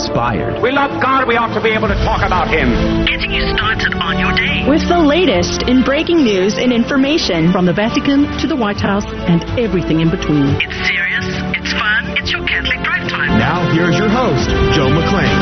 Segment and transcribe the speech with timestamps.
[0.00, 0.62] inspired.
[0.62, 1.28] We love God.
[1.28, 2.72] We ought to be able to talk about Him.
[3.04, 4.64] Getting you started on your day.
[4.64, 9.04] With the latest in breaking news and information from the Vatican to the White House
[9.28, 10.56] and everything in between.
[10.56, 13.36] It's serious, it's fun, it's your Catholic Drive Time.
[13.36, 15.36] Now, here's your host, Joe McClane.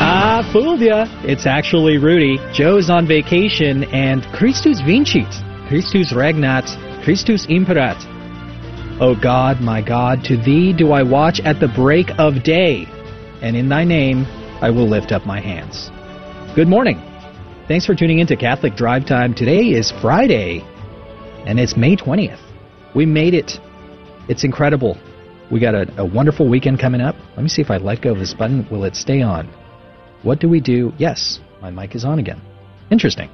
[0.00, 1.04] Ah, fooled ya.
[1.28, 2.38] It's actually Rudy.
[2.52, 5.28] Joe's on vacation and Christus vincit,
[5.68, 6.64] Christus regnat,
[7.04, 8.00] Christus imperat.
[9.00, 12.88] O God, my God, to thee do I watch at the break of day,
[13.42, 14.24] and in thy name
[14.60, 15.90] I will lift up my hands.
[16.54, 17.00] Good morning.
[17.68, 19.34] Thanks for tuning in to Catholic Drive Time.
[19.34, 20.62] Today is Friday,
[21.46, 22.40] and it's May 20th.
[22.94, 23.52] We made it.
[24.28, 24.98] It's incredible.
[25.50, 27.14] We got a, a wonderful weekend coming up.
[27.36, 28.66] Let me see if I let go of this button.
[28.70, 29.46] Will it stay on?
[30.22, 30.92] What do we do?
[30.98, 32.40] Yes, my mic is on again.
[32.90, 33.30] Interesting.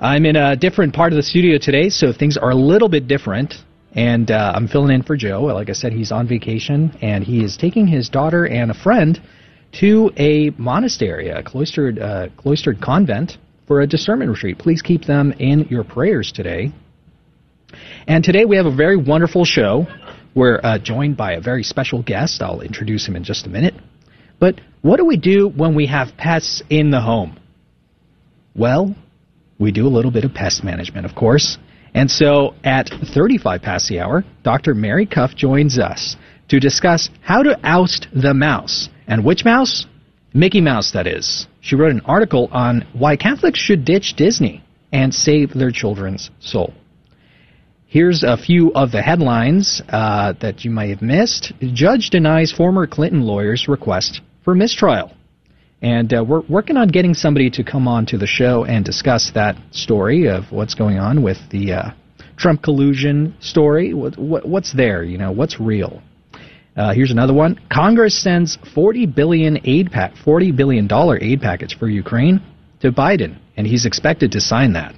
[0.00, 3.06] I'm in a different part of the studio today, so things are a little bit
[3.06, 3.54] different.
[3.94, 5.42] And uh, I'm filling in for Joe.
[5.42, 9.20] Like I said, he's on vacation, and he is taking his daughter and a friend
[9.80, 14.58] to a monastery, a cloistered, uh, cloistered convent, for a discernment retreat.
[14.58, 16.72] Please keep them in your prayers today.
[18.06, 19.86] And today we have a very wonderful show.
[20.34, 22.40] We're uh, joined by a very special guest.
[22.40, 23.74] I'll introduce him in just a minute.
[24.40, 27.38] But what do we do when we have pests in the home?
[28.54, 28.94] Well,
[29.58, 31.58] we do a little bit of pest management, of course.
[31.94, 34.74] And so at 35 past the hour, Dr.
[34.74, 36.16] Mary Cuff joins us
[36.48, 38.88] to discuss how to oust the mouse.
[39.06, 39.86] And which mouse?
[40.34, 41.46] Mickey Mouse, that is.
[41.60, 46.74] She wrote an article on why Catholics should ditch Disney and save their children's soul.
[47.86, 51.52] Here's a few of the headlines uh, that you might have missed.
[51.60, 55.12] Judge denies former Clinton lawyer's request for mistrial.
[55.80, 59.30] And uh, we're working on getting somebody to come on to the show and discuss
[59.34, 61.90] that story of what's going on with the uh,
[62.36, 63.94] Trump collusion story.
[63.94, 65.04] What, what, what's there?
[65.04, 66.02] You know, what's real?
[66.76, 67.60] Uh, here's another one.
[67.72, 72.40] Congress sends 40 billion aid pack, 40 billion dollar aid package for Ukraine
[72.80, 74.94] to Biden, and he's expected to sign that.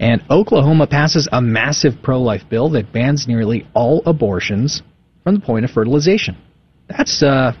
[0.00, 4.82] And Oklahoma passes a massive pro-life bill that bans nearly all abortions
[5.22, 6.36] from the point of fertilization.
[6.88, 7.52] That's uh,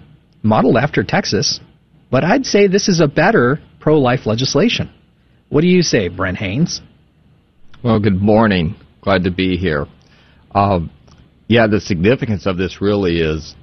[0.42, 1.60] modeled after Texas,
[2.12, 4.92] but I'd say this is a better pro-life legislation.
[5.48, 6.82] What do you say, Brent Haynes?
[7.82, 8.76] Well, good morning.
[9.00, 9.86] Glad to be here.
[10.54, 10.90] Um,
[11.48, 13.54] yeah, the significance of this really is,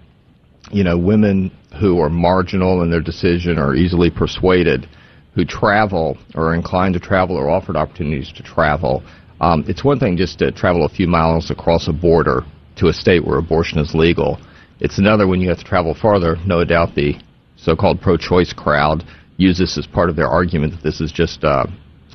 [0.72, 4.90] you know, women who are marginal in their decision or easily persuaded,
[5.36, 9.04] who travel or are inclined to travel or offered opportunities to travel.
[9.42, 12.42] Um, it's one thing just to travel a few miles across a border
[12.78, 14.40] to a state where abortion is legal.
[14.80, 16.36] It's another when you have to travel farther.
[16.48, 17.14] No doubt the
[17.62, 19.04] so-called pro-choice crowd
[19.38, 21.66] use this as part of their argument that this is just, uh,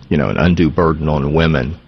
[0.08, 1.80] you know, an undue burden on women.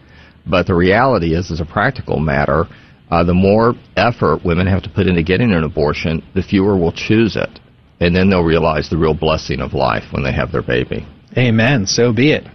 [0.46, 2.66] But the reality is, as a practical matter,
[3.10, 6.92] uh, the more effort women have to put into getting an abortion, the fewer will
[6.92, 7.60] choose it.
[8.00, 11.06] And then they'll realize the real blessing of life when they have their baby.
[11.36, 11.86] Amen.
[11.86, 12.46] So be it.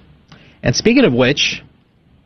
[0.63, 1.63] And speaking of which,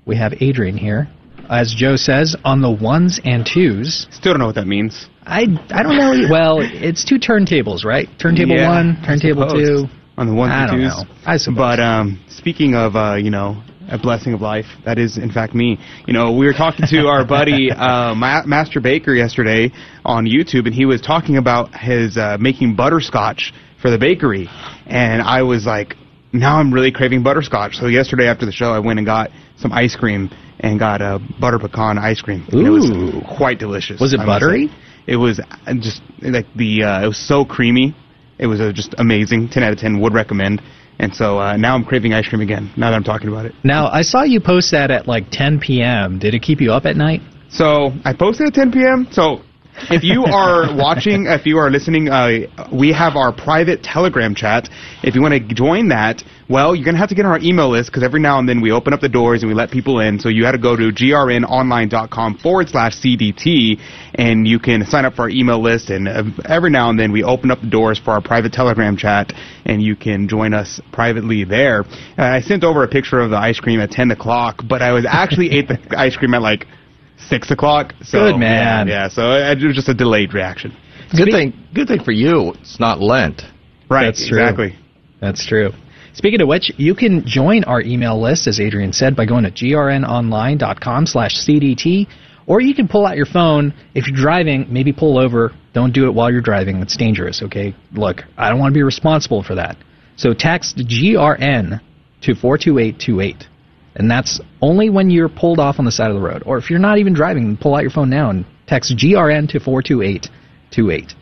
[0.05, 1.07] we have Adrian here.
[1.49, 4.07] As Joe says, on the ones and twos.
[4.11, 5.07] Still don't know what that means.
[5.25, 6.27] I, I don't know.
[6.29, 8.07] Well, it's two turntables, right?
[8.19, 9.85] Turntable yeah, one, turntable two.
[10.17, 11.03] On the ones I and don't twos.
[11.03, 11.15] know.
[11.25, 11.57] I suppose.
[11.57, 14.65] But um, speaking of, uh, you know, a blessing of life.
[14.85, 15.77] That is, in fact, me.
[16.07, 19.71] You know, we were talking to our buddy uh, Ma- Master Baker yesterday
[20.03, 24.49] on YouTube, and he was talking about his uh, making butterscotch for the bakery,
[24.87, 25.95] and I was like,
[26.33, 27.75] now I'm really craving butterscotch.
[27.75, 30.29] So yesterday after the show, I went and got some ice cream
[30.65, 32.45] and got a butter pecan ice cream.
[32.51, 33.21] And it was Ooh.
[33.37, 34.01] quite delicious.
[34.01, 34.69] Was it I buttery?
[35.05, 36.83] It was uh, just like the.
[36.83, 37.95] Uh, it was so creamy.
[38.39, 39.49] It was uh, just amazing.
[39.49, 40.01] Ten out of ten.
[40.01, 40.61] Would recommend.
[40.97, 42.71] And so uh, now I'm craving ice cream again.
[42.77, 43.53] Now that I'm talking about it.
[43.63, 46.19] Now, I saw you post that at like 10 p.m.
[46.19, 47.19] Did it keep you up at night?
[47.49, 49.07] So I posted at 10 p.m.
[49.11, 49.41] So
[49.89, 54.69] if you are watching, if you are listening, uh, we have our private Telegram chat.
[55.03, 57.39] If you want to join that, well, you're going to have to get on our
[57.39, 59.71] email list because every now and then we open up the doors and we let
[59.71, 60.19] people in.
[60.19, 63.79] So you had to go to grnonline.com forward slash CDT
[64.13, 65.89] and you can sign up for our email list.
[65.89, 68.95] And uh, every now and then we open up the doors for our private Telegram
[68.95, 69.33] chat
[69.65, 71.81] and you can join us privately there.
[72.17, 74.91] Uh, I sent over a picture of the ice cream at 10 o'clock, but I
[74.91, 76.67] was actually ate the ice cream at like
[77.17, 77.93] six o'clock.
[78.03, 78.87] So, Good man.
[78.87, 80.75] Yeah, yeah, so uh, it was just a delayed reaction.
[81.15, 82.53] Good thing, good thing for you.
[82.61, 83.43] It's not Lent.
[83.89, 84.39] Right, That's true.
[84.39, 84.75] exactly.
[85.21, 85.71] That's true.
[86.13, 89.51] Speaking of which, you can join our email list, as Adrian said, by going to
[89.51, 92.07] grnonline.com slash CDT,
[92.47, 93.73] or you can pull out your phone.
[93.93, 95.51] If you're driving, maybe pull over.
[95.73, 96.77] Don't do it while you're driving.
[96.77, 97.75] It's dangerous, okay?
[97.93, 99.77] Look, I don't want to be responsible for that.
[100.15, 101.81] So text GRN
[102.21, 103.47] to 42828.
[103.95, 106.43] And that's only when you're pulled off on the side of the road.
[106.45, 109.59] Or if you're not even driving, pull out your phone now and text GRN to
[109.59, 111.13] 42828.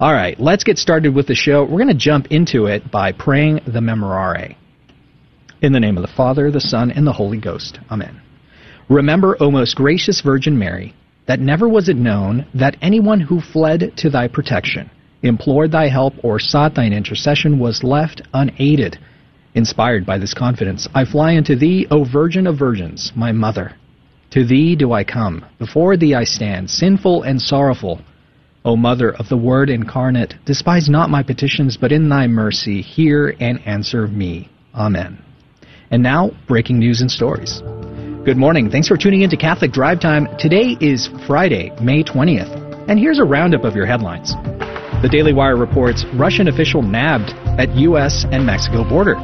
[0.00, 1.62] All right, let's get started with the show.
[1.62, 4.56] We're going to jump into it by praying the Memorare.
[5.60, 7.78] In the name of the Father, the Son, and the Holy Ghost.
[7.90, 8.20] Amen.
[8.88, 10.94] Remember, O most gracious Virgin Mary,
[11.26, 14.90] that never was it known that anyone who fled to thy protection,
[15.22, 18.98] implored thy help, or sought thine intercession was left unaided.
[19.54, 23.74] Inspired by this confidence, I fly unto thee, O Virgin of Virgins, my Mother.
[24.30, 28.00] To thee do I come, before thee I stand, sinful and sorrowful.
[28.64, 33.36] O Mother of the Word incarnate, despise not my petitions, but in thy mercy hear
[33.40, 34.48] and answer me.
[34.74, 35.22] Amen.
[35.90, 37.60] And now, breaking news and stories.
[38.24, 38.70] Good morning.
[38.70, 40.28] Thanks for tuning in to Catholic Drive Time.
[40.38, 42.88] Today is Friday, May 20th.
[42.88, 44.32] And here's a roundup of your headlines.
[45.02, 48.24] The Daily Wire reports Russian official nabbed at U.S.
[48.30, 49.14] and Mexico border.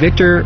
[0.00, 0.42] Viktor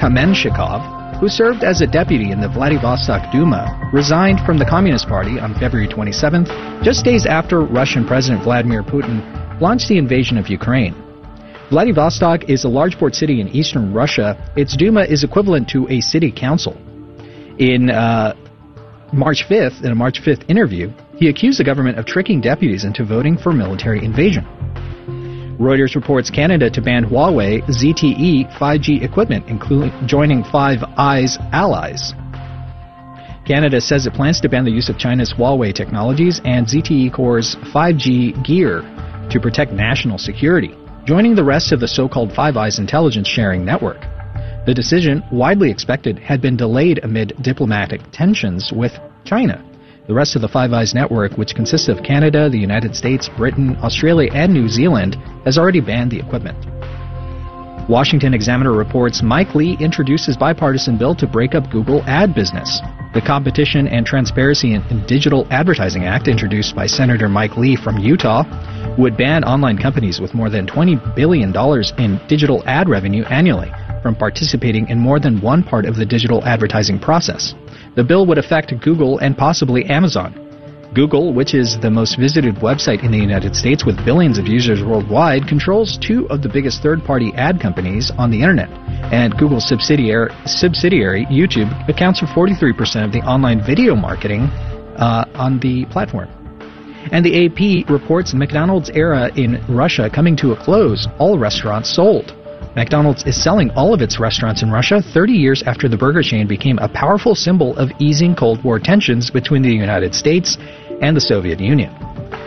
[0.00, 5.38] Kamenshikov, who served as a deputy in the Vladivostok Duma, resigned from the Communist Party
[5.38, 9.20] on February 27th, just days after Russian President Vladimir Putin
[9.60, 10.94] launched the invasion of Ukraine.
[11.70, 14.36] Vladivostok is a large port city in eastern Russia.
[14.56, 16.74] Its Duma is equivalent to a city council.
[17.58, 18.34] In uh,
[19.12, 23.04] March 5th, in a March 5th interview, he accused the government of tricking deputies into
[23.04, 24.46] voting for military invasion.
[25.58, 32.14] Reuters reports Canada to ban Huawei ZTE 5G equipment, including joining Five Eyes allies.
[33.44, 37.56] Canada says it plans to ban the use of China's Huawei technologies and ZTE Corp's
[37.74, 38.82] 5G gear
[39.30, 44.00] to protect national security, joining the rest of the so-called Five Eyes intelligence sharing network.
[44.64, 48.92] The decision, widely expected, had been delayed amid diplomatic tensions with
[49.24, 49.67] China.
[50.08, 53.76] The rest of the Five Eyes network, which consists of Canada, the United States, Britain,
[53.82, 56.56] Australia, and New Zealand, has already banned the equipment.
[57.90, 62.80] Washington Examiner reports Mike Lee introduces bipartisan bill to break up Google ad business.
[63.12, 68.44] The Competition and Transparency in Digital Advertising Act, introduced by Senator Mike Lee from Utah,
[68.96, 71.54] would ban online companies with more than $20 billion
[71.98, 73.70] in digital ad revenue annually
[74.00, 77.52] from participating in more than one part of the digital advertising process.
[77.98, 80.30] The bill would affect Google and possibly Amazon.
[80.94, 84.84] Google, which is the most visited website in the United States with billions of users
[84.84, 88.70] worldwide, controls two of the biggest third party ad companies on the internet.
[89.12, 94.42] And Google's subsidiary, subsidiary YouTube, accounts for 43% of the online video marketing
[94.94, 96.28] uh, on the platform.
[97.10, 102.37] And the AP reports McDonald's era in Russia coming to a close, all restaurants sold.
[102.78, 106.46] McDonald's is selling all of its restaurants in Russia 30 years after the burger chain
[106.46, 110.56] became a powerful symbol of easing Cold War tensions between the United States
[111.02, 111.92] and the Soviet Union.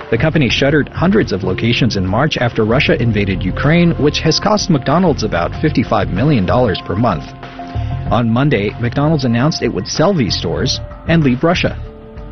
[0.10, 4.69] The company shuttered hundreds of locations in March after Russia invaded Ukraine, which has cost
[4.69, 6.48] McDonald's about $55 million
[6.86, 7.25] per month.
[8.10, 10.80] On Monday, McDonald's announced it would sell these stores
[11.10, 11.75] and leave Russia.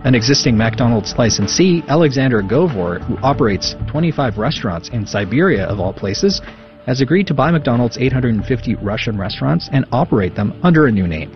[0.05, 6.39] An existing McDonald's licensee, Alexander Govor, who operates 25 restaurants in Siberia of all places,
[6.89, 11.29] has agreed to buy McDonald's 850 Russian restaurants and operate them under a new name.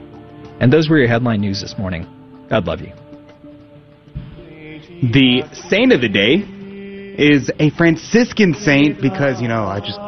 [0.59, 2.07] And those were your headline news this morning.
[2.49, 2.91] God love you.
[5.13, 6.37] The saint of the day
[7.19, 9.99] is a Franciscan saint because, you know, I just,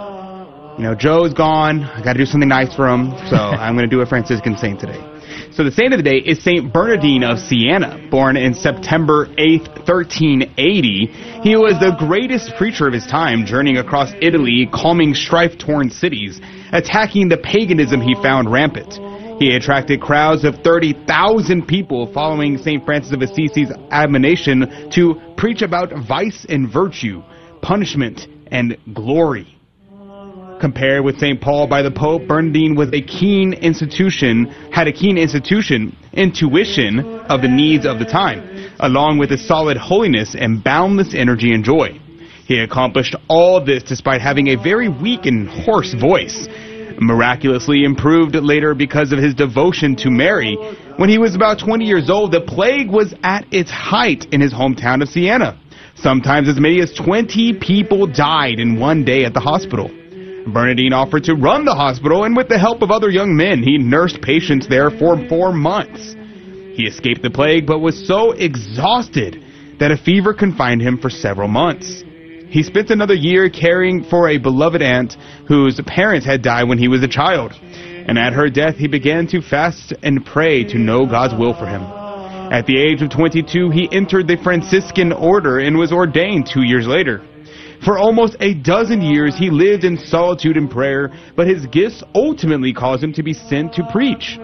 [0.80, 1.83] you know, Joe's gone.
[1.83, 4.57] I got to do something nice for him, so I'm going to do a Franciscan
[4.57, 5.15] saint today.
[5.56, 9.88] So the saint of the day is Saint Bernardine of Siena, born in September 8th,
[9.88, 11.06] 1380.
[11.44, 16.42] He was the greatest preacher of his time, journeying across Italy, calming strife-torn cities,
[16.74, 19.00] attacking the paganism he found rampant.
[19.42, 22.83] He attracted crowds of 30,000 people following St.
[22.83, 27.24] Francis of Assisi's admonition to preach about vice and virtue,
[27.62, 29.55] punishment and glory.
[30.59, 31.42] Compared with St.
[31.42, 37.42] Paul by the Pope, Bernardine was a keen institution, had a keen institution, intuition of
[37.42, 42.00] the needs of the time, along with a solid holiness and boundless energy and joy.
[42.47, 46.47] He accomplished all this despite having a very weak and hoarse voice,
[47.00, 50.56] miraculously improved later because of his devotion to Mary.
[50.95, 54.54] When he was about 20 years old, the plague was at its height in his
[54.54, 55.59] hometown of Siena.
[55.95, 59.92] Sometimes as many as 20 people died in one day at the hospital.
[60.47, 63.78] Bernardine offered to run the hospital, and with the help of other young men, he
[63.78, 66.16] nursed patients there for four months.
[66.75, 69.44] He escaped the plague, but was so exhausted
[69.80, 72.04] that a fever confined him for several months.
[72.49, 76.87] He spent another year caring for a beloved aunt whose parents had died when he
[76.87, 77.54] was a child.
[77.54, 81.66] And at her death, he began to fast and pray to know God's will for
[81.66, 81.81] him.
[81.81, 86.87] At the age of 22, he entered the Franciscan order and was ordained two years
[86.87, 87.23] later.
[87.85, 92.73] For almost a dozen years, he lived in solitude and prayer, but his gifts ultimately
[92.73, 94.39] caused him to be sent to preach.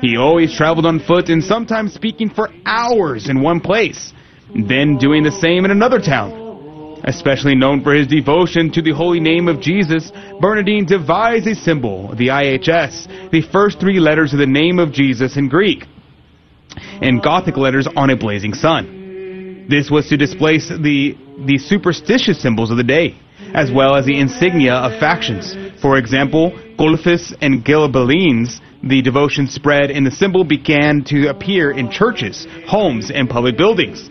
[0.00, 4.14] He always traveled on foot and sometimes speaking for hours in one place,
[4.54, 7.00] then doing the same in another town.
[7.04, 10.10] Especially known for his devotion to the holy name of Jesus,
[10.40, 15.36] Bernardine devised a symbol, the IHS, the first three letters of the name of Jesus
[15.36, 15.84] in Greek,
[17.02, 18.99] and Gothic letters on a blazing sun.
[19.70, 23.14] This was to displace the, the superstitious symbols of the day,
[23.54, 25.54] as well as the insignia of factions.
[25.80, 31.88] For example, Guelphs and Ghibellines, the devotion spread and the symbol began to appear in
[31.88, 34.10] churches, homes, and public buildings.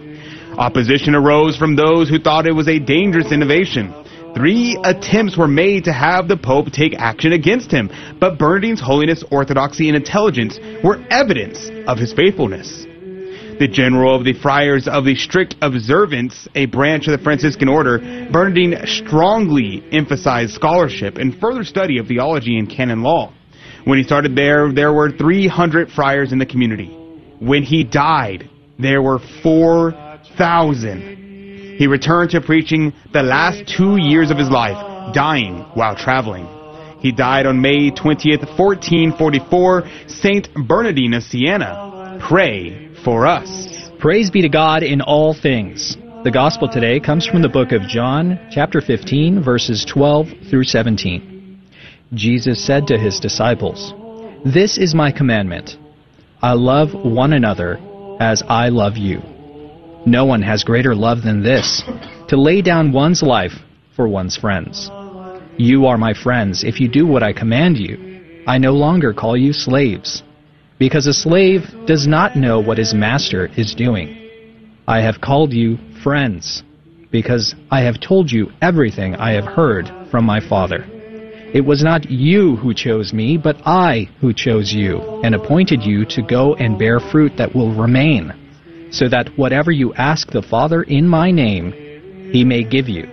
[0.58, 3.94] Opposition arose from those who thought it was a dangerous innovation.
[4.34, 9.26] Three attempts were made to have the Pope take action against him, but Bernardine's holiness,
[9.30, 12.86] orthodoxy, and intelligence were evidence of his faithfulness.
[13.60, 18.00] The general of the Friars of the Strict Observance, a branch of the Franciscan order,
[18.32, 23.34] Bernardine strongly emphasized scholarship and further study of theology and canon law.
[23.84, 26.88] When he started there, there were 300 friars in the community.
[27.40, 28.50] When he died,
[28.80, 31.76] there were 4,000.
[31.78, 36.48] He returned to preaching the last two years of his life, dying while traveling.
[37.02, 39.84] He died on May 20th, 1444.
[40.08, 41.89] Saint Bernardine of Siena,
[42.20, 43.90] pray for us.
[44.00, 45.98] Praise be to God in all things.
[46.24, 51.62] The gospel today comes from the book of John, chapter 15, verses 12 through 17.
[52.14, 53.94] Jesus said to his disciples,
[54.46, 55.78] This is my commandment.
[56.42, 57.80] I love one another
[58.20, 59.22] as I love you.
[60.06, 61.84] No one has greater love than this,
[62.28, 63.54] to lay down one's life
[63.96, 64.90] for one's friends.
[65.58, 68.44] You are my friends if you do what I command you.
[68.48, 70.24] I no longer call you slaves,
[70.80, 74.16] because a slave does not know what his master is doing.
[74.88, 76.64] I have called you friends,
[77.12, 80.86] because I have told you everything I have heard from my Father.
[81.54, 86.06] It was not you who chose me, but I who chose you, and appointed you
[86.06, 88.34] to go and bear fruit that will remain
[88.92, 91.72] so that whatever you ask the Father in my name,
[92.32, 93.08] he may give you.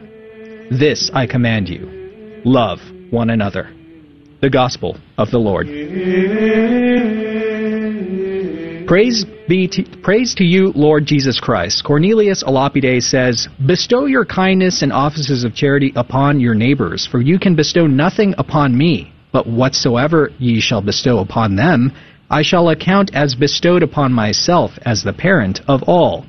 [0.70, 2.78] This I command you love
[3.10, 3.72] one another.
[4.40, 5.66] The Gospel of the Lord.
[8.86, 11.82] Praise be to, praise to you, Lord Jesus Christ.
[11.82, 17.20] Cornelius a Lapide says, Bestow your kindness and offices of charity upon your neighbors, for
[17.20, 21.90] you can bestow nothing upon me, but whatsoever ye shall bestow upon them,
[22.30, 26.24] I shall account as bestowed upon myself as the parent of all.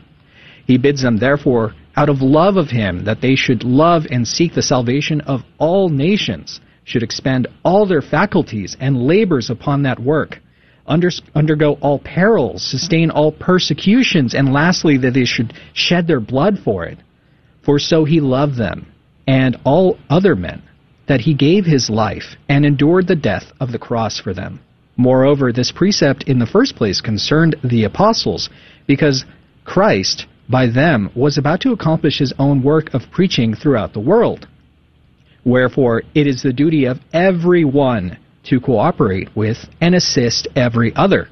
[0.65, 4.55] He bids them therefore, out of love of him, that they should love and seek
[4.55, 10.39] the salvation of all nations, should expend all their faculties and labors upon that work,
[10.87, 16.59] under, undergo all perils, sustain all persecutions, and lastly, that they should shed their blood
[16.63, 16.97] for it.
[17.63, 18.87] For so he loved them,
[19.27, 20.61] and all other men,
[21.07, 24.59] that he gave his life, and endured the death of the cross for them.
[24.95, 28.49] Moreover, this precept in the first place concerned the apostles,
[28.87, 29.25] because
[29.63, 34.47] Christ, by them, was about to accomplish his own work of preaching throughout the world.
[35.43, 38.17] Wherefore, it is the duty of every one
[38.49, 41.29] to cooperate with and assist every other.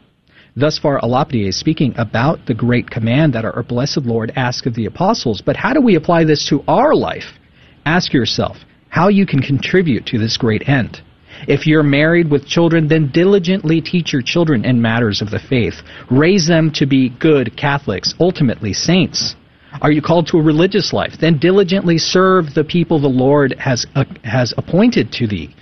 [0.56, 4.66] Thus far, a Lapide is speaking about the great command that our blessed Lord asked
[4.66, 5.42] of the apostles.
[5.42, 7.38] But how do we apply this to our life?
[7.86, 8.58] Ask yourself
[8.90, 11.02] how you can contribute to this great end.
[11.48, 15.76] If you're married with children, then diligently teach your children in matters of the faith.
[16.10, 19.36] Raise them to be good Catholics, ultimately saints.
[19.82, 21.16] Are you called to a religious life?
[21.20, 25.54] Then diligently serve the people the Lord has, uh, has appointed to thee,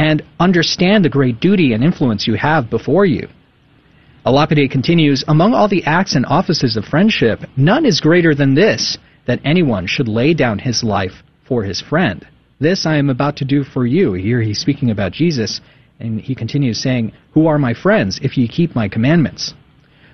[0.00, 3.28] and understand the great duty and influence you have before you.
[4.24, 8.54] a Lapide continues, Among all the acts and offices of friendship, none is greater than
[8.54, 12.26] this, that anyone should lay down his life for his friend.
[12.58, 14.14] This I am about to do for you.
[14.14, 15.60] Here he's speaking about Jesus,
[15.98, 19.52] and he continues saying, Who are my friends if ye keep my commandments?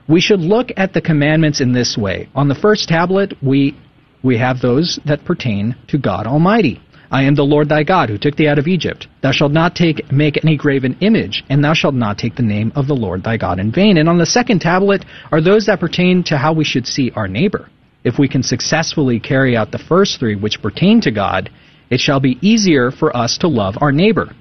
[0.09, 2.29] We should look at the commandments in this way.
[2.35, 3.77] On the first tablet, we,
[4.25, 6.81] we have those that pertain to God Almighty.
[7.11, 9.07] I am the Lord thy God, who took thee out of Egypt.
[9.23, 12.73] Thou shalt not take, make any graven image, and thou shalt not take the name
[12.75, 13.97] of the Lord thy God in vain.
[13.97, 17.29] And on the second tablet are those that pertain to how we should see our
[17.29, 17.69] neighbor.
[18.05, 21.51] If we can successfully carry out the first three, which pertain to God,
[21.91, 24.35] it shall be easier for us to love our neighbor.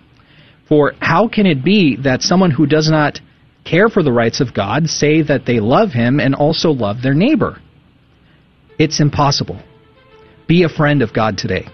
[0.67, 3.19] For how can it be that someone who does not
[3.63, 7.13] care for the rights of God say that they love him and also love their
[7.13, 7.59] neighbor?
[8.79, 9.59] It's impossible.
[10.47, 11.67] Be a friend of God today.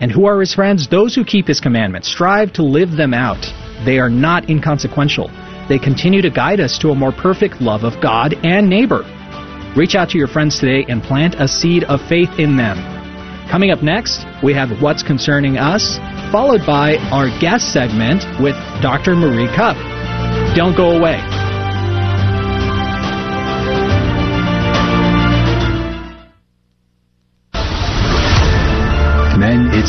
[0.00, 0.88] And who are his friends?
[0.88, 2.08] Those who keep his commandments.
[2.08, 3.40] Strive to live them out.
[3.84, 5.30] They are not inconsequential.
[5.68, 9.04] They continue to guide us to a more perfect love of God and neighbor.
[9.76, 12.76] Reach out to your friends today and plant a seed of faith in them.
[13.50, 15.98] Coming up next, we have What's Concerning Us,
[16.32, 19.14] followed by our guest segment with Dr.
[19.14, 19.76] Marie Cuff.
[20.56, 21.45] Don't go away.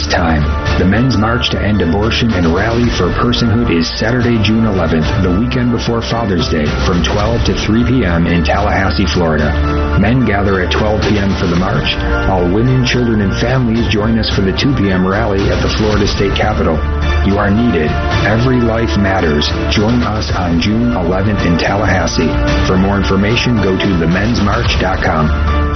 [0.05, 0.45] Time.
[0.77, 5.33] The Men's March to End Abortion and Rally for Personhood is Saturday, June 11th, the
[5.33, 8.29] weekend before Father's Day, from 12 to 3 p.m.
[8.29, 9.49] in Tallahassee, Florida.
[9.97, 11.33] Men gather at 12 p.m.
[11.41, 11.97] for the march.
[12.29, 15.01] All women, children, and families join us for the 2 p.m.
[15.01, 16.77] rally at the Florida State Capitol.
[17.25, 17.89] You are needed.
[18.29, 19.49] Every life matters.
[19.73, 22.29] Join us on June 11th in Tallahassee.
[22.69, 25.66] For more information, go to themensmarch.com.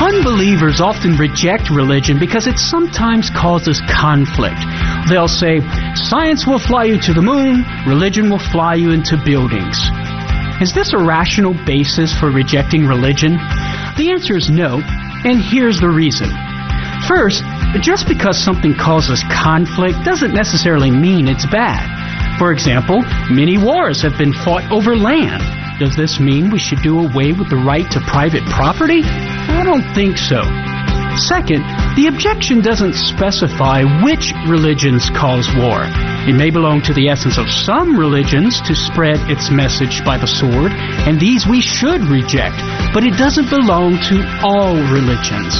[0.00, 4.56] Unbelievers often reject religion because it sometimes causes conflict.
[5.10, 5.60] They'll say,
[5.94, 9.76] Science will fly you to the moon, religion will fly you into buildings.
[10.62, 13.32] Is this a rational basis for rejecting religion?
[14.00, 14.80] The answer is no,
[15.24, 16.30] and here's the reason.
[17.06, 17.44] First,
[17.82, 21.84] just because something causes conflict doesn't necessarily mean it's bad.
[22.38, 25.59] For example, many wars have been fought over land.
[25.80, 29.00] Does this mean we should do away with the right to private property?
[29.00, 30.44] I don't think so.
[31.16, 31.64] Second,
[31.96, 35.88] the objection doesn't specify which religions cause war.
[36.28, 40.28] It may belong to the essence of some religions to spread its message by the
[40.28, 40.68] sword,
[41.08, 42.60] and these we should reject,
[42.92, 45.56] but it doesn't belong to all religions.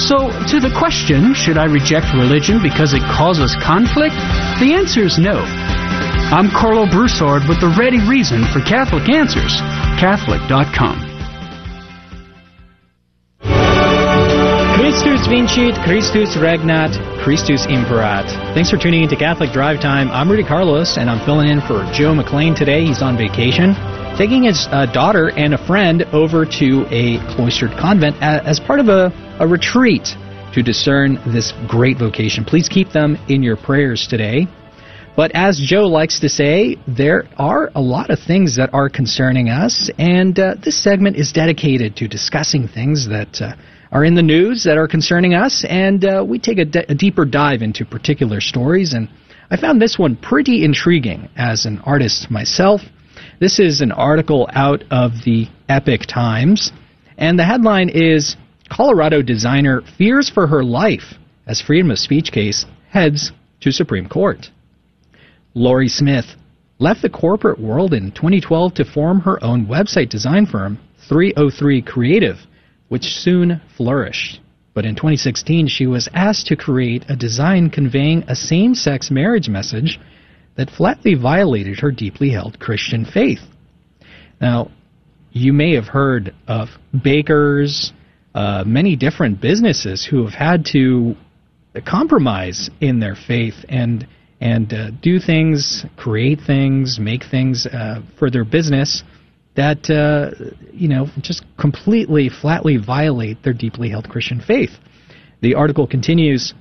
[0.00, 4.16] So, to the question, should I reject religion because it causes conflict?
[4.64, 5.44] The answer is no.
[6.32, 9.60] I'm Karlo Broussard with the ready reason for Catholic Answers,
[10.00, 10.96] Catholic.com.
[14.80, 18.24] Christus vincit, Christus regnat, Christus imperat.
[18.54, 20.10] Thanks for tuning in to Catholic Drive Time.
[20.10, 22.86] I'm Rudy Carlos, and I'm filling in for Joe McClane today.
[22.86, 23.74] He's on vacation,
[24.16, 28.88] taking his uh, daughter and a friend over to a cloistered convent as part of
[28.88, 30.16] a, a retreat
[30.54, 32.46] to discern this great vocation.
[32.46, 34.48] Please keep them in your prayers today.
[35.14, 39.50] But as Joe likes to say, there are a lot of things that are concerning
[39.50, 43.52] us, and uh, this segment is dedicated to discussing things that uh,
[43.90, 46.94] are in the news that are concerning us, and uh, we take a, de- a
[46.94, 48.94] deeper dive into particular stories.
[48.94, 49.10] And
[49.50, 52.80] I found this one pretty intriguing as an artist myself.
[53.38, 56.72] This is an article out of the Epoch Times,
[57.18, 58.36] and the headline is
[58.70, 61.14] Colorado designer fears for her life
[61.46, 64.50] as freedom of speech case heads to Supreme Court.
[65.54, 66.26] Lorie Smith
[66.78, 72.38] left the corporate world in 2012 to form her own website design firm, 303 Creative,
[72.88, 74.40] which soon flourished.
[74.74, 79.48] But in 2016, she was asked to create a design conveying a same sex marriage
[79.48, 80.00] message
[80.56, 83.40] that flatly violated her deeply held Christian faith.
[84.40, 84.70] Now,
[85.32, 86.68] you may have heard of
[87.02, 87.92] bakers,
[88.34, 91.16] uh, many different businesses who have had to
[91.86, 94.06] compromise in their faith and
[94.42, 99.04] and uh, do things, create things, make things uh, for their business
[99.54, 100.30] that uh,
[100.72, 104.70] you know just completely flatly violate their deeply held Christian faith.
[105.42, 106.54] The article continues.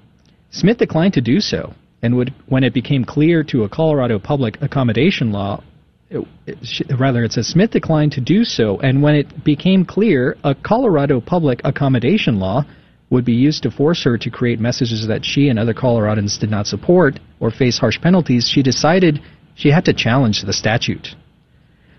[0.51, 4.61] Smith declined to do so, and would, when it became clear to a Colorado public
[4.61, 5.63] accommodation law,
[6.09, 10.37] it, it, rather it says Smith declined to do so, and when it became clear
[10.43, 12.63] a Colorado public accommodation law
[13.12, 16.50] would be used to force her to create messages that she and other Coloradans did
[16.50, 19.21] not support or face harsh penalties, she decided
[19.54, 21.10] she had to challenge the statute.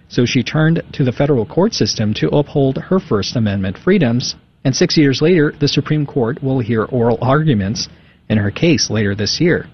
[0.08, 4.74] So she turned to the federal court system to uphold her First Amendment freedoms, and
[4.74, 7.88] six years later, the Supreme Court will hear oral arguments
[8.28, 9.66] in her case later this year.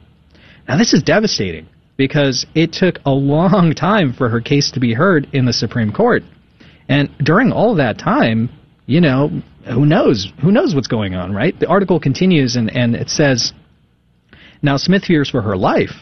[0.68, 4.94] Now, this is devastating because it took a long time for her case to be
[4.94, 6.22] heard in the Supreme Court.
[6.88, 8.48] And during all that time,
[8.86, 10.32] you know, who knows?
[10.42, 11.58] Who knows what's going on, right?
[11.58, 13.52] The article continues and, and it says
[14.62, 15.92] Now Smith fears for her life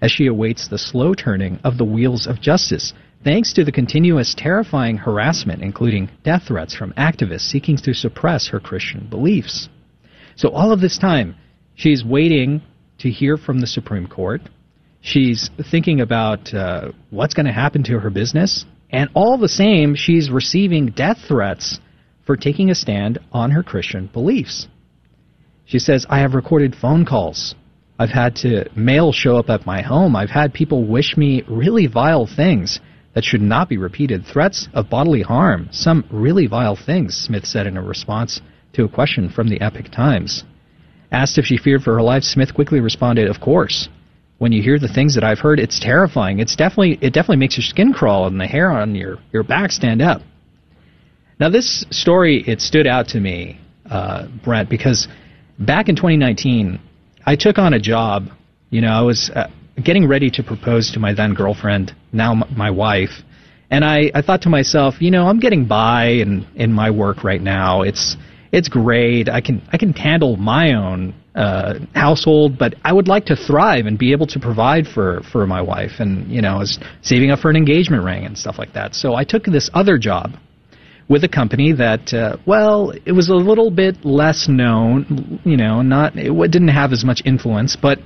[0.00, 4.34] as she awaits the slow turning of the wheels of justice thanks to the continuous
[4.36, 9.68] terrifying harassment, including death threats from activists seeking to suppress her Christian beliefs.
[10.36, 11.36] So, all of this time,
[11.74, 12.62] she's waiting
[12.98, 14.42] to hear from the Supreme Court.
[15.02, 18.64] She's thinking about uh, what's going to happen to her business.
[18.90, 21.78] And all the same, she's receiving death threats
[22.24, 24.68] for taking a stand on her Christian beliefs.
[25.64, 27.54] She says, I have recorded phone calls.
[27.98, 30.16] I've had to mail show up at my home.
[30.16, 32.80] I've had people wish me really vile things
[33.14, 34.24] that should not be repeated.
[34.24, 38.40] Threats of bodily harm, some really vile things, Smith said in a response
[38.72, 40.44] to a question from the Epoch Times.
[41.12, 43.88] Asked if she feared for her life, Smith quickly responded, "Of course.
[44.38, 46.38] When you hear the things that I've heard, it's terrifying.
[46.38, 49.72] It's definitely it definitely makes your skin crawl and the hair on your your back
[49.72, 50.22] stand up."
[51.40, 53.58] Now, this story it stood out to me,
[53.90, 55.08] uh, Brent, because
[55.58, 56.78] back in 2019,
[57.24, 58.28] I took on a job.
[58.68, 59.48] You know, I was uh,
[59.82, 63.22] getting ready to propose to my then girlfriend, now m- my wife,
[63.70, 67.24] and I, I thought to myself, you know, I'm getting by in in my work
[67.24, 67.82] right now.
[67.82, 68.18] It's
[68.52, 69.30] it's great.
[69.30, 73.86] I can I can handle my own uh, household, but I would like to thrive
[73.86, 77.30] and be able to provide for for my wife, and you know, I was saving
[77.30, 78.94] up for an engagement ring and stuff like that.
[78.94, 80.32] So I took this other job
[81.10, 85.82] with a company that, uh, well, it was a little bit less known, you know,
[85.82, 87.98] not it didn't have as much influence, but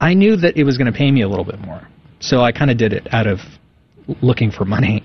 [0.00, 1.86] I knew that it was going to pay me a little bit more.
[2.20, 3.40] So I kind of did it out of
[4.22, 5.04] looking for money.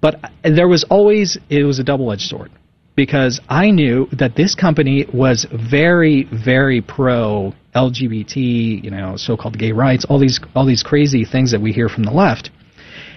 [0.00, 2.50] But there was always it was a double-edged sword
[2.96, 9.72] because I knew that this company was very very pro LGBT, you know, so-called gay
[9.72, 12.50] rights, all these all these crazy things that we hear from the left.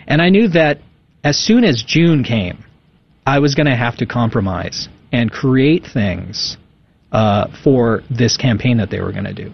[0.06, 0.80] And I knew that
[1.24, 2.66] as soon as June came,
[3.28, 6.56] I was going to have to compromise and create things
[7.12, 9.52] uh, for this campaign that they were going to do.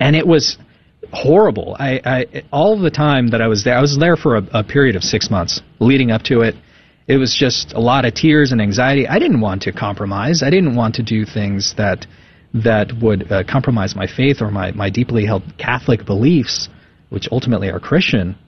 [0.00, 0.56] And it was
[1.12, 1.76] horrible.
[1.78, 4.64] I, I all the time that I was there, I was there for a, a
[4.64, 6.54] period of six months leading up to it.
[7.06, 9.06] It was just a lot of tears and anxiety.
[9.06, 10.42] I didn't want to compromise.
[10.42, 12.06] I didn't want to do things that
[12.54, 16.70] that would uh, compromise my faith or my, my deeply held Catholic beliefs,
[17.10, 18.38] which ultimately are Christian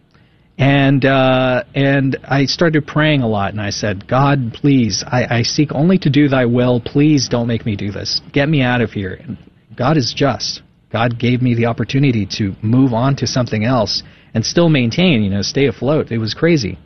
[0.58, 5.42] and uh, and I started praying a lot, and I said, God, please, I, I
[5.42, 6.80] seek only to do Thy will.
[6.80, 8.22] Please don't make me do this.
[8.32, 9.18] Get me out of here.
[9.22, 9.36] And
[9.76, 10.62] God is just.
[10.90, 15.30] God gave me the opportunity to move on to something else and still maintain, you
[15.30, 16.10] know, stay afloat.
[16.10, 16.78] It was crazy.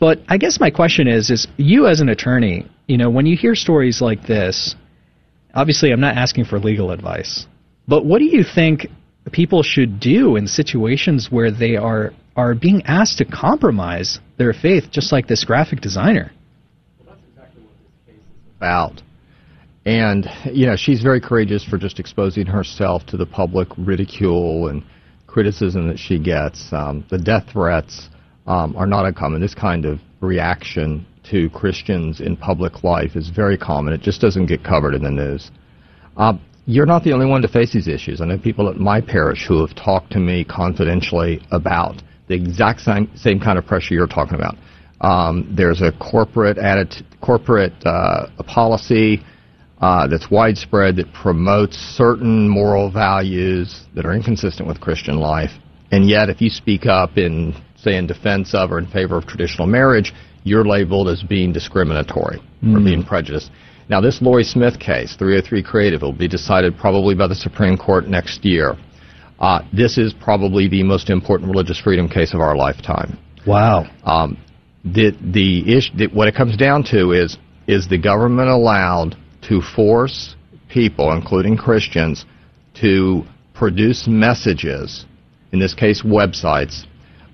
[0.00, 3.36] But I guess my question is, is you as an attorney, you know, when you
[3.36, 4.74] hear stories like this,
[5.54, 7.46] obviously I'm not asking for legal advice,
[7.86, 8.86] but what do you think
[9.32, 14.90] people should do in situations where they are are being asked to compromise their faith,
[14.90, 16.32] just like this graphic designer.
[18.56, 19.02] About.
[19.86, 24.82] And, you know, she's very courageous for just exposing herself to the public ridicule and
[25.26, 26.72] criticism that she gets.
[26.72, 28.08] Um, the death threats
[28.46, 29.40] um, are not uncommon.
[29.40, 33.92] This kind of reaction to Christians in public life is very common.
[33.92, 35.50] It just doesn't get covered in the news.
[36.16, 36.34] Uh,
[36.66, 38.20] you're not the only one to face these issues.
[38.20, 42.80] I know people at my parish who have talked to me confidentially about the exact
[42.80, 44.56] same, same kind of pressure you're talking about.
[45.00, 46.56] Um, there's a corporate
[47.20, 49.22] corporate uh, a policy
[49.80, 55.50] uh, that's widespread that promotes certain moral values that are inconsistent with Christian life,
[55.90, 59.26] and yet if you speak up in say in defense of or in favor of
[59.26, 62.76] traditional marriage, you're labeled as being discriminatory mm.
[62.76, 63.50] or being prejudiced.
[63.88, 68.08] Now, this Lorie Smith case, 303 Creative, will be decided probably by the Supreme Court
[68.08, 68.76] next year.
[69.44, 73.18] Uh, this is probably the most important religious freedom case of our lifetime.
[73.46, 73.84] Wow.
[74.04, 74.38] Um,
[74.86, 79.16] the the issue the, what it comes down to is is the government allowed
[79.48, 80.34] to force
[80.70, 82.24] people, including Christians,
[82.80, 85.04] to produce messages,
[85.52, 86.86] in this case websites,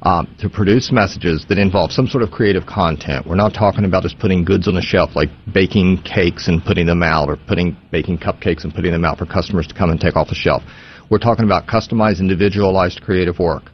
[0.02, 3.24] um, to produce messages that involve some sort of creative content.
[3.24, 6.86] We're not talking about just putting goods on the shelf like baking cakes and putting
[6.86, 10.00] them out, or putting baking cupcakes and putting them out for customers to come and
[10.00, 10.64] take off the shelf.
[11.10, 13.64] We're talking about customized, individualized creative work.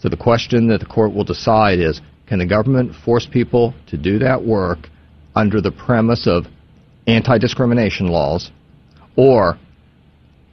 [0.00, 3.98] So the question that the court will decide is, can the government force people to
[3.98, 4.88] do that work
[5.36, 6.46] under the premise of
[7.06, 8.50] anti-discrimination laws,
[9.16, 9.58] or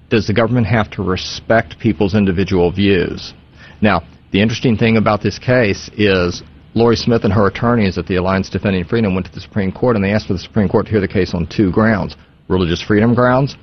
[0.10, 3.34] does the government have to respect people's individual views?
[3.82, 4.02] Now,
[4.32, 8.50] the interesting thing about this case is Lorie Smith and her attorneys at the Alliance
[8.50, 10.92] Defending Freedom went to the Supreme Court and they asked for the Supreme Court to
[10.92, 12.16] hear the case on two grounds
[12.50, 13.56] religious freedom grounds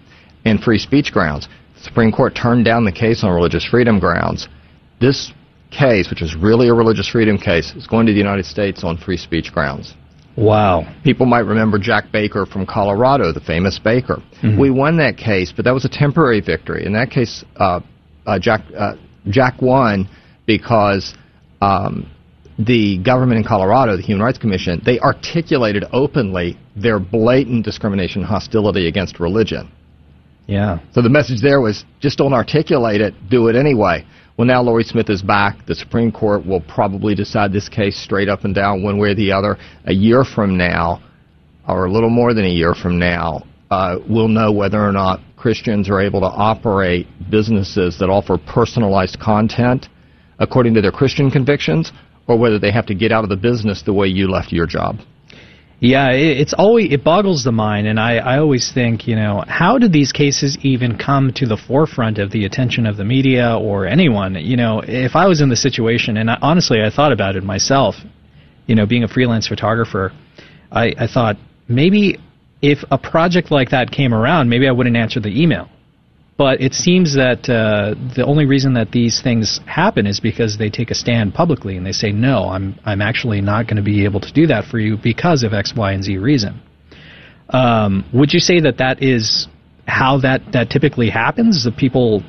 [0.44, 1.48] and free speech grounds.
[1.86, 4.48] Supreme Court turned down the case on religious freedom grounds.
[5.00, 5.32] This
[5.70, 8.96] case, which is really a religious freedom case, is going to the United States on
[8.96, 9.94] free speech grounds.
[10.36, 10.84] Wow.
[11.04, 14.16] People might remember Jack Baker from Colorado, the famous baker.
[14.42, 14.60] Mm-hmm.
[14.60, 16.84] We won that case, but that was a temporary victory.
[16.84, 17.80] In that case, uh,
[18.26, 18.96] uh, Jack, uh,
[19.28, 20.08] Jack won
[20.44, 21.14] because
[21.62, 22.10] um,
[22.58, 28.88] the government in Colorado, the Human Rights Commission, they articulated openly their blatant discrimination hostility
[28.88, 29.70] against religion.
[30.46, 30.78] Yeah.
[30.92, 34.06] So the message there was just don't articulate it, do it anyway.
[34.36, 35.66] Well, now Lorie Smith is back.
[35.66, 39.14] The Supreme Court will probably decide this case straight up and down, one way or
[39.14, 39.56] the other.
[39.86, 41.02] A year from now,
[41.66, 45.20] or a little more than a year from now, uh, we'll know whether or not
[45.36, 49.88] Christians are able to operate businesses that offer personalized content
[50.38, 51.92] according to their Christian convictions,
[52.26, 54.66] or whether they have to get out of the business the way you left your
[54.66, 54.96] job.
[55.78, 59.76] Yeah, it's always it boggles the mind, and I, I always think, you know, how
[59.76, 63.86] did these cases even come to the forefront of the attention of the media or
[63.86, 64.36] anyone?
[64.36, 67.44] You know, if I was in the situation, and I, honestly, I thought about it
[67.44, 67.94] myself,
[68.66, 70.12] you know, being a freelance photographer,
[70.72, 71.36] I, I thought
[71.68, 72.18] maybe
[72.62, 75.68] if a project like that came around, maybe I wouldn't answer the email.
[76.38, 80.68] But it seems that uh, the only reason that these things happen is because they
[80.68, 84.04] take a stand publicly and they say, no, I'm, I'm actually not going to be
[84.04, 86.60] able to do that for you because of X, Y, and Z reason.
[87.48, 89.48] Um, would you say that that is
[89.86, 91.64] how that, that typically happens?
[91.64, 92.22] That people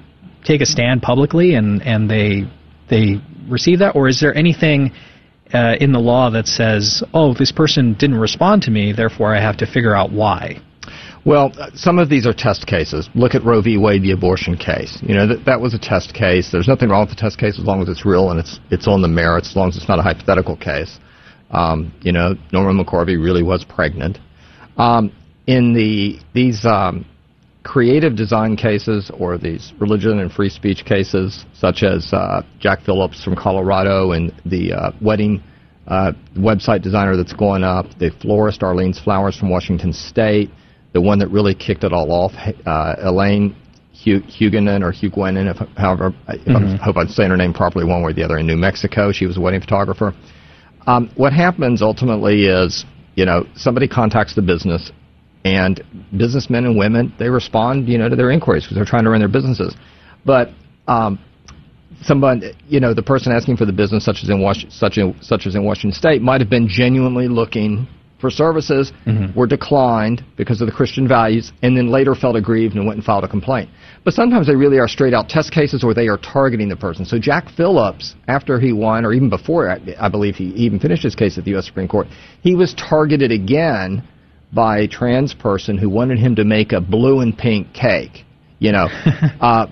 [0.46, 2.44] take a stand publicly and, and they
[2.90, 4.92] they receive that, or is there anything
[5.54, 9.42] uh, in the law that says, "Oh, this person didn't respond to me, therefore I
[9.42, 10.62] have to figure out why"?
[11.28, 13.10] Well, some of these are test cases.
[13.14, 13.78] Look at Roe v.
[13.78, 14.98] Wade, the abortion case.
[15.02, 16.54] You know that that was a test case.
[16.54, 18.88] There's nothing wrong with the test case as long as it's real and it's it's
[18.88, 21.00] on the merits, as long as it's not a hypothetical case.
[21.52, 24.20] Um, you know, Norma McCorvey really was pregnant.
[24.78, 25.12] Um,
[25.48, 27.06] in the these um,
[27.64, 33.22] creative design cases or these religion and free speech cases, such as uh, Jack Phillips
[33.22, 35.44] from Colorado and the uh, wedding
[35.88, 40.50] uh, website designer that's going up, the florist Arlene's Flowers from Washington State,
[40.98, 42.34] the one that really kicked it all off,
[42.66, 43.56] uh, Elaine
[43.94, 46.82] Huguenin or Huguenin, if, however, mm-hmm.
[46.82, 49.12] I hope I'm saying her name properly one way or the other, in New Mexico.
[49.12, 50.16] She was a wedding photographer.
[50.88, 52.84] Um, what happens ultimately is,
[53.14, 54.92] you know, somebody contacts the business
[55.46, 55.84] and
[56.18, 59.20] businessmen and women, they respond, you know, to their inquiries because they're trying to run
[59.20, 59.76] their businesses.
[60.26, 60.50] But
[60.88, 61.20] um,
[62.02, 65.16] someone, you know, the person asking for the business, such as in Was- such, in,
[65.22, 67.88] such as in Washington State, might have been genuinely looking
[68.20, 69.38] for services, mm-hmm.
[69.38, 73.06] were declined because of the Christian values, and then later felt aggrieved and went and
[73.06, 73.70] filed a complaint.
[74.04, 77.06] But sometimes they really are straight out test cases or they are targeting the person.
[77.06, 81.04] So Jack Phillips, after he won, or even before, I, I believe he even finished
[81.04, 81.66] his case at the U.S.
[81.66, 82.08] Supreme Court,
[82.42, 84.08] he was targeted again
[84.54, 88.24] by a trans person who wanted him to make a blue and pink cake.
[88.60, 88.88] You know,
[89.42, 89.68] uh,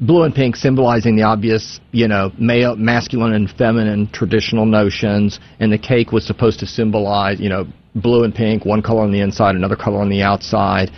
[0.00, 5.72] blue and pink symbolizing the obvious, you know, male, masculine and feminine traditional notions, and
[5.72, 9.20] the cake was supposed to symbolize, you know, blue and pink, one color on the
[9.20, 10.90] inside, another color on the outside.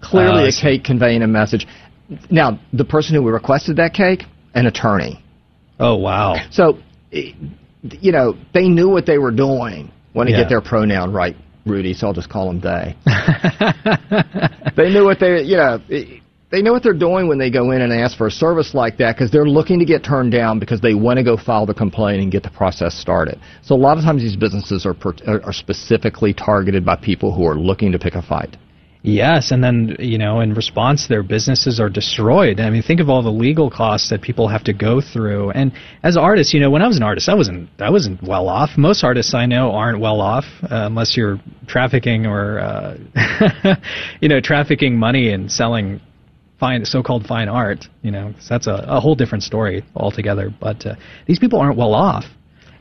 [0.00, 1.66] Clearly, uh, a cake conveying a message.
[2.30, 5.22] Now, the person who requested that cake, an attorney.
[5.80, 6.36] Oh wow!
[6.50, 6.78] So,
[7.10, 10.40] you know, they knew what they were doing when to yeah.
[10.40, 11.36] get their pronoun right
[11.68, 12.96] Rudy, so I'll just call them they.
[14.76, 15.80] they knew what they, you know,
[16.50, 18.96] they know what they're doing when they go in and ask for a service like
[18.98, 21.74] that because they're looking to get turned down because they want to go file the
[21.74, 23.38] complaint and get the process started.
[23.62, 27.46] So a lot of times these businesses are per, are specifically targeted by people who
[27.46, 28.56] are looking to pick a fight.
[29.02, 32.58] Yes, and then you know, in response, their businesses are destroyed.
[32.58, 35.50] I mean, think of all the legal costs that people have to go through.
[35.52, 38.48] And as artists, you know, when I was an artist, I wasn't I wasn't well
[38.48, 38.70] off.
[38.76, 42.96] Most artists I know aren't well off uh, unless you're trafficking or uh,
[44.20, 46.00] you know, trafficking money and selling
[46.58, 47.86] fine so-called fine art.
[48.02, 50.50] You know, that's a, a whole different story altogether.
[50.60, 50.94] But uh,
[51.26, 52.24] these people aren't well off,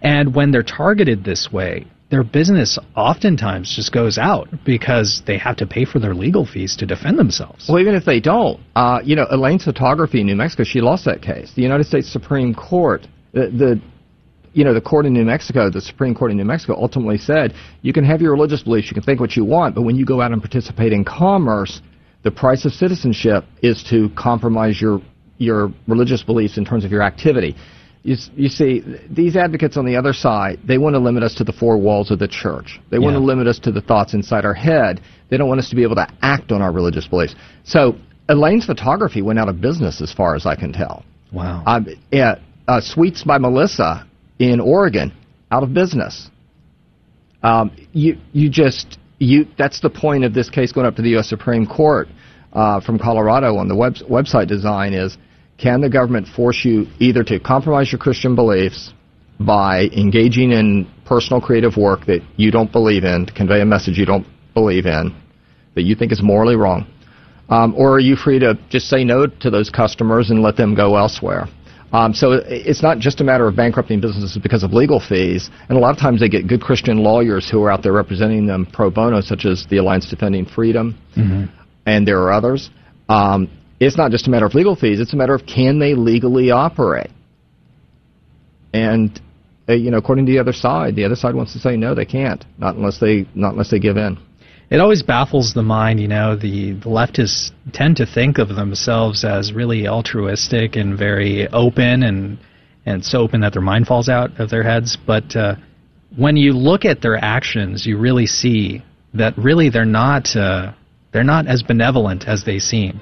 [0.01, 5.57] and when they're targeted this way, their business oftentimes just goes out because they have
[5.57, 7.67] to pay for their legal fees to defend themselves.
[7.67, 11.03] Well, even if they don't, uh, you know, Elaine's photography in New Mexico, she lost
[11.05, 11.51] that case.
[11.53, 13.81] The United States Supreme Court, the, the
[14.53, 17.53] you know, the court in New Mexico, the Supreme Court in New Mexico ultimately said,
[17.81, 20.05] you can have your religious beliefs, you can think what you want, but when you
[20.05, 21.81] go out and participate in commerce,
[22.27, 24.99] the price of citizenship is to compromise your
[25.37, 27.55] your religious beliefs in terms of your activity.
[28.03, 31.45] You, you see, these advocates on the other side, they want to limit us to
[31.45, 32.81] the four walls of the church.
[32.91, 34.99] They want to limit us to the thoughts inside our head.
[35.29, 37.35] They don't want us to be able to act on our religious beliefs.
[37.63, 37.95] So
[38.27, 41.05] Elaine's photography went out of business, as far as I can tell.
[41.31, 41.63] Wow.
[41.65, 44.05] Um, yeah, uh, Sweets by Melissa
[44.37, 45.13] in Oregon,
[45.49, 46.29] out of business.
[47.41, 51.09] Um, you you just you that's the point of this case going up to the
[51.11, 51.29] U.S.
[51.29, 52.07] Supreme Court
[52.57, 55.15] uh, from Colorado on the web, website design is
[55.59, 58.93] can the government force you either to compromise your Christian beliefs
[59.39, 63.97] by engaging in personal creative work that you don't believe in, to convey a message
[63.97, 65.15] you don't believe in,
[65.75, 66.87] that you think is morally wrong?
[67.49, 70.73] Um, or are you free to just say no to those customers and let them
[70.73, 71.47] go elsewhere?
[71.93, 75.77] Um, so it's not just a matter of bankrupting businesses because of legal fees, and
[75.77, 78.67] a lot of times they get good Christian lawyers who are out there representing them
[78.73, 81.45] pro bono, such as the Alliance Defending Freedom, mm-hmm.
[81.87, 82.69] And there are others.
[83.09, 85.95] Um, it's not just a matter of legal fees, it's a matter of can they
[85.95, 87.09] legally operate.
[88.73, 89.19] And
[89.69, 91.95] uh, you know, according to the other side, the other side wants to say no,
[91.95, 94.19] they can't, not unless they not unless they give in.
[94.69, 99.23] It always baffles the mind, you know, the, the leftists tend to think of themselves
[99.23, 102.37] as really altruistic and very open and
[102.85, 105.55] and so open that their mind falls out of their heads, but uh,
[106.15, 108.81] when you look at their actions, you really see
[109.13, 110.71] that really they're not uh,
[111.11, 112.99] they're not as benevolent as they seem.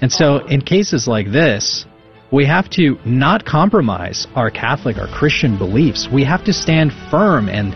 [0.00, 1.84] And so, in cases like this,
[2.32, 6.08] we have to not compromise our Catholic, or Christian beliefs.
[6.12, 7.48] We have to stand firm.
[7.48, 7.74] And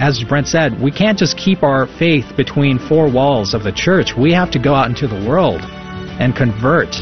[0.00, 4.12] as Brent said, we can't just keep our faith between four walls of the church.
[4.16, 5.60] We have to go out into the world
[6.20, 6.94] and convert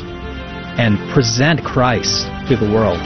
[0.78, 2.98] and present Christ to the world.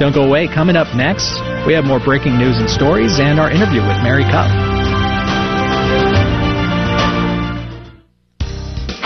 [0.00, 0.48] Don't go away.
[0.48, 1.30] Coming up next,
[1.66, 4.69] we have more breaking news and stories and our interview with Mary Cuff.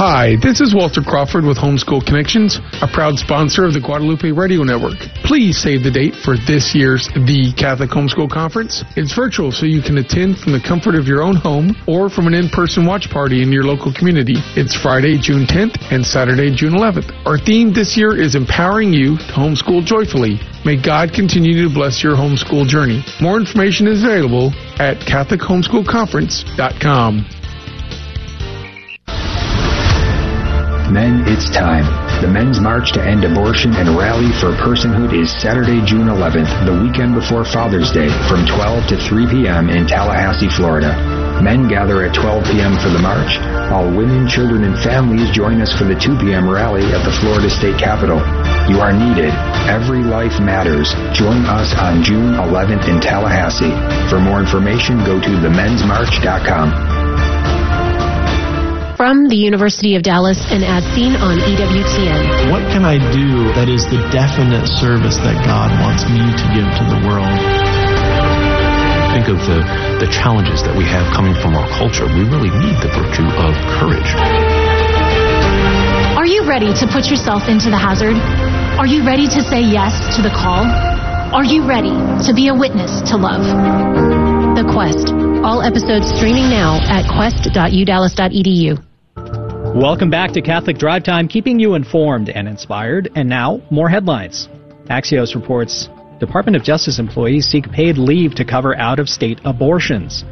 [0.07, 4.63] Hi, this is Walter Crawford with Homeschool Connections, a proud sponsor of the Guadalupe Radio
[4.63, 4.99] Network.
[5.25, 8.85] Please save the date for this year's The Catholic Homeschool Conference.
[8.99, 12.27] It's virtual, so you can attend from the comfort of your own home or from
[12.27, 14.35] an in-person watch party in your local community.
[14.61, 17.11] It's Friday, June 10th and Saturday, June 11th.
[17.25, 20.39] Our theme this year is empowering you to homeschool joyfully.
[20.67, 23.03] May God continue to bless your homeschool journey.
[23.23, 27.44] More information is available at CatholicHomeschoolConference.com.
[30.93, 31.89] Men, it's time.
[32.21, 36.77] The Men's March to End Abortion and Rally for Personhood is Saturday, June 11th, the
[36.77, 39.71] weekend before Father's Day, from 12 to 3 p.m.
[39.71, 40.93] in Tallahassee, Florida.
[41.43, 42.77] Men gather at 12 p.m.
[42.79, 43.41] for the march.
[43.73, 46.49] All women, children, and families join us for the 2 p.m.
[46.49, 48.21] rally at the Florida State Capitol.
[48.71, 49.33] You are needed.
[49.67, 50.93] Every life matters.
[51.17, 53.75] Join us on June 11th in Tallahassee.
[54.09, 56.94] For more information, go to themensmarch.com.
[58.97, 62.51] From the University of Dallas and as seen on EWTN.
[62.55, 66.63] What can I do that is the definite service that God wants me to give
[66.63, 67.27] to the world?
[69.11, 69.67] Think of the,
[69.99, 72.07] the challenges that we have coming from our culture.
[72.07, 74.11] We really need the virtue of courage.
[76.15, 78.15] Are you ready to put yourself into the hazard?
[78.79, 80.63] Are you ready to say yes to the call?
[81.35, 84.34] Are you ready to be a witness to love?
[84.55, 85.11] The Quest.
[85.43, 88.79] All episodes streaming now at quest.udallas.edu.
[89.75, 93.11] Welcome back to Catholic Drive Time, keeping you informed and inspired.
[93.17, 94.49] And now, more headlines.
[94.85, 95.89] Axios reports
[96.21, 100.25] Department of Justice employees seek paid leave to cover out of state abortions.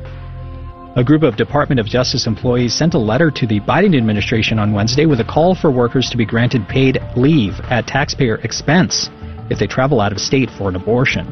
[0.94, 4.72] A group of Department of Justice employees sent a letter to the Biden administration on
[4.72, 9.10] Wednesday with a call for workers to be granted paid leave at taxpayer expense
[9.50, 11.26] if they travel out of state for an abortion.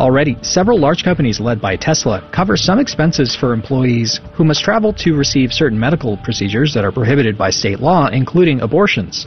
[0.00, 4.94] Already, several large companies led by Tesla cover some expenses for employees who must travel
[4.94, 9.26] to receive certain medical procedures that are prohibited by state law, including abortions.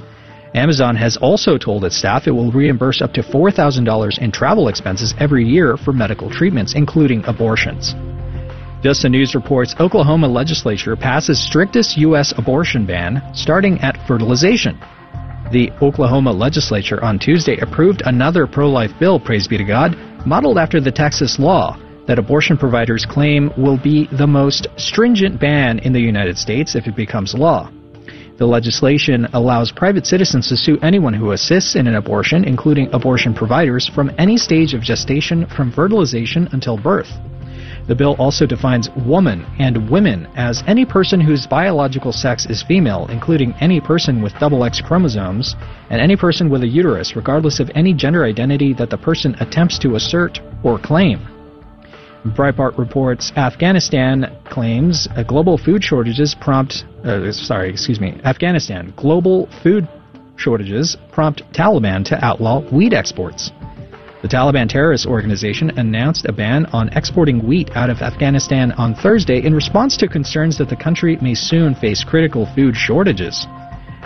[0.55, 5.13] Amazon has also told its staff it will reimburse up to $4,000 in travel expenses
[5.19, 7.93] every year for medical treatments, including abortions.
[8.81, 12.33] Just the News reports Oklahoma legislature passes strictest U.S.
[12.35, 14.79] abortion ban starting at fertilization.
[15.51, 20.57] The Oklahoma legislature on Tuesday approved another pro life bill, praise be to God, modeled
[20.57, 25.93] after the Texas law that abortion providers claim will be the most stringent ban in
[25.93, 27.71] the United States if it becomes law.
[28.37, 33.33] The legislation allows private citizens to sue anyone who assists in an abortion, including abortion
[33.33, 37.11] providers, from any stage of gestation from fertilization until birth.
[37.87, 43.07] The bill also defines woman and women as any person whose biological sex is female,
[43.09, 45.55] including any person with double X chromosomes
[45.89, 49.77] and any person with a uterus, regardless of any gender identity that the person attempts
[49.79, 51.27] to assert or claim.
[52.25, 59.89] Breitbart reports Afghanistan claims global food shortages prompt, uh, sorry, excuse me, Afghanistan global food
[60.37, 63.51] shortages prompt Taliban to outlaw wheat exports.
[64.23, 69.43] The Taliban terrorist organization announced a ban on exporting wheat out of Afghanistan on Thursday
[69.43, 73.45] in response to concerns that the country may soon face critical food shortages.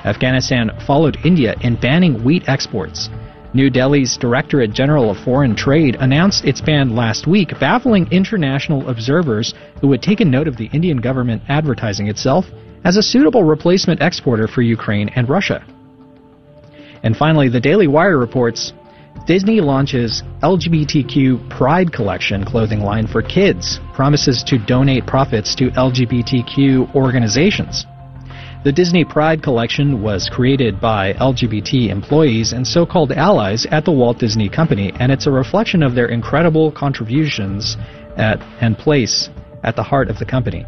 [0.06, 3.12] Afghanistan followed India in banning wheat exports.
[3.54, 9.54] New Delhi's Directorate General of Foreign Trade announced its ban last week, baffling international observers
[9.82, 12.48] who had taken note of the Indian government advertising itself
[12.86, 15.64] as a suitable replacement exporter for Ukraine and Russia.
[17.04, 18.74] And finally, the Daily Wire reports
[19.26, 26.96] Disney launches LGBTQ Pride Collection clothing line for kids, promises to donate profits to LGBTQ
[26.96, 27.86] organizations.
[28.64, 33.92] The Disney Pride Collection was created by LGBT employees and so called allies at the
[33.92, 37.78] Walt Disney Company, and it's a reflection of their incredible contributions
[38.18, 39.30] at, and place
[39.64, 40.66] at the heart of the company.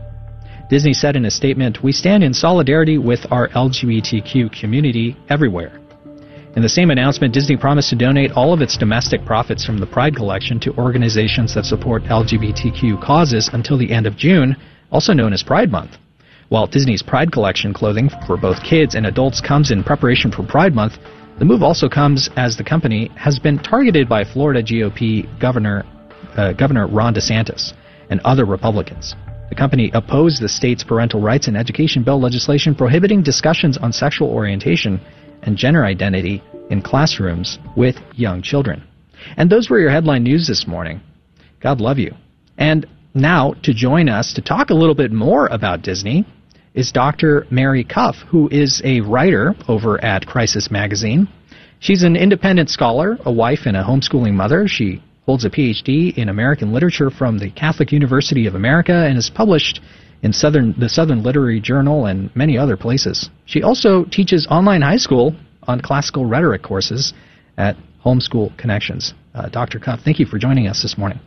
[0.70, 5.80] Disney said in a statement, We stand in solidarity with our LGBTQ community everywhere.
[6.56, 9.86] In the same announcement, Disney promised to donate all of its domestic profits from the
[9.86, 14.58] Pride Collection to organizations that support LGBTQ causes until the end of June,
[14.92, 15.98] also known as Pride Month.
[16.50, 20.74] While Disney's Pride Collection clothing for both kids and adults comes in preparation for Pride
[20.74, 20.98] Month,
[21.38, 25.86] the move also comes as the company has been targeted by Florida GOP Governor
[26.36, 27.74] uh, Governor Ron DeSantis
[28.10, 29.16] and other Republicans.
[29.50, 34.30] The company opposed the state's parental rights and education bill legislation prohibiting discussions on sexual
[34.30, 35.00] orientation
[35.44, 38.84] and gender identity in classrooms with young children.
[39.38, 41.02] And those were your headline news this morning.
[41.60, 42.14] God love you.
[42.58, 46.26] And now, to join us to talk a little bit more about Disney
[46.74, 47.48] is Dr.
[47.50, 51.28] Mary Cuff, who is a writer over at Crisis Magazine.
[51.80, 54.68] She's an independent scholar, a wife, and a homeschooling mother.
[54.68, 59.30] She holds a PhD in American literature from the Catholic University of America and has
[59.30, 59.82] published
[60.22, 63.30] in Southern the Southern Literary Journal and many other places.
[63.46, 67.14] She also teaches online high school on classical rhetoric courses
[67.58, 69.14] at Homeschool Connections.
[69.34, 69.80] Uh, Dr.
[69.80, 71.20] Cuff, thank you for joining us this morning.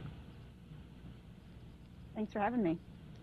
[2.14, 2.78] Thanks for having me.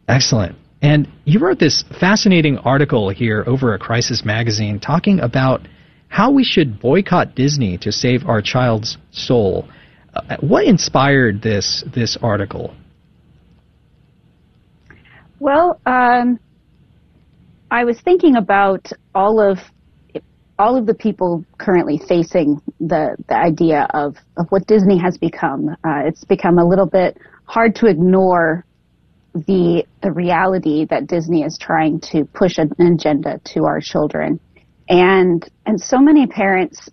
[0.08, 0.56] Excellent.
[0.82, 5.68] And you wrote this fascinating article here over at Crisis Magazine talking about
[6.08, 9.68] how we should boycott Disney to save our child's soul.
[10.14, 12.74] Uh, what inspired this this article?
[15.40, 16.40] Well, um,
[17.72, 19.60] I was thinking about all of
[20.58, 25.70] all of the people currently facing the the idea of of what Disney has become.
[25.70, 28.66] Uh, it's become a little bit hard to ignore
[29.34, 34.40] the the reality that Disney is trying to push an agenda to our children,
[34.90, 36.90] and and so many parents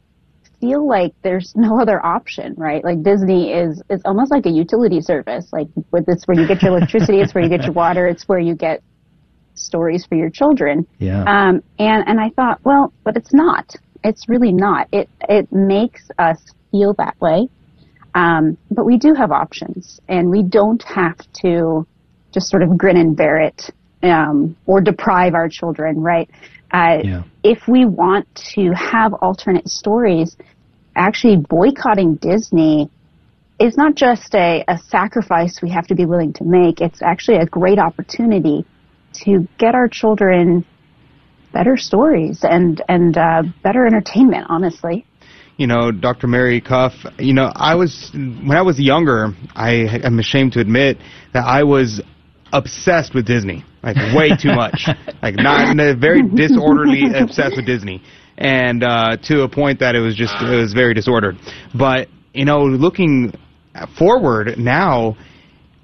[0.61, 2.83] feel like there's no other option, right?
[2.83, 5.47] Like Disney is it's almost like a utility service.
[5.53, 8.29] Like with it's where you get your electricity, it's where you get your water, it's
[8.29, 8.83] where you get
[9.55, 10.87] stories for your children.
[10.99, 11.23] Yeah.
[11.23, 13.75] Um, and and I thought, well, but it's not.
[14.05, 14.89] It's really not.
[14.93, 16.39] It it makes us
[16.71, 17.49] feel that way.
[18.15, 21.87] Um, but we do have options, and we don't have to
[22.33, 23.71] just sort of grin and bear it
[24.03, 26.31] um, or deprive our children, right?
[26.71, 27.23] Uh, yeah.
[27.43, 30.37] If we want to have alternate stories,
[30.95, 32.91] actually boycotting Disney
[33.59, 36.81] is not just a, a sacrifice we have to be willing to make.
[36.81, 38.67] It's actually a great opportunity
[39.25, 40.67] to get our children
[41.53, 44.47] better stories and and uh, better entertainment.
[44.49, 45.07] Honestly
[45.57, 46.27] you know, Dr.
[46.27, 50.99] Mary Cuff, you know, I was, when I was younger, I am ashamed to admit
[51.33, 52.03] that I was
[52.53, 54.89] obsessed with Disney, like way too much,
[55.22, 58.03] like not in a very disorderly obsessed with Disney,
[58.37, 61.37] and uh, to a point that it was just it was very disordered.
[61.74, 63.32] But you know, looking
[63.99, 65.16] forward now,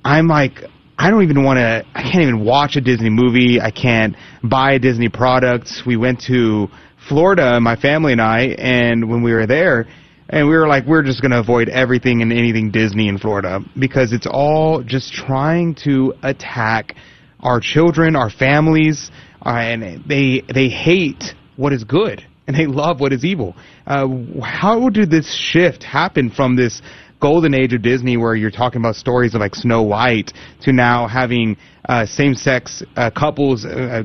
[0.05, 0.59] I'm like.
[0.99, 1.85] I don't even want to.
[1.95, 3.61] I can't even watch a Disney movie.
[3.61, 5.83] I can't buy Disney products.
[5.85, 6.69] We went to
[7.09, 9.89] Florida, my family and I, and when we were there,
[10.29, 13.61] and we were like, we're just going to avoid everything and anything Disney in Florida
[13.79, 16.95] because it's all just trying to attack
[17.43, 19.11] our children, our families,
[19.45, 23.55] uh, and they they hate what is good and they love what is evil.
[23.87, 24.07] Uh,
[24.43, 26.83] how did this shift happen from this
[27.21, 30.33] golden age of Disney where you're talking about stories of like Snow White
[30.63, 31.57] to now having
[31.89, 34.03] uh, same-sex uh, couples uh,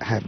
[0.00, 0.22] have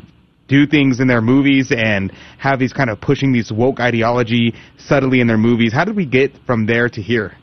[0.49, 5.21] do things in their movies and have these kind of pushing these woke ideology subtly
[5.21, 5.73] in their movies.
[5.75, 7.37] How did we get from there to here?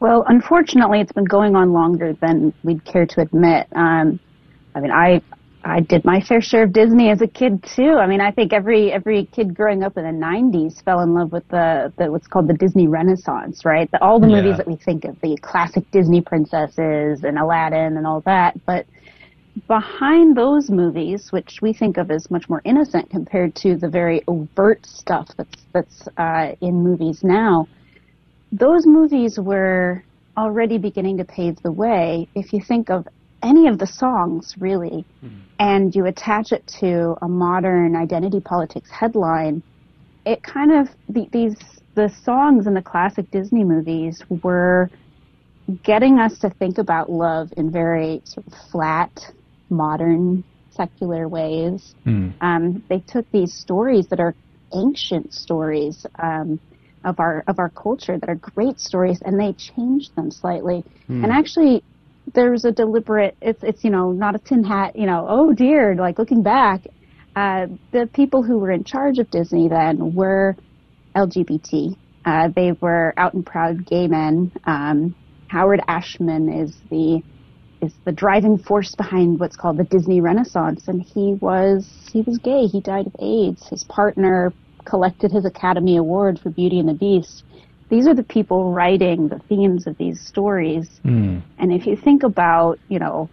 [0.00, 3.66] Well, unfortunately, it's been going on longer than we'd care to admit.
[3.74, 4.20] Um,
[4.74, 5.22] I mean, I
[5.64, 7.96] I did my fair share of Disney as a kid too.
[7.98, 11.32] I mean, I think every every kid growing up in the '90s fell in love
[11.32, 13.90] with the, the what's called the Disney Renaissance, right?
[13.92, 14.36] The, all the Yeah.
[14.36, 18.86] movies that we think of, the classic Disney princesses and Aladdin and all that, but
[19.68, 24.22] behind those movies, which we think of as much more innocent compared to the very
[24.28, 27.68] overt stuff that's that's uh, in movies now,
[28.58, 30.02] those movies were
[30.36, 32.28] already beginning to pave the way.
[32.34, 33.06] If you think of
[33.42, 35.04] any of the songs, really,
[35.58, 39.62] and you attach it to a modern identity politics headline,
[40.24, 41.56] it kind of the, these
[41.94, 44.90] the songs in the classic Disney movies were
[45.82, 49.32] getting us to think about love in very sort of flat,
[49.70, 51.94] modern, secular ways.
[52.04, 52.30] Hmm.
[52.40, 54.34] Um, they took these stories that are
[54.74, 56.60] ancient stories um,
[57.06, 60.84] of our of our culture that are great stories, and they change them slightly.
[61.06, 61.24] Hmm.
[61.24, 61.82] And actually,
[62.34, 63.36] there's a deliberate.
[63.40, 64.96] It's it's you know not a tin hat.
[64.96, 65.94] You know, oh dear.
[65.94, 66.86] Like looking back,
[67.36, 70.56] uh, the people who were in charge of Disney then were
[71.14, 71.96] LGBT.
[72.24, 74.52] Uh, they were out and proud gay men.
[74.64, 75.14] Um,
[75.46, 77.22] Howard Ashman is the
[77.80, 82.38] is the driving force behind what's called the Disney Renaissance, and he was he was
[82.38, 82.66] gay.
[82.66, 83.68] He died of AIDS.
[83.68, 84.52] His partner
[84.86, 87.44] collected his Academy Award for Beauty and the Beast.
[87.90, 90.88] These are the people writing the themes of these stories.
[91.02, 91.38] Hmm.
[91.58, 93.30] And if you think about, you know,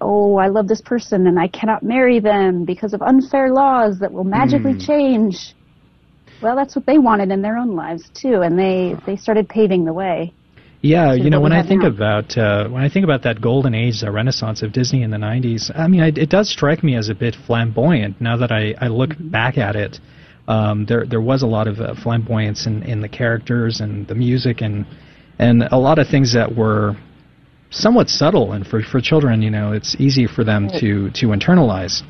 [0.00, 4.12] oh, I love this person and I cannot marry them because of unfair laws that
[4.12, 4.78] will magically Hmm.
[4.80, 5.54] change.
[6.40, 9.84] Well, that's what they wanted in their own lives too, and they they started paving
[9.84, 10.34] the way.
[10.82, 11.88] Yeah, you know, when I think now.
[11.88, 15.16] about uh, when I think about that golden age, the renaissance of Disney in the
[15.16, 18.20] '90s, I mean, I, it does strike me as a bit flamboyant.
[18.20, 19.28] Now that I, I look Mm-hmm.
[19.30, 20.00] back at it,
[20.48, 24.14] um, there there was a lot of uh, flamboyance in, in the characters and the
[24.14, 24.86] music and
[25.38, 26.96] and a lot of things that were
[27.70, 28.52] somewhat subtle.
[28.52, 32.02] And for for children, you know, it's easy for them to to internalize.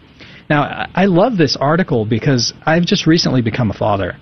[0.51, 4.16] Now, I, love this article because I've just recently become a father.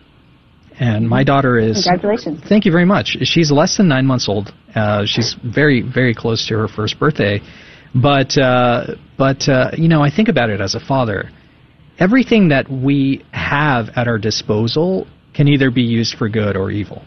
[0.78, 2.42] And my daughter is Congratulations.
[2.48, 3.16] Thank you very much.
[3.22, 4.54] She's less than nine months old.
[4.74, 7.40] Uh, she's very, very close to her first birthday.
[7.94, 11.30] But uh, but uh, you know, I think about it as a father.
[12.03, 17.00] Everything that we have at our disposal can either be used for good or evil.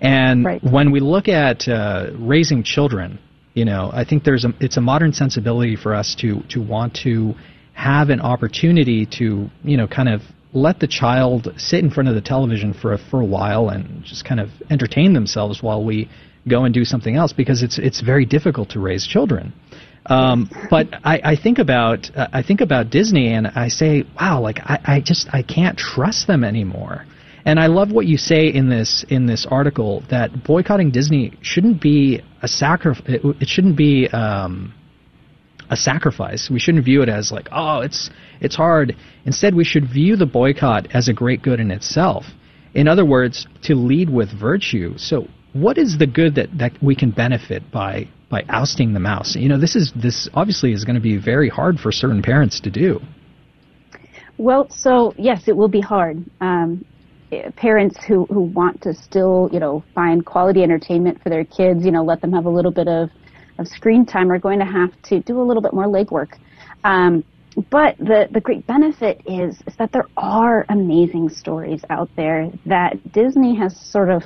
[0.00, 0.64] And Right.
[0.64, 3.18] when we look at uh, raising children,
[3.52, 6.94] you know, I think there's a it's a modern sensibility for us to to want
[7.06, 7.34] to
[7.74, 10.22] have an opportunity to you know kind of
[10.54, 14.02] let the child sit in front of the television for a, for a while and
[14.02, 16.08] just kind of entertain themselves while we
[16.48, 19.52] go and do something else because it's it's very difficult to raise children.
[20.08, 24.40] Um, but I, I think about uh, I think about Disney and I say, wow,
[24.40, 27.04] like I, I just I can't trust them anymore.
[27.44, 31.80] And I love what you say in this in this article that boycotting Disney shouldn't
[31.80, 33.04] be a sacrifice.
[33.06, 34.74] It, it shouldn't be um,
[35.70, 36.48] a sacrifice.
[36.50, 38.96] We shouldn't view it as like, oh, it's it's hard.
[39.24, 42.24] Instead, we should view the boycott as a great good in itself.
[42.74, 44.96] In other words, to lead with virtue.
[44.96, 49.36] So, what is the good that, that we can benefit by by ousting the mouse?
[49.36, 52.60] You know, this is this obviously is going to be very hard for certain parents
[52.60, 53.00] to do.
[54.36, 56.24] Well, so yes, it will be hard.
[56.40, 56.84] Um,
[57.56, 61.90] parents who who want to still, you know, find quality entertainment for their kids, you
[61.90, 63.10] know, let them have a little bit of
[63.58, 66.38] of screen time, are going to have to do a little bit more legwork.
[66.84, 67.24] Um,
[67.70, 73.12] but the the great benefit is is that there are amazing stories out there that
[73.12, 74.22] Disney has sort of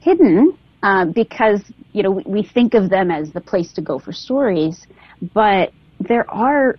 [0.00, 1.60] hidden uh, because
[1.92, 4.86] you know we, we think of them as the place to go for stories,
[5.34, 6.76] but there are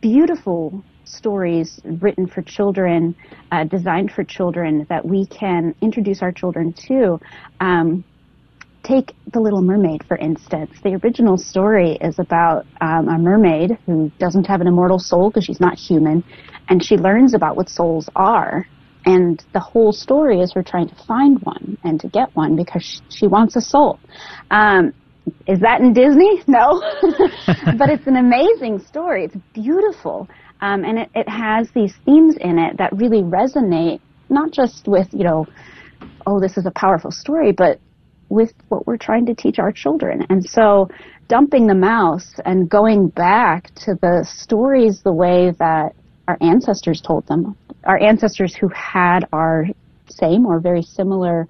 [0.00, 3.14] beautiful stories written for children,
[3.50, 7.20] uh, designed for children that we can introduce our children to.
[7.60, 8.04] Um,
[8.82, 10.72] take The Little Mermaid, for instance.
[10.82, 15.44] The original story is about um, a mermaid who doesn't have an immortal soul because
[15.44, 16.24] she's not human,
[16.68, 18.66] and she learns about what souls are.
[19.04, 22.84] And the whole story is her trying to find one and to get one because
[22.84, 23.98] she, she wants a soul.
[24.50, 24.94] Um,
[25.46, 26.42] is that in Disney?
[26.48, 26.80] No.
[27.78, 29.24] but it's an amazing story.
[29.24, 30.28] It's beautiful.
[30.60, 35.08] Um, and it, it has these themes in it that really resonate, not just with,
[35.12, 35.46] you know,
[36.26, 37.80] oh, this is a powerful story, but
[38.28, 40.24] with what we're trying to teach our children.
[40.30, 40.88] And so
[41.28, 45.94] dumping the mouse and going back to the stories the way that
[46.28, 49.66] our ancestors told them, our ancestors who had our
[50.08, 51.46] same or very similar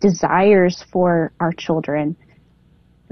[0.00, 2.16] desires for our children.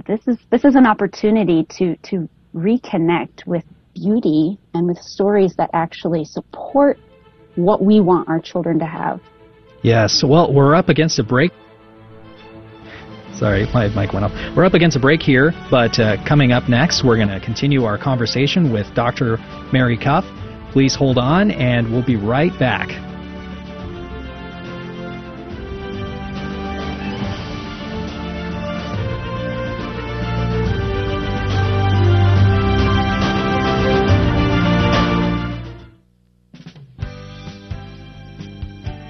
[0.06, 3.64] This is this is an opportunity to to reconnect with
[3.94, 6.98] beauty and with stories that actually support
[7.56, 9.20] what we want our children to have.
[9.82, 10.22] Yes.
[10.24, 11.52] Well, we're up against a break.
[13.34, 14.32] Sorry, my mic went off.
[14.54, 17.84] We're up against a break here, but uh, coming up next, we're going to continue
[17.84, 19.38] our conversation with Dr.
[19.72, 20.24] Mary Cuff.
[20.72, 23.09] Please hold on, and we'll be right back.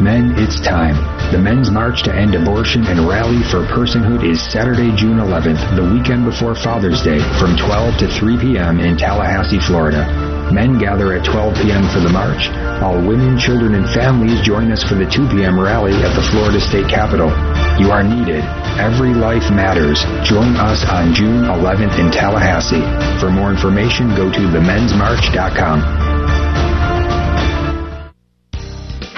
[0.00, 0.96] Men, it's time.
[1.30, 5.84] The Men's March to End Abortion and Rally for Personhood is Saturday, June 11th, the
[5.84, 8.80] weekend before Father's Day, from 12 to 3 p.m.
[8.80, 10.08] in Tallahassee, Florida.
[10.50, 11.84] Men gather at 12 p.m.
[11.92, 12.48] for the march.
[12.80, 15.60] All women, children, and families join us for the 2 p.m.
[15.60, 17.28] rally at the Florida State Capitol.
[17.76, 18.40] You are needed.
[18.80, 20.00] Every life matters.
[20.24, 22.82] Join us on June 11th in Tallahassee.
[23.20, 26.09] For more information, go to themensmarch.com.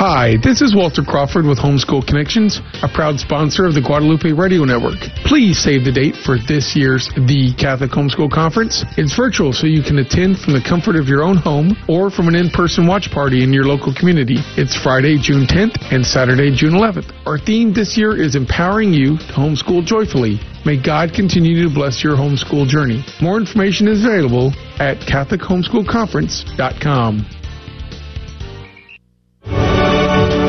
[0.03, 4.65] Hi, this is Walter Crawford with Homeschool Connections, a proud sponsor of the Guadalupe Radio
[4.65, 4.99] Network.
[5.23, 8.85] Please save the date for this year's The Catholic Homeschool Conference.
[8.99, 12.27] It's virtual, so you can attend from the comfort of your own home or from
[12.27, 14.39] an in-person watch party in your local community.
[14.59, 17.13] It's Friday, June 10th and Saturday, June 11th.
[17.25, 20.41] Our theme this year is empowering you to homeschool joyfully.
[20.67, 23.05] May God continue to bless your homeschool journey.
[23.23, 27.42] More information is available at CatholicHomeschoolConference.com.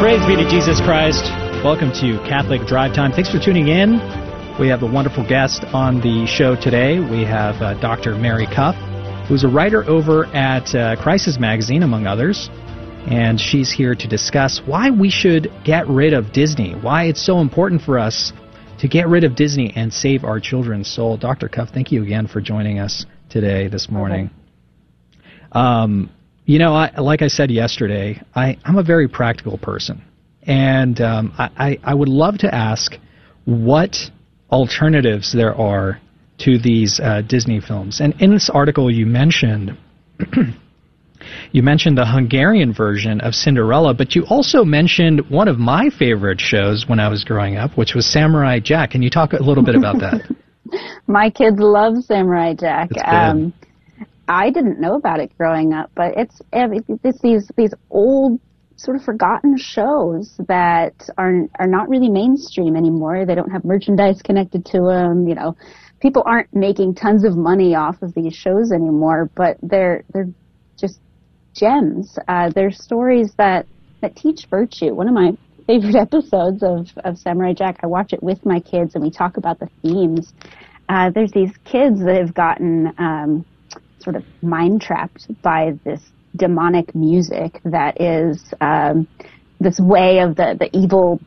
[0.03, 1.23] Praise be to Jesus Christ.
[1.63, 3.13] Welcome to Catholic Drive Time.
[3.13, 3.91] Thanks for tuning in.
[4.59, 6.99] We have a wonderful guest on the show today.
[6.99, 8.17] We have uh, Dr.
[8.17, 8.75] Mary Cuff,
[9.29, 12.49] who's a writer over at uh, Crisis Magazine, among others.
[13.07, 17.39] And she's here to discuss why we should get rid of Disney, why it's so
[17.39, 18.33] important for us
[18.79, 21.15] to get rid of Disney and save our children's soul.
[21.15, 21.47] Dr.
[21.47, 24.31] Cuff, thank you again for joining us today, this morning.
[25.53, 26.09] Um,
[26.45, 30.03] you know, I, like I said yesterday, I, I'm a very practical person.
[30.45, 32.97] And um, I, I, would love to ask
[33.45, 33.95] what
[34.51, 36.01] alternatives there are
[36.39, 38.01] to these uh, Disney films.
[38.01, 39.77] And in this article, you mentioned.
[41.53, 46.41] you mentioned the Hungarian version of Cinderella, but you also mentioned one of my favorite
[46.41, 48.91] shows when I was growing up, which was Samurai Jack.
[48.91, 50.29] Can you talk a little bit about that?
[51.07, 52.89] my kids love Samurai Jack.
[53.05, 53.53] Um,
[54.27, 58.39] I didn't know about it growing up, but it's it's these these old
[58.75, 63.25] sort of forgotten shows that are are not really mainstream anymore.
[63.25, 65.27] They don't have merchandise connected to them.
[65.27, 65.57] You know,
[65.99, 70.29] people aren't making tons of money off of these shows anymore, but they're they're
[70.77, 70.99] just
[71.53, 72.17] gems.
[72.27, 73.65] Uh, they're stories that
[74.01, 74.93] that teach virtue.
[74.93, 77.79] One of my favorite episodes of of Samurai Jack.
[77.83, 80.33] I watch it with my kids, and we talk about the themes.
[80.87, 83.45] Uh, there's these kids that have gotten um,
[84.03, 86.01] sort of mind trapped by this
[86.35, 89.07] demonic music that is um,
[89.59, 91.19] this way of the the evil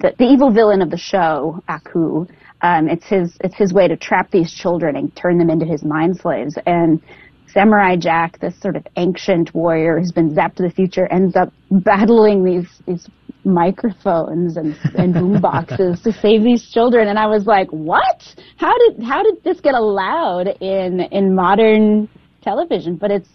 [0.00, 2.26] the, the evil villain of the show Aku.
[2.60, 5.82] Um, it's his it's his way to trap these children and turn them into his
[5.82, 6.56] mind slaves.
[6.66, 7.00] And
[7.48, 11.52] Samurai Jack, this sort of ancient warrior who's been zapped to the future, ends up
[11.70, 13.08] battling these these
[13.44, 18.22] microphones and, and boom boxes to save these children and I was like, What?
[18.56, 22.08] How did how did this get allowed in in modern
[22.42, 22.96] television?
[22.96, 23.28] But it's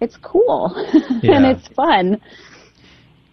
[0.00, 0.72] it's cool
[1.22, 1.36] yeah.
[1.36, 2.20] and it's fun.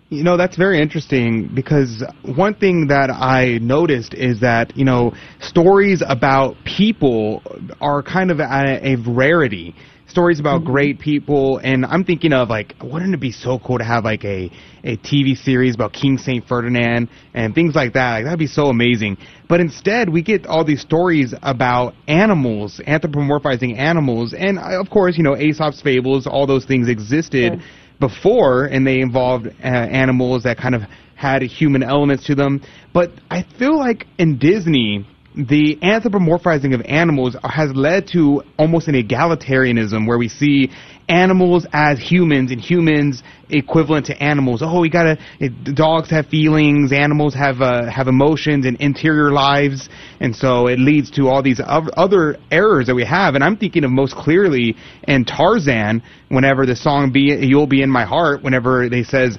[0.09, 2.03] You know, that's very interesting because
[2.35, 7.41] one thing that I noticed is that, you know, stories about people
[7.79, 9.73] are kind of a, a rarity
[10.11, 10.71] stories about mm-hmm.
[10.71, 14.23] great people and I'm thinking of like wouldn't it be so cool to have like
[14.25, 14.51] a
[14.83, 18.11] a TV series about King Saint Ferdinand and things like that?
[18.11, 19.17] Like that'd be so amazing.
[19.49, 25.17] But instead we get all these stories about animals anthropomorphizing animals and uh, of course
[25.17, 27.61] you know Aesop's fables all those things existed
[27.99, 30.83] before and they involved uh, animals that kind of
[31.15, 32.61] had human elements to them.
[32.93, 38.95] But I feel like in Disney the anthropomorphizing of animals has led to almost an
[38.95, 40.69] egalitarianism where we see
[41.07, 44.61] animals as humans and humans equivalent to animals.
[44.61, 45.17] Oh, we gotta.
[45.39, 46.91] It, dogs have feelings.
[46.91, 51.61] Animals have uh, have emotions and interior lives, and so it leads to all these
[51.65, 53.35] other errors that we have.
[53.35, 54.75] And I'm thinking of most clearly
[55.07, 59.37] in Tarzan, whenever the song "Be You'll Be in My Heart," whenever they says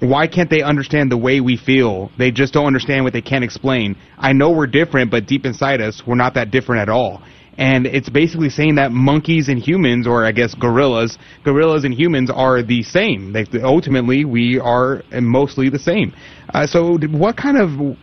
[0.00, 2.10] why can't they understand the way we feel?
[2.18, 3.96] They just don't understand what they can't explain.
[4.18, 7.22] I know we're different, but deep inside us, we're not that different at all.
[7.56, 12.30] And it's basically saying that monkeys and humans, or I guess gorillas, gorillas and humans
[12.30, 13.34] are the same.
[13.62, 16.12] Ultimately, we are mostly the same.
[16.52, 17.96] Uh, so, what kind of,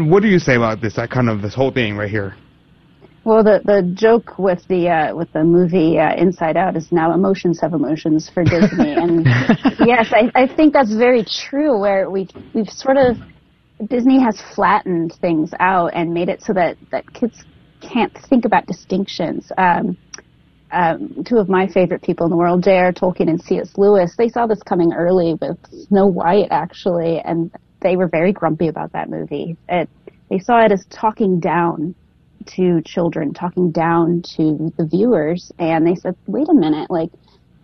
[0.00, 0.96] what do you say about this?
[0.96, 2.34] That kind of this whole thing right here.
[3.28, 7.12] Well, the the joke with the uh, with the movie uh, Inside Out is now
[7.12, 9.26] emotions have emotions for Disney, and
[9.86, 11.78] yes, I, I think that's very true.
[11.78, 13.18] Where we we've sort of
[13.86, 17.44] Disney has flattened things out and made it so that that kids
[17.82, 19.52] can't think about distinctions.
[19.58, 19.98] Um,
[20.72, 22.94] um, two of my favorite people in the world, J.R.
[22.94, 23.72] Tolkien and C.S.
[23.76, 25.58] Lewis, they saw this coming early with
[25.88, 27.50] Snow White, actually, and
[27.82, 29.54] they were very grumpy about that movie.
[29.68, 29.90] It,
[30.30, 31.94] they saw it as talking down
[32.46, 37.10] to children, talking down to the viewers, and they said, wait a minute, like,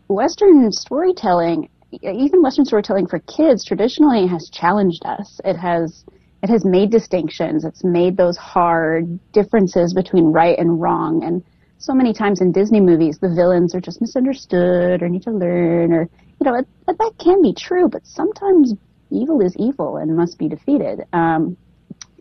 [0.09, 1.69] Western storytelling,
[2.03, 5.41] even Western storytelling for kids traditionally has challenged us.
[5.45, 6.05] It has,
[6.43, 7.65] it has made distinctions.
[7.65, 11.25] It's made those hard differences between right and wrong.
[11.25, 11.43] And
[11.79, 15.93] so many times in Disney movies, the villains are just misunderstood or need to learn
[15.93, 16.03] or,
[16.41, 18.75] you know, it, that can be true, but sometimes
[19.11, 21.01] evil is evil and must be defeated.
[21.13, 21.57] Um,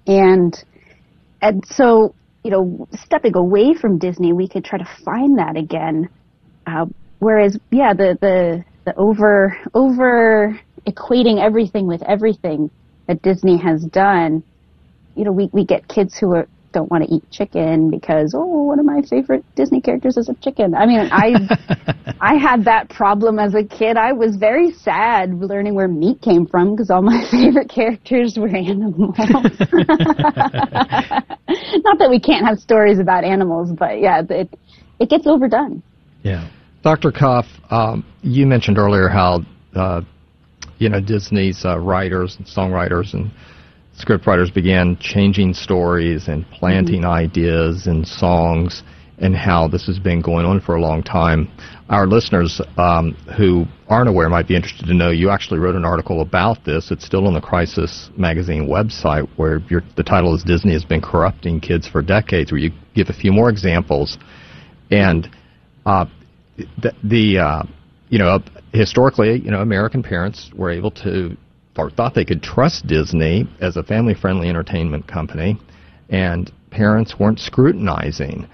[0.07, 0.63] and,
[1.41, 6.09] and so you know, stepping away from Disney, we could try to find that again.
[6.67, 6.85] Uh,
[7.19, 12.69] whereas, yeah, the, the, the over, over equating everything with everything
[13.07, 14.43] that Disney has done,
[15.15, 18.63] you know, we, we get kids who are, don't want to eat chicken because oh
[18.63, 20.75] one of my favorite Disney characters is a chicken.
[20.75, 21.35] I mean I
[22.19, 23.95] I had that problem as a kid.
[23.95, 28.49] I was very sad learning where meat came from because all my favorite characters were
[28.49, 29.15] animals.
[29.19, 29.53] Not
[31.99, 34.49] that we can't have stories about animals, but yeah, it
[34.99, 35.81] it gets overdone.
[36.23, 36.49] Yeah.
[36.83, 37.11] Dr.
[37.11, 39.41] Cuff, um, you mentioned earlier how
[39.75, 40.01] uh,
[40.79, 43.31] you know Disney's uh, writers and songwriters and
[43.97, 47.11] scriptwriters began changing stories and planting mm-hmm.
[47.11, 48.83] ideas and songs
[49.19, 51.49] and how this has been going on for a long time.
[51.89, 55.85] Our listeners um, who aren't aware might be interested to know you actually wrote an
[55.85, 56.89] article about this.
[56.91, 59.59] It's still on the Crisis Magazine website where
[59.95, 63.31] the title is Disney has been corrupting kids for decades, where you give a few
[63.31, 64.17] more examples.
[64.89, 65.29] And
[65.85, 66.05] uh,
[66.81, 67.63] the, the uh,
[68.09, 68.39] you know,
[68.73, 71.37] historically, you know, American parents were able to
[71.77, 75.59] or thought they could trust Disney as a family-friendly entertainment company,
[76.09, 78.47] and parents weren't scrutinizing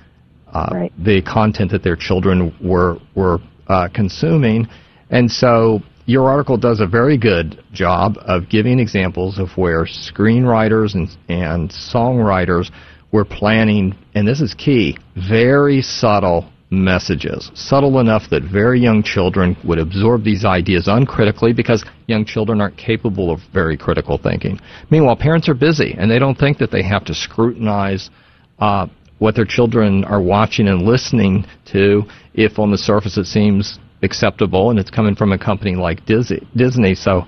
[0.53, 0.93] uh, Right.
[0.97, 4.67] the content that their children were were uh, consuming,
[5.11, 10.95] and so your article does a very good job of giving examples of where screenwriters
[10.95, 12.72] and and songwriters
[13.11, 14.97] were planning, and this is key,
[15.30, 21.84] very subtle messages, subtle enough that very young children would absorb these ideas uncritically because
[22.07, 24.59] young children aren't capable of very critical thinking.
[24.91, 28.09] Meanwhile, parents are busy and they don't think that they have to scrutinize
[28.59, 32.03] uh, what their children are watching and listening to
[32.34, 36.47] if on the surface it seems acceptable and it's coming from a company like Disney.
[36.55, 36.95] Disney.
[36.95, 37.24] So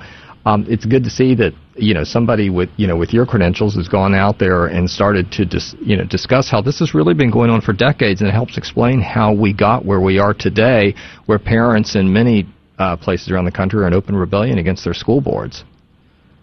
[0.45, 3.75] um, it's good to see that you know somebody with you know with your credentials
[3.75, 7.13] has gone out there and started to dis, you know discuss how this has really
[7.13, 10.33] been going on for decades and it helps explain how we got where we are
[10.33, 12.47] today, where parents in many
[12.79, 15.63] uh, places around the country are in open rebellion against their school boards.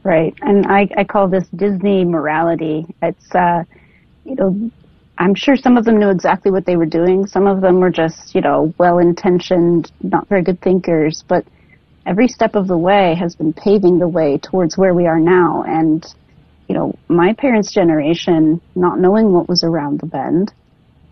[0.05, 2.87] Right, and I, I call this Disney morality.
[3.03, 3.65] It's, uh,
[4.25, 4.71] you know,
[5.19, 7.27] I'm sure some of them knew exactly what they were doing.
[7.27, 11.25] Some of them were just, you know, well-intentioned, not very good thinkers.
[11.27, 11.45] But
[12.09, 15.63] every step of the way has been paving the way towards where we are now.
[15.67, 16.05] And,
[16.67, 20.53] you know, my parents' generation, not knowing what was around the bend,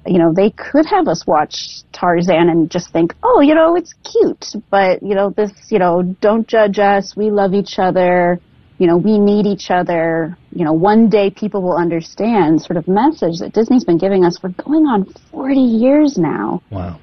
[0.07, 3.93] you know, they could have us watch Tarzan and just think, oh, you know, it's
[4.11, 4.47] cute.
[4.71, 7.15] But, you know, this, you know, don't judge us.
[7.17, 8.41] We love each other.
[8.79, 10.37] You know, we need each other.
[10.53, 14.39] You know, one day people will understand sort of message that Disney's been giving us
[14.39, 16.63] for going on 40 years now.
[16.71, 17.01] Wow.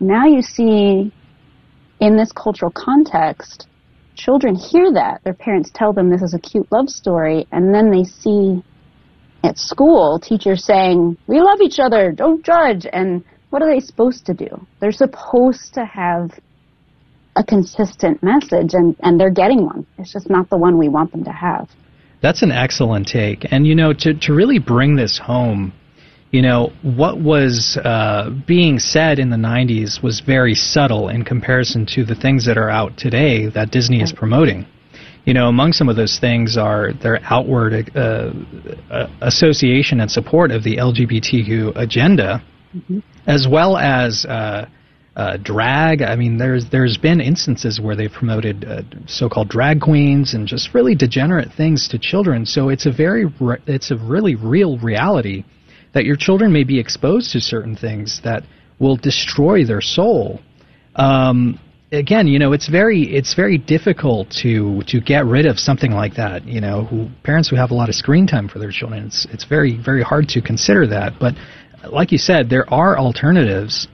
[0.00, 1.12] Now you see
[2.00, 3.66] in this cultural context,
[4.14, 5.22] children hear that.
[5.24, 8.62] Their parents tell them this is a cute love story, and then they see
[9.42, 12.86] at school teachers saying, We love each other, don't judge.
[12.92, 14.66] And what are they supposed to do?
[14.80, 16.30] They're supposed to have
[17.36, 19.86] a consistent message, and, and they're getting one.
[19.98, 21.68] It's just not the one we want them to have.
[22.22, 23.46] That's an excellent take.
[23.52, 25.72] And, you know, to, to really bring this home,
[26.34, 31.86] you know, what was uh, being said in the 90s was very subtle in comparison
[31.94, 34.66] to the things that are out today that Disney is promoting.
[35.26, 38.32] You know, among some of those things are their outward uh,
[39.20, 42.42] association and support of the LGBTQ agenda,
[43.28, 44.66] as well as uh,
[45.14, 46.02] uh, drag.
[46.02, 50.74] I mean, there's there's been instances where they've promoted uh, so-called drag queens and just
[50.74, 52.44] really degenerate things to children.
[52.44, 55.44] So it's a very re- it's a really real reality
[55.94, 58.42] that your children may be exposed to certain things that
[58.78, 60.40] will destroy their soul.
[60.96, 61.58] Um,
[61.92, 66.14] again, you know, it's very it's very difficult to to get rid of something like
[66.16, 66.46] that.
[66.46, 69.26] You know, who parents who have a lot of screen time for their children, it's
[69.32, 71.14] it's very very hard to consider that.
[71.18, 71.34] But
[71.90, 73.88] like you said, there are alternatives.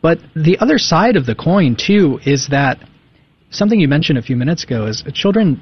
[0.00, 2.78] But the other side of the coin too is that
[3.50, 5.60] something you mentioned a few minutes ago is children.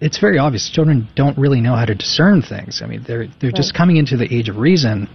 [0.00, 2.82] It's very obvious children don't really know how to discern things.
[2.82, 5.08] I mean, they're they're just coming into the age of reason.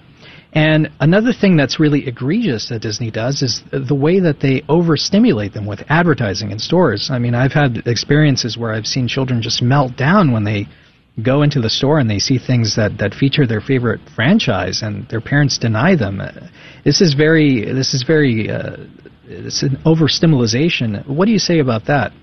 [0.54, 5.54] And another thing that's really egregious that Disney does is the way that they overstimulate
[5.54, 7.10] them with advertising in stores.
[7.12, 10.68] I mean, I've had experiences where I've seen children just melt down when they
[11.22, 15.08] go into the store and they see things that, that feature their favorite franchise and
[15.10, 16.22] their parents deny them.
[16.86, 18.78] This is very, this is very, uh,
[19.26, 21.04] it's an overstimulation.
[21.06, 22.14] What do you say about that?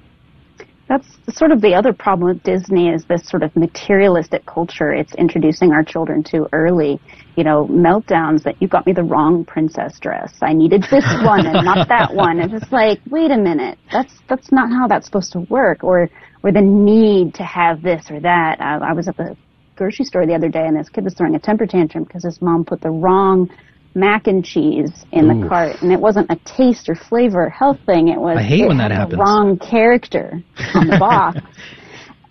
[0.93, 5.15] That's sort of the other problem with Disney is this sort of materialistic culture it's
[5.15, 7.01] introducing our children to early.
[7.35, 10.35] You know, meltdowns that you got me the wrong princess dress.
[10.43, 12.41] I needed this one and not that one.
[12.41, 15.83] And it's like, wait a minute, that's that's not how that's supposed to work.
[15.83, 16.11] Or
[16.43, 18.61] or the need to have this or that.
[18.61, 19.35] I, I was at the
[19.77, 22.43] grocery store the other day and this kid was throwing a temper tantrum because his
[22.43, 23.49] mom put the wrong
[23.95, 27.79] mac and cheese in the cart and it wasn't a taste or flavor or health
[27.85, 29.13] thing it was I hate when that happens.
[29.13, 30.43] the wrong character
[30.75, 31.39] on the box.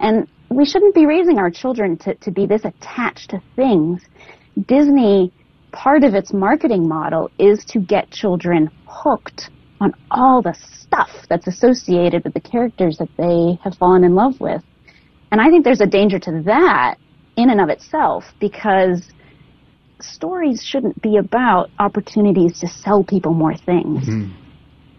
[0.01, 4.01] And we shouldn't be raising our children to, to be this attached to things.
[4.66, 5.32] Disney
[5.72, 9.49] part of its marketing model is to get children hooked
[9.80, 14.39] on all the stuff that's associated with the characters that they have fallen in love
[14.41, 14.62] with.
[15.32, 16.95] And i think there's a danger to that
[17.38, 19.12] in and of itself because
[20.04, 24.08] stories shouldn't be about opportunities to sell people more things.
[24.08, 24.41] Mm-hmm.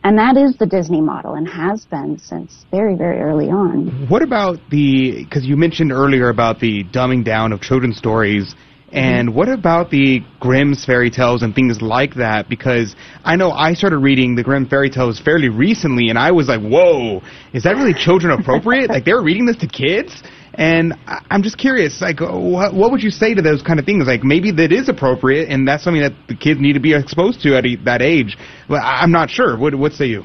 [0.05, 4.09] And that is the Disney model and has been since very, very early on.
[4.09, 5.24] What about the?
[5.24, 8.55] Because you mentioned earlier about the dumbing down of children's stories.
[8.90, 9.38] And mm-hmm.
[9.38, 12.48] what about the Grimm's fairy tales and things like that?
[12.48, 12.94] Because
[13.24, 16.61] I know I started reading the Grimm fairy tales fairly recently, and I was like,
[16.61, 17.22] "Whoa,
[17.55, 18.90] is that really children appropriate?
[18.94, 20.22] like they're reading this to kids?"
[20.55, 24.07] And I'm just curious, like, what, what would you say to those kind of things?
[24.07, 27.40] Like, maybe that is appropriate, and that's something that the kids need to be exposed
[27.42, 28.36] to at that age.
[28.68, 29.57] But I'm not sure.
[29.57, 30.24] What, what say you?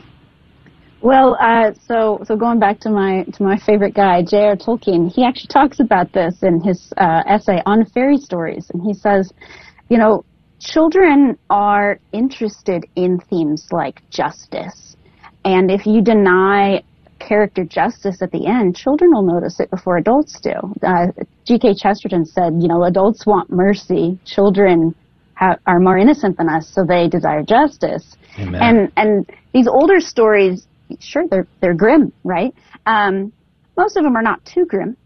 [1.01, 4.55] Well, uh, so so going back to my to my favorite guy, J.R.
[4.55, 8.93] Tolkien, he actually talks about this in his uh, essay on fairy stories, and he
[8.95, 9.31] says,
[9.89, 10.25] you know,
[10.59, 14.95] children are interested in themes like justice,
[15.45, 16.81] and if you deny
[17.19, 20.53] character justice at the end, children will notice it before adults do.
[20.83, 21.07] Uh,
[21.45, 21.75] G.K.
[21.75, 24.95] Chesterton said, you know, adults want mercy, children
[25.35, 28.15] ha- are more innocent than us, so they desire justice.
[28.39, 28.61] Amen.
[28.61, 30.67] And and these older stories,
[30.99, 32.53] sure, they're they're grim, right?
[32.85, 33.31] Um,
[33.75, 34.97] most of them are not too grim.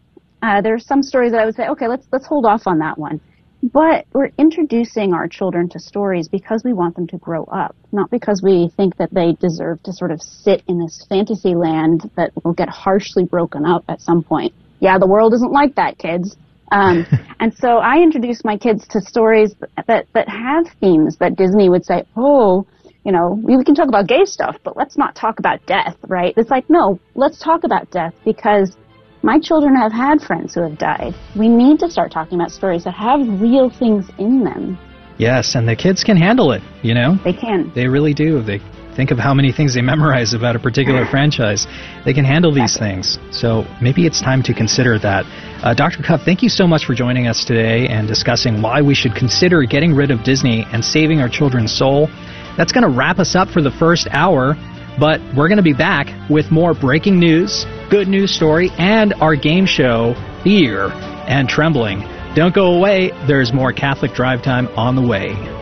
[0.42, 2.78] Uh, there are some stories that I would say, okay, let's let's hold off on
[2.78, 3.20] that one.
[3.62, 8.10] But we're introducing our children to stories because we want them to grow up, not
[8.10, 12.32] because we think that they deserve to sort of sit in this fantasy land that
[12.42, 14.52] will get harshly broken up at some point.
[14.80, 16.36] Yeah, the world isn't like that, kids.
[16.72, 17.06] Um,
[17.40, 19.54] and so I introduce my kids to stories
[19.86, 22.66] that, that have themes that Disney would say, oh,
[23.04, 25.96] you know, we, we can talk about gay stuff, but let's not talk about death,
[26.08, 26.34] right?
[26.36, 28.76] It's like, no, let's talk about death because
[29.22, 31.14] my children have had friends who have died.
[31.36, 34.78] We need to start talking about stories that have real things in them.
[35.18, 37.16] Yes, and the kids can handle it, you know?
[37.22, 37.70] They can.
[37.74, 38.42] They really do.
[38.42, 38.60] They
[38.96, 41.66] think of how many things they memorize about a particular franchise.
[42.04, 43.18] They can handle these things.
[43.30, 45.24] So maybe it's time to consider that.
[45.62, 46.02] Uh, Dr.
[46.02, 49.62] Cuff, thank you so much for joining us today and discussing why we should consider
[49.62, 52.08] getting rid of Disney and saving our children's soul.
[52.56, 54.56] That's going to wrap us up for the first hour.
[54.98, 59.36] But we're going to be back with more breaking news, good news story, and our
[59.36, 60.14] game show,
[60.44, 60.90] Fear
[61.28, 62.00] and Trembling.
[62.34, 65.61] Don't go away, there's more Catholic Drive Time on the way.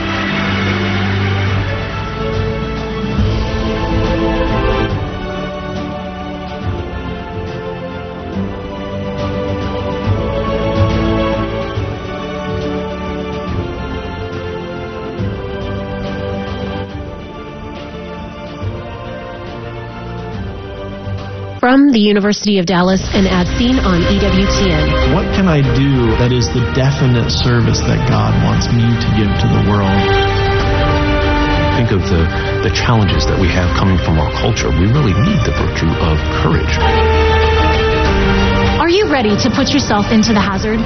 [21.61, 25.13] From the University of Dallas and as seen on EWTN.
[25.13, 29.29] What can I do that is the definite service that God wants me to give
[29.29, 29.93] to the world?
[31.77, 32.25] Think of the,
[32.65, 34.73] the challenges that we have coming from our culture.
[34.73, 36.73] We really need the virtue of courage.
[38.81, 40.81] Are you ready to put yourself into the hazard?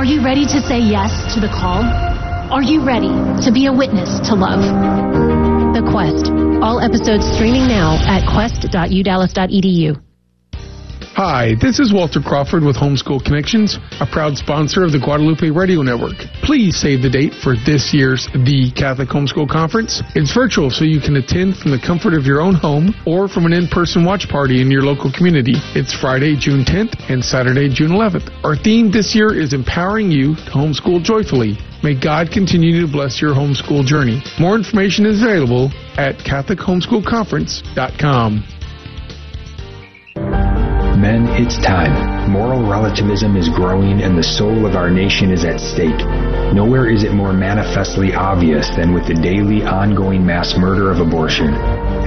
[0.00, 1.84] Are you ready to say yes to the call?
[2.48, 3.12] Are you ready
[3.44, 4.64] to be a witness to love?
[5.76, 6.32] The Quest.
[6.64, 10.05] All episodes streaming now at quest.udallas.edu.
[11.16, 15.80] Hi, this is Walter Crawford with Homeschool Connections, a proud sponsor of the Guadalupe Radio
[15.80, 16.18] Network.
[16.44, 20.02] Please save the date for this year's The Catholic Homeschool Conference.
[20.14, 23.46] It's virtual, so you can attend from the comfort of your own home or from
[23.46, 25.54] an in-person watch party in your local community.
[25.72, 28.28] It's Friday, June 10th and Saturday, June 11th.
[28.44, 31.56] Our theme this year is empowering you to homeschool joyfully.
[31.82, 34.22] May God continue to bless your homeschool journey.
[34.38, 38.55] More information is available at CatholicHomeschoolConference.com.
[41.06, 42.28] Men, it's time.
[42.28, 46.02] Moral relativism is growing and the soul of our nation is at stake.
[46.52, 51.54] Nowhere is it more manifestly obvious than with the daily ongoing mass murder of abortion.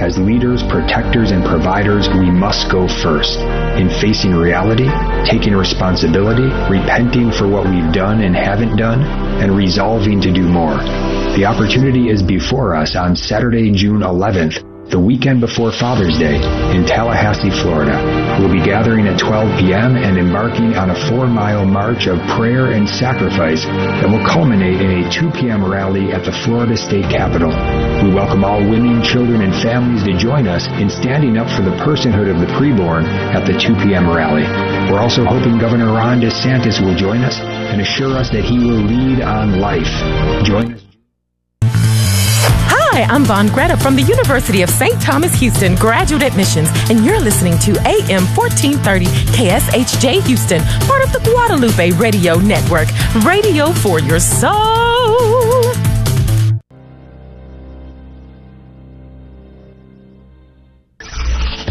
[0.04, 3.40] As leaders, protectors, and providers, we must go first
[3.80, 4.90] in facing reality,
[5.24, 9.00] taking responsibility, repenting for what we've done and haven't done,
[9.40, 10.76] and resolving to do more.
[11.40, 16.42] The opportunity is before us on Saturday, June 11th the weekend before Father's Day
[16.74, 17.94] in Tallahassee, Florida.
[18.42, 19.94] We'll be gathering at 12 p.m.
[19.94, 23.62] and embarking on a four mile march of prayer and sacrifice
[24.02, 25.62] that will culminate in a 2 p.m.
[25.62, 27.54] rally at the Florida State Capitol.
[28.02, 31.74] We welcome all women, children, and families to join us in standing up for the
[31.86, 34.10] personhood of the preborn at the 2 p.m.
[34.10, 34.42] rally.
[34.90, 38.82] We're also hoping Governor Ron DeSantis will join us and assure us that he will
[38.82, 39.90] lead on life.
[40.42, 40.89] Join us.
[43.00, 45.00] Hi, I'm Von Greta from the University of St.
[45.00, 51.20] Thomas Houston Graduate Admissions, and you're listening to AM 1430 KSHJ Houston, part of the
[51.20, 52.88] Guadalupe Radio Network.
[53.24, 55.69] Radio for your soul.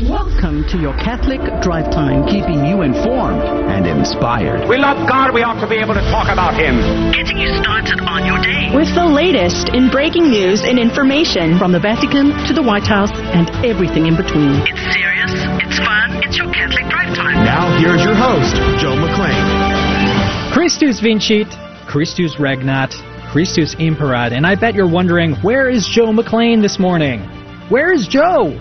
[0.07, 4.63] Welcome to your Catholic Drive Time, keeping you informed and inspired.
[4.69, 5.33] We love God.
[5.35, 6.79] We ought to be able to talk about Him.
[7.11, 8.71] Getting you started on your day.
[8.71, 13.11] With the latest in breaking news and information from the Vatican to the White House
[13.35, 14.63] and everything in between.
[14.63, 17.43] It's serious, it's fun, it's your Catholic Drive Time.
[17.43, 20.55] Now, here's your host, Joe McClane.
[20.55, 21.51] Christus vincit,
[21.91, 22.95] Christus regnat,
[23.35, 27.19] Christus imperat, and I bet you're wondering, where is Joe McClane this morning?
[27.67, 28.57] Where is Joe?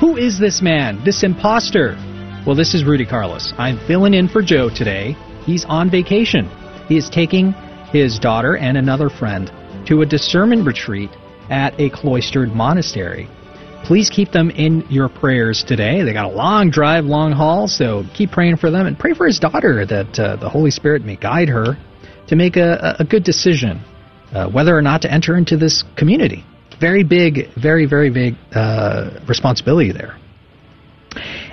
[0.00, 1.96] Who is this man, this imposter?
[2.46, 3.54] Well, this is Rudy Carlos.
[3.56, 5.16] I'm filling in for Joe today.
[5.46, 6.50] He's on vacation.
[6.86, 7.52] He is taking
[7.92, 9.50] his daughter and another friend
[9.86, 11.08] to a discernment retreat
[11.48, 13.26] at a cloistered monastery.
[13.84, 16.02] Please keep them in your prayers today.
[16.02, 19.26] They got a long drive, long haul, so keep praying for them and pray for
[19.26, 21.78] his daughter that uh, the Holy Spirit may guide her
[22.28, 23.80] to make a, a good decision
[24.34, 26.44] uh, whether or not to enter into this community
[26.80, 30.18] very big, very, very big uh, responsibility there.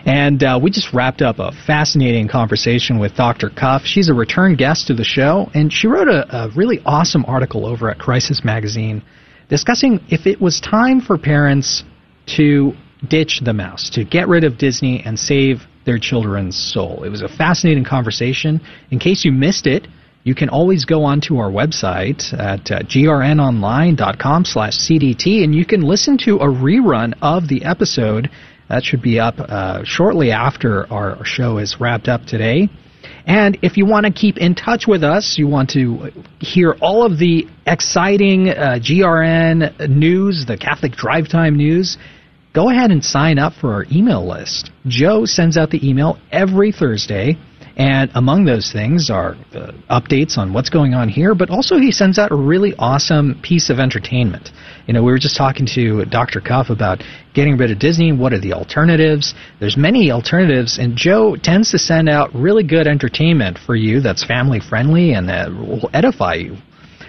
[0.05, 3.49] And uh, we just wrapped up a fascinating conversation with Dr.
[3.49, 3.83] Cuff.
[3.85, 7.65] She's a return guest to the show, and she wrote a, a really awesome article
[7.65, 9.01] over at Crisis Magazine
[9.49, 11.83] discussing if it was time for parents
[12.25, 12.73] to
[13.07, 17.03] ditch the mouse, to get rid of Disney and save their children's soul.
[17.03, 18.61] It was a fascinating conversation.
[18.91, 19.87] In case you missed it,
[20.23, 25.81] you can always go onto our website at uh, grnonline.com slash cdt and you can
[25.81, 28.29] listen to a rerun of the episode.
[28.69, 32.69] That should be up uh, shortly after our show is wrapped up today.
[33.27, 37.05] And if you want to keep in touch with us you want to hear all
[37.05, 41.97] of the exciting uh, grn news the catholic drive time news
[42.53, 44.71] go ahead and sign up for our email list.
[44.87, 47.37] Joe sends out the email every thursday
[47.75, 51.91] and among those things are uh, updates on what's going on here, but also he
[51.91, 54.51] sends out a really awesome piece of entertainment.
[54.85, 56.39] You know, we were just talking to Dr.
[56.39, 57.01] Cuff about
[57.33, 58.11] getting rid of Disney.
[58.11, 59.33] What are the alternatives?
[59.59, 64.23] There's many alternatives, and Joe tends to send out really good entertainment for you that's
[64.23, 66.57] family friendly and that will edify you.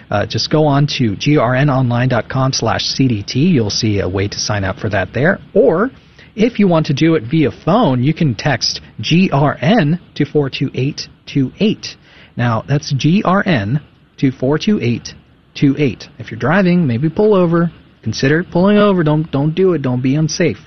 [0.09, 3.35] Uh, just go on to grnonline.com slash cdt.
[3.35, 5.39] You'll see a way to sign up for that there.
[5.53, 5.89] Or
[6.35, 11.97] if you want to do it via phone, you can text GRN to 42828.
[12.37, 13.81] Now, that's GRN
[14.17, 16.03] to 42828.
[16.19, 17.71] If you're driving, maybe pull over.
[18.03, 19.03] Consider pulling over.
[19.03, 19.81] Don't don't do it.
[19.81, 20.59] Don't be unsafe.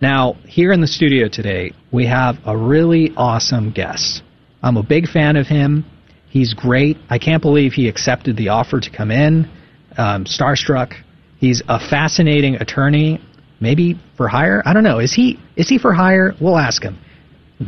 [0.00, 4.22] Now, here in the studio today, we have a really awesome guest.
[4.62, 5.84] I'm a big fan of him.
[6.28, 6.96] He's great.
[7.08, 9.50] I can't believe he accepted the offer to come in.
[9.98, 10.94] Um, starstruck.
[11.38, 13.20] He's a fascinating attorney
[13.60, 14.62] maybe for hire.
[14.64, 14.98] I don't know.
[14.98, 16.34] Is he is he for hire?
[16.40, 16.98] We'll ask him.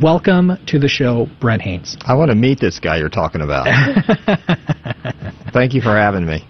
[0.01, 1.97] Welcome to the show, Brent Haynes.
[2.05, 3.67] I want to meet this guy you're talking about.
[5.53, 6.43] Thank you for having me.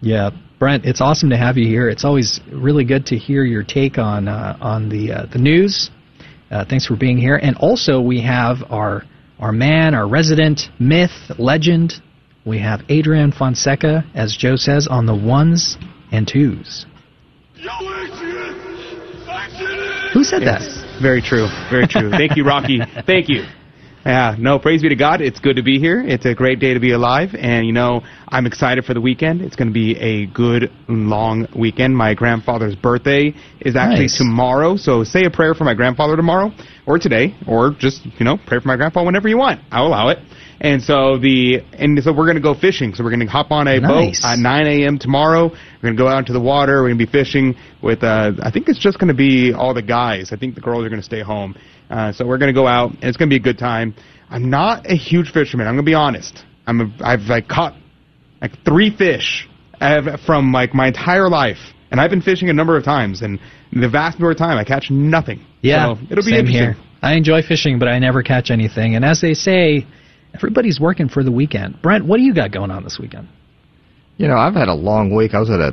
[0.00, 0.30] Yeah,
[0.60, 1.88] Brent, it's awesome to have you here.
[1.88, 5.90] It's always really good to hear your take on uh, on the uh, the news.
[6.50, 7.36] Uh, thanks for being here.
[7.36, 9.02] And also, we have our
[9.40, 11.94] our man, our resident myth, legend.
[12.46, 15.76] We have Adrian Fonseca, as Joe says, on the ones
[16.12, 16.86] and twos.
[20.14, 20.62] Who said yes.
[20.64, 21.02] that?
[21.02, 21.48] Very true.
[21.70, 22.10] Very true.
[22.20, 22.80] Thank you, Rocky.
[23.04, 23.44] Thank you.
[24.06, 25.22] Yeah, no, praise be to God.
[25.22, 26.02] It's good to be here.
[26.06, 27.30] It's a great day to be alive.
[27.34, 29.40] And, you know, I'm excited for the weekend.
[29.40, 31.96] It's going to be a good, long weekend.
[31.96, 34.18] My grandfather's birthday is actually Nice.
[34.18, 34.76] tomorrow.
[34.76, 36.52] So say a prayer for my grandfather tomorrow
[36.86, 39.62] or today or just, you know, pray for my grandpa whenever you want.
[39.72, 40.18] I'll allow it.
[40.64, 42.94] And so the and so we're going to go fishing.
[42.94, 44.22] So we're going to hop on a Nice.
[44.22, 44.98] boat at 9 a.m.
[44.98, 45.48] tomorrow.
[45.50, 46.80] We're going to go out into the water.
[46.82, 48.02] We're going to be fishing with.
[48.02, 50.32] Uh, I think it's just going to be all the guys.
[50.32, 51.54] I think the girls are going to stay home.
[51.90, 53.94] Uh, so we're going to go out and it's going to be a good time.
[54.30, 55.66] I'm not a huge fisherman.
[55.66, 56.42] I'm going to be honest.
[56.66, 57.74] I'm a, I've like caught
[58.40, 59.46] like three fish
[60.26, 61.58] from like my entire life,
[61.90, 63.38] and I've been fishing a number of times, and
[63.70, 65.44] the vast majority of the time I catch nothing.
[65.60, 66.72] Yeah, so it'll be same interesting.
[66.74, 66.76] here.
[67.02, 68.96] I enjoy fishing, but I never catch anything.
[68.96, 69.86] And as they say,
[70.34, 71.80] everybody's working for the weekend.
[71.82, 73.28] Brent, what do you got going on this weekend?
[74.16, 75.34] You know, I've had a long week.
[75.34, 75.72] I was at a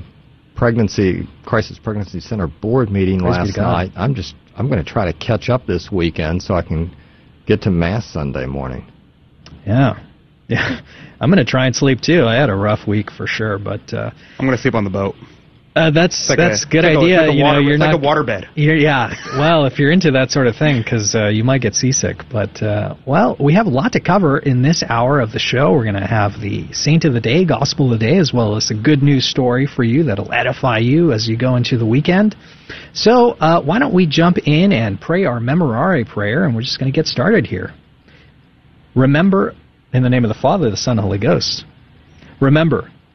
[0.56, 3.92] pregnancy crisis pregnancy center board meeting Praise last night.
[3.96, 6.96] I'm just I'm going to try to catch up this weekend so I can
[7.48, 8.90] get to mass Sunday morning.
[9.66, 10.00] Yeah.
[10.48, 10.82] Yeah.
[11.22, 12.26] I'm going to try and sleep too.
[12.26, 14.90] I had a rough week for sure, but uh, I'm going to sleep on the
[14.90, 15.16] boat.
[15.74, 17.18] Uh, that's like that's a- good like idea.
[17.22, 18.48] like a you know, water- you're it's not like a waterbed.
[18.56, 19.14] Yeah.
[19.38, 22.24] Well, if you're into that sort of thing, because uh, you might get seasick.
[22.30, 25.72] But uh, well, we have a lot to cover in this hour of the show.
[25.72, 28.58] We're going to have the Saint of the Day, Gospel of the Day, as well
[28.58, 31.86] as a good news story for you that'll edify you as you go into the
[31.86, 32.36] weekend.
[32.94, 36.80] So uh, why don't we jump in and pray our Memorare prayer, and we're just
[36.80, 37.74] going to get started here.
[38.94, 39.56] Remember,
[39.94, 41.64] in the name of the Father, the Son, and the Holy Ghost.
[42.42, 42.92] Remember,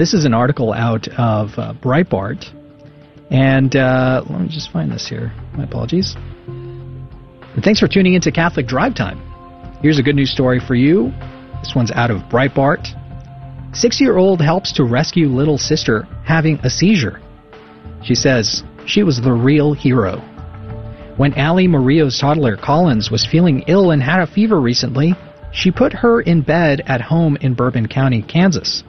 [0.00, 2.46] This is an article out of uh, Breitbart.
[3.30, 5.30] And uh, let me just find this here.
[5.52, 6.16] My apologies.
[6.46, 9.20] And thanks for tuning into Catholic Drive Time.
[9.82, 11.12] Here's a good news story for you.
[11.62, 12.86] This one's out of Breitbart.
[13.76, 17.20] Six year old helps to rescue little sister having a seizure.
[18.02, 20.16] She says she was the real hero.
[21.18, 25.12] When Allie Murillo's toddler Collins was feeling ill and had a fever recently,
[25.52, 28.82] she put her in bed at home in Bourbon County, Kansas.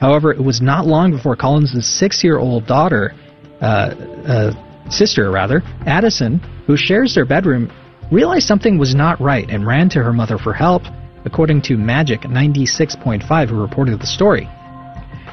[0.00, 3.14] However, it was not long before Collins' six-year-old daughter,
[3.60, 7.70] uh, uh, sister rather, Addison, who shares their bedroom,
[8.10, 10.82] realized something was not right and ran to her mother for help,
[11.24, 14.48] according to Magic 96.5, who reported the story.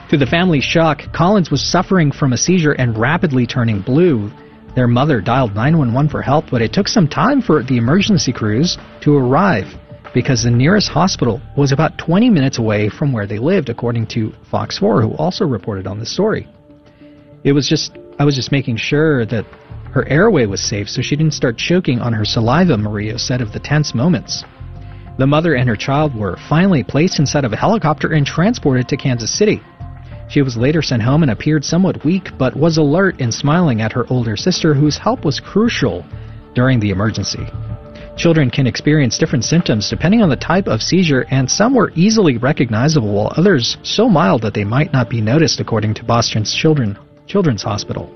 [0.09, 4.31] To the family's shock, Collins was suffering from a seizure and rapidly turning blue.
[4.75, 8.77] Their mother dialed 911 for help, but it took some time for the emergency crews
[9.01, 9.67] to arrive
[10.13, 14.33] because the nearest hospital was about 20 minutes away from where they lived, according to
[14.49, 16.47] Fox 4, who also reported on the story.
[17.43, 19.45] It was just, I was just making sure that
[19.93, 23.51] her airway was safe so she didn't start choking on her saliva, Maria said of
[23.51, 24.43] the tense moments.
[25.17, 28.97] The mother and her child were finally placed inside of a helicopter and transported to
[28.97, 29.61] Kansas City.
[30.29, 33.91] She was later sent home and appeared somewhat weak, but was alert and smiling at
[33.91, 36.05] her older sister, whose help was crucial
[36.55, 37.45] during the emergency.
[38.17, 42.37] Children can experience different symptoms depending on the type of seizure, and some were easily
[42.37, 46.97] recognizable, while others so mild that they might not be noticed, according to Boston's Children,
[47.25, 48.13] Children's Hospital.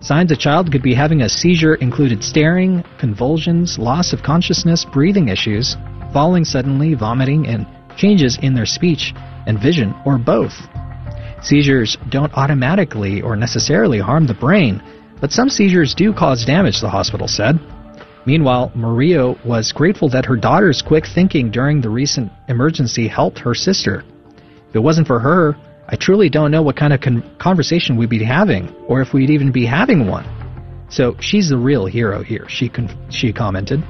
[0.00, 5.28] Signs a child could be having a seizure included staring, convulsions, loss of consciousness, breathing
[5.28, 5.76] issues,
[6.12, 7.66] falling suddenly, vomiting, and
[7.96, 9.12] changes in their speech
[9.46, 10.54] and vision, or both.
[11.42, 14.82] Seizures don't automatically or necessarily harm the brain,
[15.20, 17.58] but some seizures do cause damage, the hospital said.
[18.26, 23.54] Meanwhile, Maria was grateful that her daughter's quick thinking during the recent emergency helped her
[23.54, 24.04] sister.
[24.68, 25.56] If it wasn't for her,
[25.88, 29.30] I truly don't know what kind of con- conversation we'd be having, or if we'd
[29.30, 30.26] even be having one.
[30.90, 33.82] So she's the real hero here, she, con- she commented.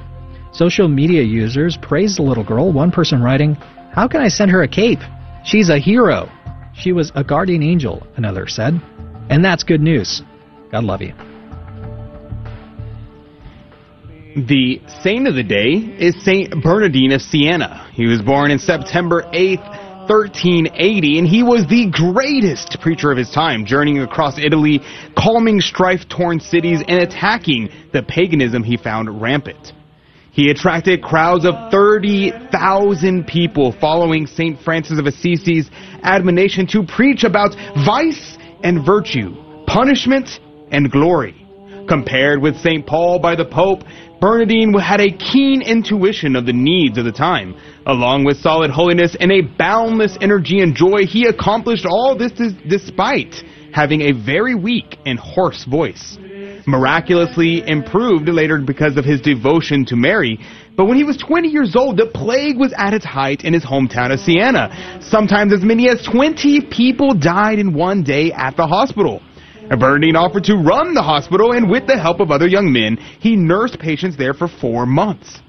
[0.53, 3.55] Social media users praised the little girl, one person writing,
[3.93, 4.99] How can I send her a cape?
[5.43, 6.29] She's a hero.
[6.73, 8.81] She was a guardian angel, another said.
[9.29, 10.21] And that's good news.
[10.71, 11.13] God love you.
[14.47, 17.89] The saint of the day is Saint Bernardine of Siena.
[17.93, 19.67] He was born in September 8th,
[20.07, 24.79] 1380, and he was the greatest preacher of his time, journeying across Italy,
[25.17, 29.73] calming strife-torn cities, and attacking the paganism he found rampant.
[30.31, 34.61] He attracted crowds of 30,000 people following St.
[34.61, 35.69] Francis of Assisi's
[36.01, 39.35] admonition to preach about vice and virtue,
[39.67, 40.39] punishment
[40.71, 41.38] and glory.
[41.89, 42.85] Compared with St.
[42.85, 43.81] Paul by the Pope,
[44.21, 47.59] Bernardine had a keen intuition of the needs of the time.
[47.87, 52.31] Along with solid holiness and a boundless energy and joy, he accomplished all this
[52.67, 53.33] despite
[53.73, 56.19] having a very weak and hoarse voice.
[56.67, 60.39] Miraculously improved later because of his devotion to Mary,
[60.77, 63.65] but when he was 20 years old, the plague was at its height in his
[63.65, 64.99] hometown of Siena.
[65.01, 69.23] Sometimes as many as 20 people died in one day at the hospital.
[69.77, 73.35] Bernardine offered to run the hospital, and with the help of other young men, he
[73.35, 75.39] nursed patients there for four months.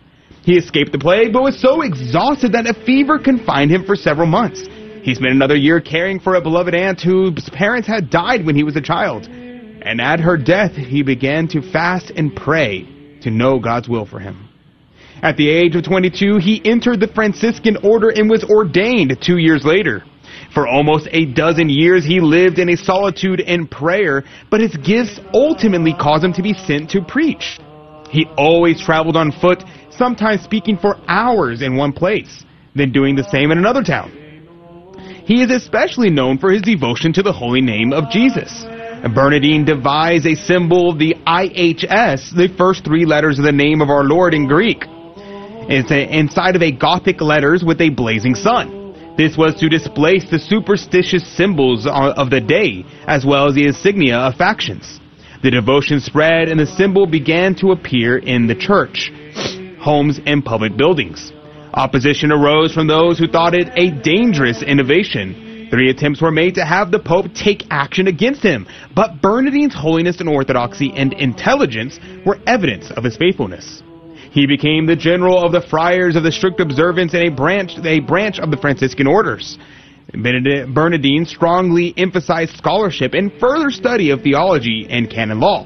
[0.42, 4.26] He escaped the plague, but was so exhausted that a fever confined him for several
[4.26, 4.66] months.
[5.02, 8.64] He spent another year caring for a beloved aunt whose parents had died when he
[8.64, 9.26] was a child.
[9.26, 12.86] And at her death, he began to fast and pray
[13.22, 14.48] to know God's will for him.
[15.22, 19.64] At the age of 22, he entered the Franciscan order and was ordained two years
[19.64, 20.04] later.
[20.52, 25.20] For almost a dozen years, he lived in a solitude and prayer, but his gifts
[25.32, 27.58] ultimately caused him to be sent to preach.
[28.10, 32.44] He always traveled on foot, sometimes speaking for hours in one place,
[32.74, 34.10] then doing the same in another town.
[35.24, 38.64] He is especially known for his devotion to the holy name of Jesus.
[39.14, 44.02] Bernardine devised a symbol, the IHS, the first three letters of the name of our
[44.02, 44.82] Lord in Greek.
[45.68, 48.79] It's a, inside of a Gothic letters with a blazing sun.
[49.20, 54.16] This was to displace the superstitious symbols of the day, as well as the insignia
[54.16, 54.98] of factions.
[55.42, 59.12] The devotion spread and the symbol began to appear in the church,
[59.78, 61.32] homes, and public buildings.
[61.74, 65.68] Opposition arose from those who thought it a dangerous innovation.
[65.70, 68.66] Three attempts were made to have the Pope take action against him,
[68.96, 73.82] but Bernardine's holiness and orthodoxy and intelligence were evidence of his faithfulness.
[74.30, 78.00] He became the general of the friars of the strict observance and a branch, a
[78.00, 79.58] branch of the Franciscan orders.
[80.12, 85.64] Bernardine strongly emphasized scholarship and further study of theology and canon law.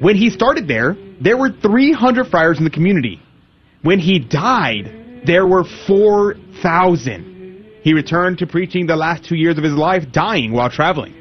[0.00, 3.20] When he started there, there were 300 friars in the community.
[3.82, 7.80] When he died, there were 4,000.
[7.82, 11.14] He returned to preaching the last two years of his life, dying while traveling.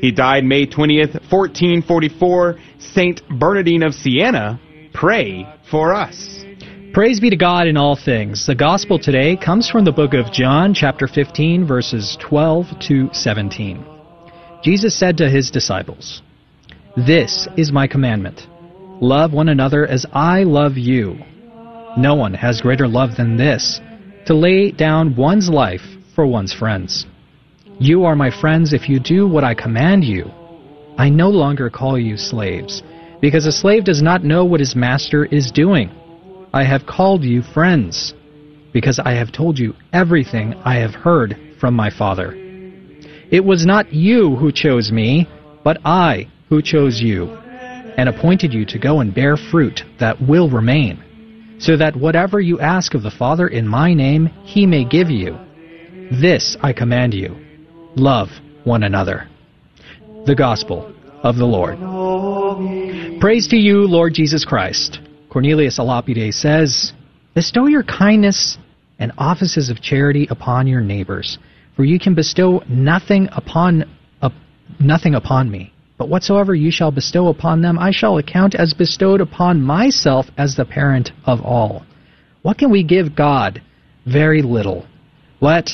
[0.00, 2.58] He died May 20th, 1444.
[2.78, 4.60] Saint Bernardine of Siena,
[4.92, 6.44] pray for us.
[6.92, 8.46] Praise be to God in all things.
[8.46, 13.84] The gospel today comes from the book of John, chapter 15, verses 12 to 17.
[14.64, 16.22] Jesus said to his disciples,
[16.96, 18.48] This is my commandment.
[19.00, 21.16] Love one another as I love you.
[21.96, 23.80] No one has greater love than this,
[24.26, 27.06] to lay down one's life for one's friends.
[27.78, 30.30] You are my friends if you do what I command you.
[30.98, 32.82] I no longer call you slaves,
[33.20, 35.90] because a slave does not know what his master is doing.
[36.52, 38.14] I have called you friends,
[38.72, 42.34] because I have told you everything I have heard from my Father.
[43.30, 45.28] It was not you who chose me,
[45.62, 47.30] but I who chose you,
[47.96, 52.58] and appointed you to go and bear fruit that will remain, so that whatever you
[52.58, 55.38] ask of the Father in my name, he may give you.
[56.10, 57.36] This I command you
[57.96, 58.28] love
[58.64, 59.28] one another.
[60.26, 60.92] The Gospel
[61.22, 61.78] of the Lord.
[63.20, 64.98] Praise to you, Lord Jesus Christ.
[65.28, 66.94] Cornelius a Lapide says,
[67.34, 68.56] Bestow your kindness
[68.98, 71.36] and offices of charity upon your neighbors,
[71.76, 73.84] for you can bestow nothing upon
[74.78, 75.70] nothing upon me.
[75.98, 80.56] But whatsoever you shall bestow upon them, I shall account as bestowed upon myself as
[80.56, 81.84] the parent of all.
[82.40, 83.60] What can we give God?
[84.06, 84.86] Very little.
[85.40, 85.68] What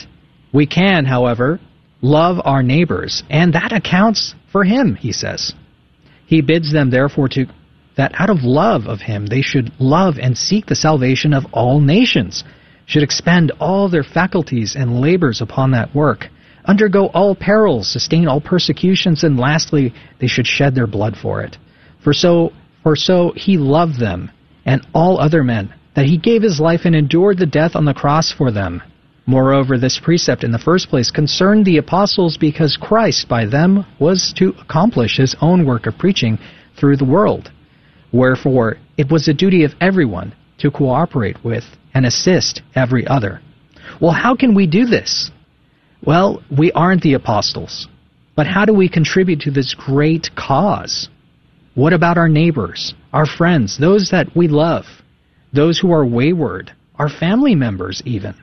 [0.52, 1.60] we can, however,
[2.02, 5.55] love our neighbors, and that accounts for him, he says.
[6.27, 7.47] He bids them therefore to
[7.97, 11.81] that out of love of him they should love and seek the salvation of all
[11.81, 12.44] nations,
[12.85, 16.28] should expend all their faculties and labors upon that work,
[16.66, 21.57] undergo all perils, sustain all persecutions, and lastly they should shed their blood for it.
[22.01, 24.31] For so for so he loved them
[24.65, 27.94] and all other men, that he gave his life and endured the death on the
[27.94, 28.82] cross for them.
[29.27, 34.32] Moreover, this precept in the first place concerned the apostles because Christ by them was
[34.39, 36.39] to accomplish his own work of preaching
[36.78, 37.51] through the world.
[38.12, 43.40] Wherefore, it was the duty of everyone to cooperate with and assist every other.
[44.01, 45.32] Well, how can we do this?
[46.05, 47.89] Well, we aren't the apostles.
[48.36, 51.09] But how do we contribute to this great cause?
[51.74, 54.85] What about our neighbors, our friends, those that we love,
[55.53, 58.35] those who are wayward, our family members even?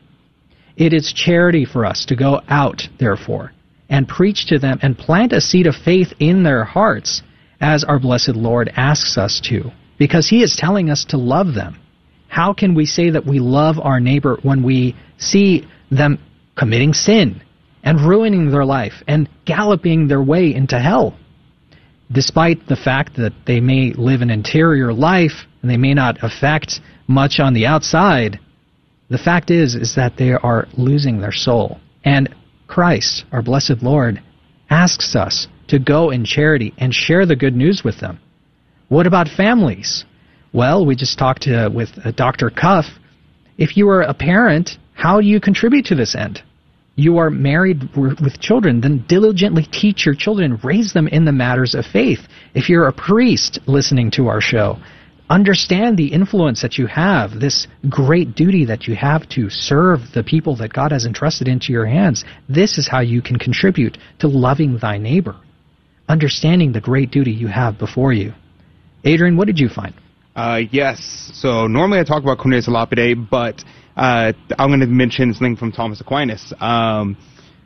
[0.75, 3.53] It is charity for us to go out, therefore,
[3.89, 7.21] and preach to them and plant a seed of faith in their hearts,
[7.61, 11.79] as our blessed Lord asks us to, because He is telling us to love them.
[12.27, 16.17] How can we say that we love our neighbor when we see them
[16.57, 17.41] committing sin
[17.83, 21.15] and ruining their life and galloping their way into hell?
[22.11, 26.81] Despite the fact that they may live an interior life and they may not affect
[27.07, 28.39] much on the outside,
[29.09, 31.80] the fact is is that they are losing their soul.
[32.03, 32.34] And
[32.67, 34.21] Christ, our blessed Lord,
[34.69, 38.19] asks us to go in charity and share the good news with them.
[38.89, 40.05] What about families?
[40.53, 42.49] Well, we just talked to, with uh, Dr.
[42.49, 42.85] Cuff.
[43.57, 46.41] If you are a parent, how do you contribute to this end?
[46.95, 51.73] You are married with children, then diligently teach your children, raise them in the matters
[51.73, 52.19] of faith.
[52.53, 54.77] If you're a priest listening to our show,
[55.34, 60.23] understand the influence that you have, this great duty that you have to serve the
[60.23, 62.23] people that God has entrusted into your hands.
[62.47, 65.35] This is how you can contribute to loving thy neighbor,
[66.07, 68.34] understanding the great duty you have before you.
[69.03, 69.95] Adrian, what did you find?
[70.35, 71.31] Uh, yes.
[71.34, 73.64] So normally I talk about Cornelius Lapide, but
[73.97, 76.53] uh, I'm going to mention something from Thomas Aquinas.
[76.60, 77.18] Um,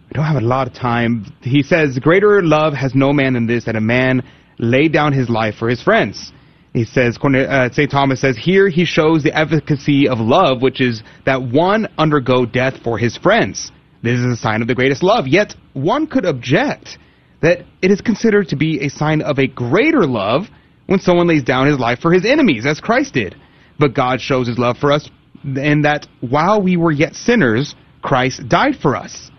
[0.10, 1.34] I don't have a lot of time.
[1.41, 4.23] He says, "Greater love has no man than this, that a man
[4.57, 6.31] lay down his life for his friends."
[6.78, 7.90] He says, uh, St.
[7.90, 12.76] Thomas says, here he shows the efficacy of love, which is that one undergo death
[12.84, 13.72] for his friends.
[14.04, 15.28] This is a sign of the greatest love.
[15.28, 16.99] Yet one could object
[17.41, 20.49] that it is considered to be a sign of a greater love
[20.86, 23.36] when someone lays down his life for his enemies, as Christ did.
[23.80, 25.10] But God shows his love for us
[25.44, 29.32] in that while we were yet sinners, Christ died for us.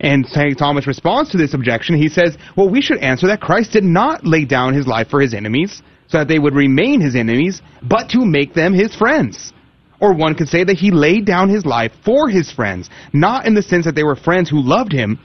[0.00, 0.58] And St.
[0.58, 1.96] Thomas responds to this objection.
[1.96, 5.20] He says, well, we should answer that Christ did not lay down his life for
[5.20, 9.52] his enemies, so that they would remain his enemies, but to make them his friends.
[10.00, 13.54] Or one could say that he laid down his life for his friends, not in
[13.54, 15.18] the sense that they were friends who loved him,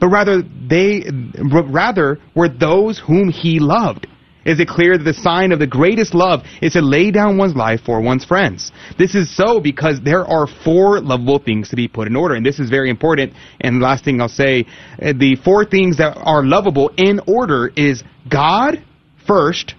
[0.00, 1.04] but rather they
[1.42, 4.06] rather were those whom he loved.
[4.44, 7.54] Is it clear that the sign of the greatest love is to lay down one's
[7.54, 8.72] life for one's friends?
[8.98, 12.46] This is so because there are four lovable things to be put in order, and
[12.46, 13.34] this is very important.
[13.60, 14.64] And last thing I'll say,
[15.02, 18.82] uh, the four things that are lovable in order is God
[19.26, 19.74] first,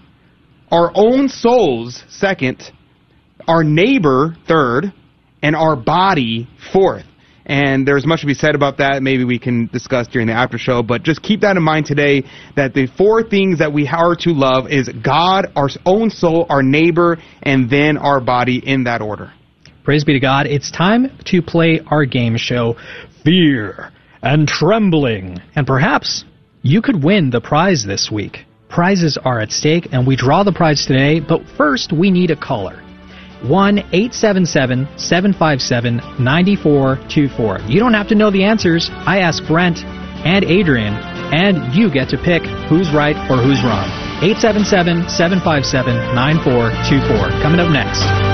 [0.72, 2.72] our own souls second,
[3.48, 4.94] our neighbor third,
[5.42, 7.06] and our body fourth.
[7.46, 9.02] And there's much to be said about that.
[9.02, 10.84] Maybe we can discuss during the after show.
[10.84, 12.24] But just keep that in mind today
[12.56, 16.62] that the four things that we are to love is God, our own soul, our
[16.62, 19.34] neighbor, and then our body in that order.
[19.84, 20.46] Praise be to God.
[20.46, 22.76] It's time to play our game show,
[23.24, 23.92] Fear
[24.22, 25.42] and Trembling.
[25.56, 26.26] And perhaps
[26.62, 28.46] you could win the prize this week.
[28.70, 32.36] Prizes are at stake, and we draw the prize today, but first we need a
[32.36, 32.84] caller.
[33.42, 37.60] 1 877 757 9424.
[37.68, 38.90] You don't have to know the answers.
[38.92, 43.90] I ask Brent and Adrian, and you get to pick who's right or who's wrong.
[44.22, 47.42] 877 757 9424.
[47.42, 48.29] Coming up next.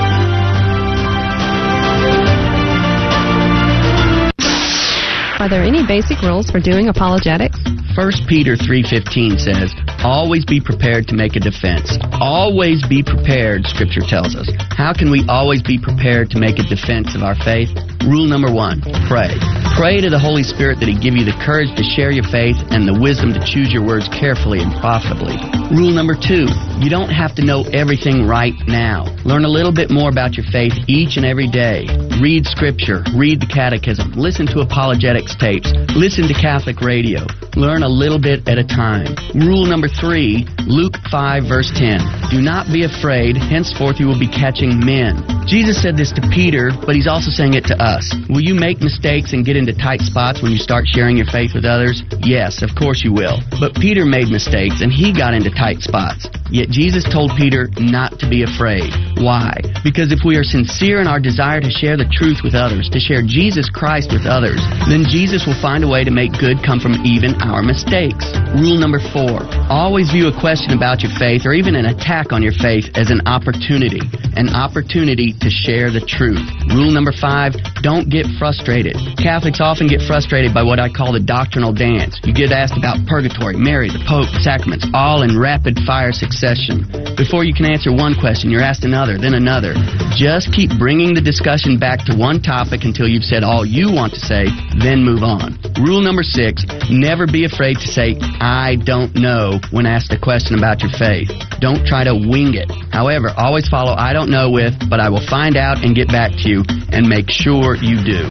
[5.38, 7.60] Are there any basic rules for doing apologetics?
[7.94, 11.98] 1 Peter 3:15 says, "Always be prepared to make a defense.
[12.20, 14.48] Always be prepared," scripture tells us.
[14.76, 17.70] How can we always be prepared to make a defense of our faith?
[18.04, 19.30] Rule number 1, pray.
[19.74, 22.56] Pray to the Holy Spirit that he give you the courage to share your faith
[22.70, 25.36] and the wisdom to choose your words carefully and profitably.
[25.70, 26.46] Rule number 2,
[26.80, 29.06] you don't have to know everything right now.
[29.24, 31.88] Learn a little bit more about your faith each and every day.
[32.20, 37.26] Read scripture, read the catechism, listen to apologetics tapes, listen to Catholic radio.
[37.56, 39.16] Learn a little bit at a time.
[39.34, 42.30] Rule number three, Luke 5 verse 10.
[42.30, 45.24] Do not be afraid, henceforth you will be catching men.
[45.48, 48.14] Jesus said this to Peter, but he's also saying it to us.
[48.28, 51.54] Will you make mistakes and get into tight spots when you start sharing your faith
[51.54, 52.02] with others?
[52.20, 53.40] Yes, of course you will.
[53.58, 56.28] But Peter made mistakes and he got into tight spots.
[56.50, 58.92] Yet Jesus told Peter not to be afraid.
[59.16, 59.56] Why?
[59.82, 63.00] Because if we are sincere in our desire to share the truth with others, to
[63.00, 66.76] share Jesus Christ with others, then Jesus will find a way to make good come
[66.76, 68.28] from even our mistakes.
[68.52, 69.48] Rule number four.
[69.72, 73.08] Always view a question about your faith or even an attack on your faith as
[73.08, 74.04] an opportunity.
[74.36, 76.44] An opportunity to share the truth.
[76.68, 77.56] Rule number five.
[77.80, 79.00] Don't get frustrated.
[79.16, 82.20] Catholics often get frustrated by what I call the doctrinal dance.
[82.20, 86.84] You get asked about purgatory, Mary, the Pope, the sacraments, all in rapid fire succession.
[87.16, 89.72] Before you can answer one question, you're asked another, then another.
[90.12, 94.12] Just keep bringing the discussion back to one topic until you've said all you want
[94.12, 94.44] to say,
[94.76, 95.54] then move on.
[95.78, 100.58] Rule number six, never be afraid to say, I don't know when asked a question
[100.58, 101.30] about your faith.
[101.60, 102.66] Don't try to wing it.
[102.90, 106.32] However, always follow I don't know with, but I will find out and get back
[106.42, 108.26] to you, and make sure you do.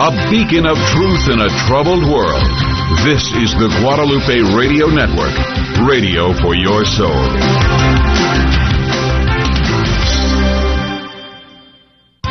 [0.00, 2.42] A beacon of truth in a troubled world.
[3.06, 5.36] This is the Guadalupe Radio Network,
[5.86, 8.09] radio for your soul.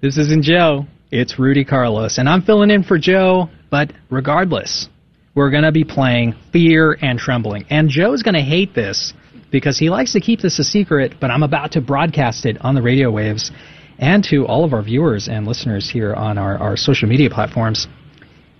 [0.00, 0.86] This isn't Joe.
[1.10, 3.48] It's Rudy Carlos, and I'm filling in for Joe.
[3.68, 4.88] But regardless,
[5.34, 7.64] we're going to be playing Fear and Trembling.
[7.68, 9.12] And Joe's going to hate this
[9.50, 12.76] because he likes to keep this a secret, but I'm about to broadcast it on
[12.76, 13.50] the radio waves
[13.98, 17.88] and to all of our viewers and listeners here on our, our social media platforms.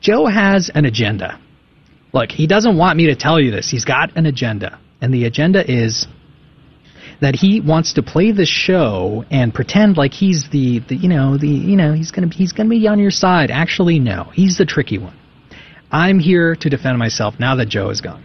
[0.01, 1.39] Joe has an agenda.
[2.13, 3.71] Look, he doesn't want me to tell you this.
[3.71, 4.81] He's got an agenda.
[5.01, 6.09] And the agenda is
[7.21, 11.37] that he wants to play the show and pretend like he's the, the you know
[11.37, 13.51] the you know he's gonna he's gonna be on your side.
[13.51, 15.17] Actually, no, he's the tricky one.
[15.91, 18.25] I'm here to defend myself now that Joe is gone.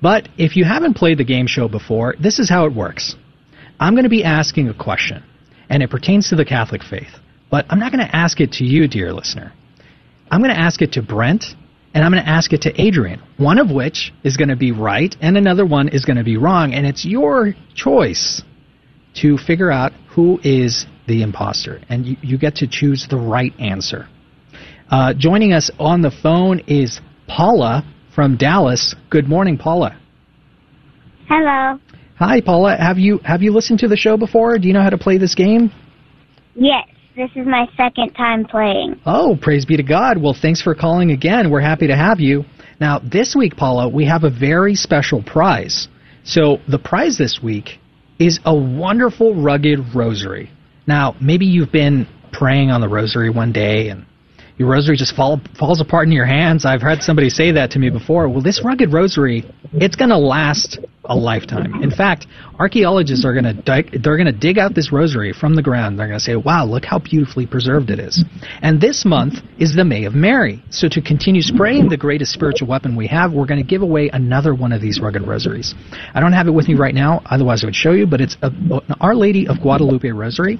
[0.00, 3.14] But if you haven't played the game show before, this is how it works.
[3.78, 5.22] I'm going to be asking a question,
[5.68, 7.10] and it pertains to the Catholic faith.
[7.50, 9.52] But I'm not going to ask it to you, dear listener.
[10.30, 11.44] I'm going to ask it to Brent,
[11.94, 14.72] and I'm going to ask it to Adrian, one of which is going to be
[14.72, 18.42] right, and another one is going to be wrong, and it's your choice
[19.14, 23.52] to figure out who is the imposter, and you, you get to choose the right
[23.58, 24.08] answer.
[24.90, 28.94] Uh, joining us on the phone is Paula from Dallas.
[29.10, 29.98] Good morning, Paula.
[31.28, 31.78] Hello.
[32.18, 32.76] Hi, Paula.
[32.76, 34.58] Have you have you listened to the show before?
[34.58, 35.72] Do you know how to play this game?
[36.54, 36.86] Yes.
[37.14, 38.98] This is my second time playing.
[39.04, 40.16] Oh, praise be to God.
[40.16, 41.50] Well, thanks for calling again.
[41.50, 42.44] We're happy to have you.
[42.80, 45.88] Now, this week, Paula, we have a very special prize.
[46.24, 47.78] So, the prize this week
[48.18, 50.50] is a wonderful rugged rosary.
[50.86, 54.06] Now, maybe you've been praying on the rosary one day and
[54.56, 56.64] your rosary just fall, falls apart in your hands.
[56.64, 58.26] I've heard somebody say that to me before.
[58.28, 59.44] Well, this rugged rosary,
[59.74, 61.82] it's going to last a lifetime.
[61.82, 62.26] In fact,
[62.58, 65.98] archaeologists are going to dig, they're going to dig out this rosary from the ground.
[65.98, 68.24] They're going to say, "Wow, look how beautifully preserved it is."
[68.62, 70.62] And this month is the May of Mary.
[70.70, 74.10] So to continue spraying the greatest spiritual weapon we have, we're going to give away
[74.12, 75.74] another one of these rugged rosaries.
[76.14, 78.36] I don't have it with me right now, otherwise I would show you, but it's
[78.42, 80.58] a, an Our Lady of Guadalupe rosary.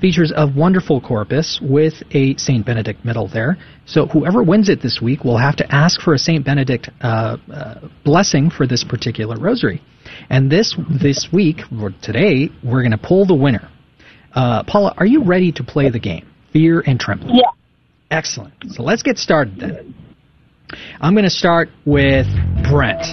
[0.00, 3.58] Features a wonderful corpus with a Saint Benedict medal there.
[3.86, 7.36] So whoever wins it this week will have to ask for a Saint Benedict uh,
[7.52, 9.82] uh, blessing for this particular rosary.
[10.30, 13.68] And this this week, or today, we're going to pull the winner.
[14.34, 16.26] Uh, Paula, are you ready to play the game?
[16.52, 17.36] Fear and trembling.
[17.36, 17.50] Yeah.
[18.10, 18.52] Excellent.
[18.68, 19.94] So let's get started then.
[21.00, 22.26] I'm going to start with
[22.70, 23.04] Brent,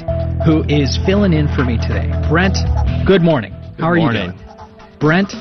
[0.46, 2.12] who is filling in for me today.
[2.30, 2.58] Brent,
[3.06, 3.52] good morning.
[3.78, 4.32] How are morning.
[4.32, 5.00] you doing?
[5.00, 5.34] Brent,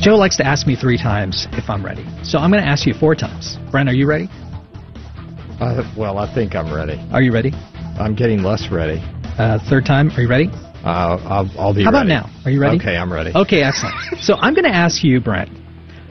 [0.00, 2.04] Joe likes to ask me three times if I'm ready.
[2.22, 3.56] So I'm going to ask you four times.
[3.70, 4.28] Brent, are you ready?
[5.60, 7.00] Uh, well, I think I'm ready.
[7.12, 7.52] Are you ready?
[7.98, 9.00] I'm getting less ready.
[9.38, 10.48] Uh, third time, are you ready?
[10.84, 12.10] Uh, I'll, I'll be How about ready.
[12.10, 12.30] now?
[12.44, 12.76] Are you ready?
[12.76, 13.32] Okay, I'm ready.
[13.34, 13.94] Okay, excellent.
[14.20, 15.50] so I'm going to ask you, Brent,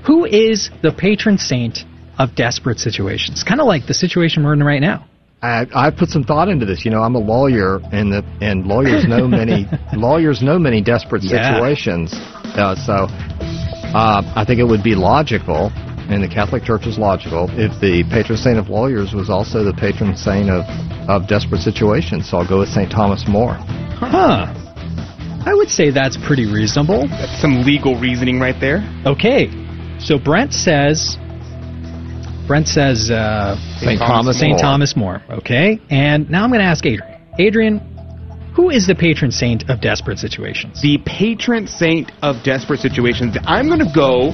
[0.05, 1.80] who is the patron saint
[2.19, 3.43] of desperate situations?
[3.43, 5.07] Kind of like the situation we're in right now.
[5.41, 6.84] I, I put some thought into this.
[6.84, 11.23] You know, I'm a lawyer, and the and lawyers know many lawyers know many desperate
[11.23, 11.53] Yeah.
[11.53, 12.11] situations.
[12.14, 13.05] Uh, so,
[13.98, 15.72] uh, I think it would be logical,
[16.11, 19.74] and the Catholic Church is logical, if the patron saint of lawyers was also the
[19.74, 20.64] patron saint of
[21.10, 22.30] of desperate situations.
[22.30, 23.56] So I'll go with Saint Thomas More.
[23.98, 24.53] Huh.
[25.45, 27.07] I would say that's pretty reasonable.
[27.07, 28.84] That's some legal reasoning right there.
[29.06, 29.49] Okay.
[29.99, 31.18] So Brent says
[32.45, 34.60] Brent says uh, Saint Thomas Saint More.
[34.60, 35.24] Thomas More.
[35.30, 35.80] Okay.
[35.90, 37.22] And now I'm going to ask Adrian.
[37.40, 37.97] Adrian,
[38.57, 40.81] who is the patron saint of desperate situations?
[40.81, 43.38] The patron saint of desperate situations.
[43.45, 44.34] I'm going to go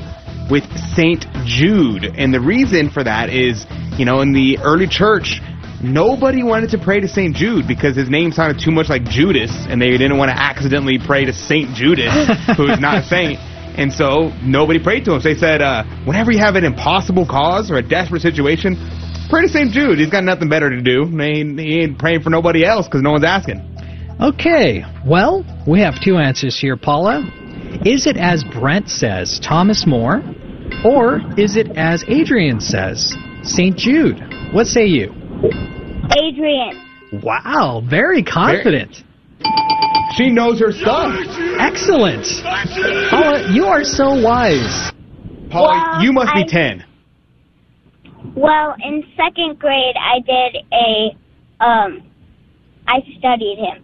[0.49, 0.63] with
[0.95, 3.65] Saint Jude, and the reason for that is,
[3.99, 5.41] you know, in the early church,
[5.83, 9.51] nobody wanted to pray to Saint Jude because his name sounded too much like Judas,
[9.67, 12.13] and they didn't want to accidentally pray to Saint Judas,
[12.55, 13.37] who's not a saint.
[13.77, 15.19] And so nobody prayed to him.
[15.19, 18.77] So they said, uh, whenever you have an impossible cause or a desperate situation,
[19.29, 19.99] pray to Saint Jude.
[19.99, 21.07] He's got nothing better to do.
[21.07, 23.72] He ain't, he ain't praying for nobody else because no one's asking.
[24.21, 24.83] Okay.
[25.05, 27.21] Well, we have two answers here, Paula.
[27.85, 30.21] Is it as Brent says, Thomas More,
[30.85, 33.75] or is it as Adrian says, St.
[33.75, 34.21] Jude?
[34.53, 35.11] What say you?
[36.15, 36.79] Adrian.
[37.23, 39.03] Wow, very confident.
[40.15, 41.13] She knows her stuff.
[41.59, 42.25] Excellent.
[43.09, 44.91] Paula, you are so wise.
[45.49, 46.85] Paula, Well, you must be 10.
[48.35, 52.03] Well, in second grade, I did a, um,
[52.87, 53.83] I studied him.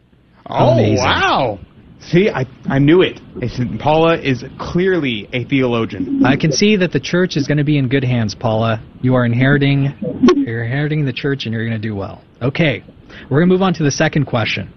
[0.50, 0.96] Oh, Amazing.
[0.98, 1.60] wow.
[2.02, 3.20] See, I, I knew it.
[3.42, 6.24] I said, Paula is clearly a theologian.
[6.26, 8.82] I can see that the church is going to be in good hands, Paula.
[9.02, 9.94] You are inheriting
[10.36, 12.22] you're inheriting the church and you're going to do well.
[12.42, 12.84] Okay.
[13.30, 14.74] We're going to move on to the second question.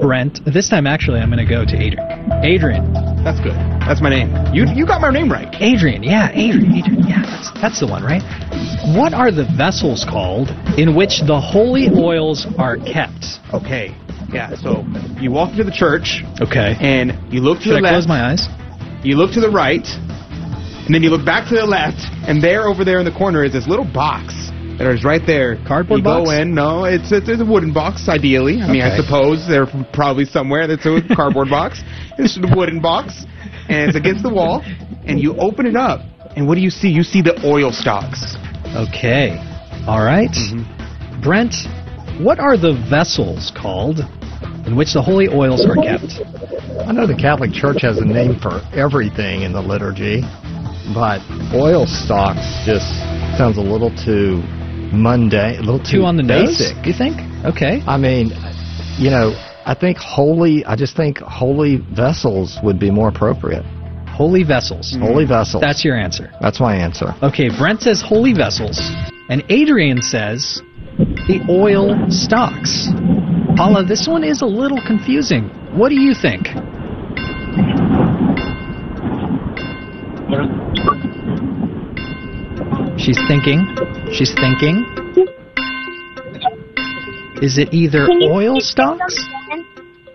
[0.00, 2.27] Brent, this time actually I'm going to go to Adrian.
[2.42, 2.92] Adrian.
[3.24, 3.54] That's good.
[3.86, 4.30] That's my name.
[4.54, 5.48] You you got my name right.
[5.60, 8.22] Adrian, yeah, Adrian, Adrian, yeah, that's that's the one, right?
[8.96, 13.40] What are the vessels called in which the holy oils are kept?
[13.52, 13.94] Okay.
[14.32, 14.84] Yeah, so
[15.20, 16.76] you walk into the church Okay.
[16.80, 17.92] and you look to Should the I left.
[17.94, 18.46] close my eyes?
[19.02, 19.86] You look to the right,
[20.84, 21.98] and then you look back to the left,
[22.28, 24.47] and there over there in the corner is this little box
[24.78, 25.56] that is right there.
[25.66, 26.30] Cardboard you box?
[26.30, 26.54] go in.
[26.54, 28.08] No, it's it's, it's a wooden box.
[28.08, 31.82] Ideally, I mean, I suppose they're from probably somewhere that's a cardboard box.
[32.16, 33.26] It's a wooden box,
[33.68, 34.62] and it's against the wall.
[35.04, 36.00] And you open it up,
[36.36, 36.88] and what do you see?
[36.88, 38.36] You see the oil stocks.
[38.76, 39.34] Okay.
[39.88, 40.30] All right.
[40.30, 41.22] Mm-hmm.
[41.22, 41.54] Brent,
[42.22, 43.98] what are the vessels called
[44.64, 46.22] in which the holy oils are kept?
[46.86, 50.22] I know the Catholic Church has a name for everything in the liturgy,
[50.94, 51.18] but
[51.52, 52.86] oil stocks just
[53.36, 54.42] sounds a little too
[54.92, 56.58] mundane, a little too Two on the nose?
[56.58, 56.86] basic.
[56.86, 57.16] You think?
[57.44, 57.82] Okay.
[57.86, 58.32] I mean,
[58.98, 59.32] you know,
[59.66, 60.64] I think holy.
[60.64, 63.64] I just think holy vessels would be more appropriate.
[64.08, 64.92] Holy vessels.
[64.92, 65.02] Mm-hmm.
[65.02, 65.60] Holy vessels.
[65.60, 66.32] That's your answer.
[66.40, 67.14] That's my answer.
[67.22, 68.80] Okay, Brent says holy vessels,
[69.28, 70.60] and Adrian says
[71.28, 72.88] the oil stocks.
[73.56, 75.44] Paula, this one is a little confusing.
[75.76, 76.48] What do you think?
[82.98, 83.64] She's thinking.
[84.12, 84.84] She's thinking.
[87.42, 89.24] Is it either oil stocks?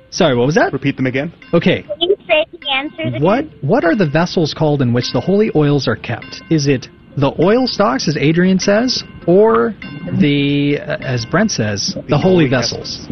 [0.10, 0.74] Sorry, what was that?
[0.74, 1.34] Repeat them again.
[1.54, 3.22] Okay, Can you say the answers?
[3.22, 6.42] What what are the vessels called in which the holy oils are kept?
[6.50, 6.88] Is it
[7.18, 9.74] the oil stocks, as Adrian says, or
[10.20, 13.08] the, uh, as Brent says, the, holy, vessels?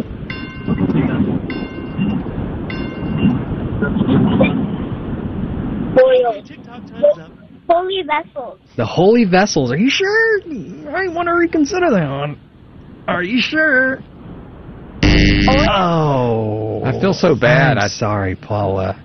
[6.04, 6.61] Oil.
[7.74, 8.60] Holy vessels.
[8.78, 9.72] The holy vessels.
[9.72, 10.42] Are you sure?
[10.96, 12.40] I want to reconsider that one.
[13.08, 14.00] Are you sure?
[15.04, 17.78] Oh, I feel so bad.
[17.78, 19.02] I'm sorry, Paula.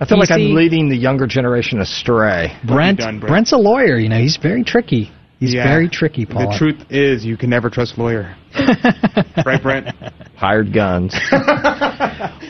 [0.00, 2.56] I feel You like see- I'm leading the younger generation astray.
[2.64, 3.30] Brent, done, Brent.
[3.30, 3.96] Brent's a lawyer.
[3.98, 5.10] You know, he's very tricky.
[5.42, 5.66] He's Yeah.
[5.66, 6.52] very tricky, Paula.
[6.52, 8.36] The truth is, you can never trust a lawyer.
[9.44, 9.88] right, Brent?
[10.36, 11.16] Hired guns.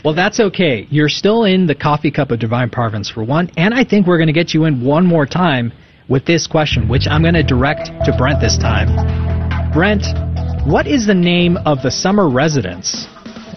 [0.04, 0.88] Well, that's okay.
[0.90, 4.18] You're still in the coffee cup of divine providence for one, and I think we're
[4.18, 5.72] going to get you in one more time
[6.08, 8.88] with this question, which I'm going to direct to Brent this time.
[9.72, 10.04] Brent,
[10.66, 13.06] what is the name of the summer residence,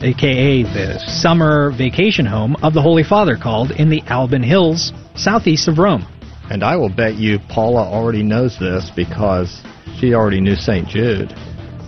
[0.02, 5.68] aka the summer vacation home of the Holy Father, called in the Alban Hills, southeast
[5.68, 6.06] of Rome?
[6.50, 9.62] And I will bet you Paula already knows this because
[9.98, 10.88] she already knew St.
[10.88, 11.34] Jude.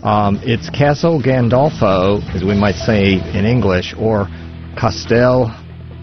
[0.03, 4.27] Um, it's Castle Gandolfo, as we might say in English, or
[4.77, 5.49] Castel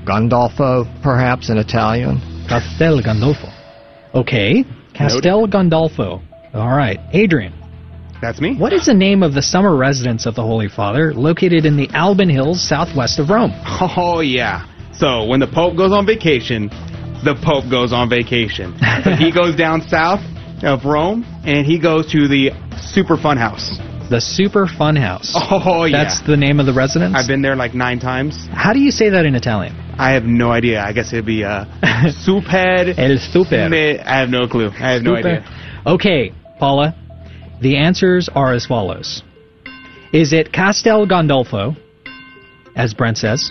[0.04, 2.20] Gandolfo, perhaps in Italian.
[2.48, 3.50] Castel Gandolfo.
[4.14, 4.64] Okay,
[4.94, 6.22] Castel Gandolfo.
[6.52, 7.52] All right, Adrian.
[8.20, 8.56] That's me.
[8.56, 11.88] What is the name of the summer residence of the Holy Father located in the
[11.92, 13.52] Alban Hills southwest of Rome?
[13.96, 14.66] Oh, yeah.
[14.92, 16.70] So, when the Pope goes on vacation,
[17.24, 18.76] the Pope goes on vacation.
[19.04, 20.20] But he goes down south
[20.62, 23.78] of Rome, and he goes to the Super Fun House.
[24.10, 25.32] The Super Fun House.
[25.34, 26.04] Oh, yeah.
[26.04, 27.14] That's the name of the residence?
[27.16, 28.46] I've been there like nine times.
[28.52, 29.74] How do you say that in Italian?
[29.98, 30.82] I have no idea.
[30.82, 31.64] I guess it'd be uh,
[32.24, 32.94] Suped.
[32.98, 33.68] El Super.
[33.68, 34.68] Me- I have no clue.
[34.68, 35.44] I have no idea.
[35.86, 36.94] Okay, Paula.
[37.62, 39.22] The answers are as follows.
[40.12, 41.76] Is it Castel Gandolfo,
[42.76, 43.50] as Brent says?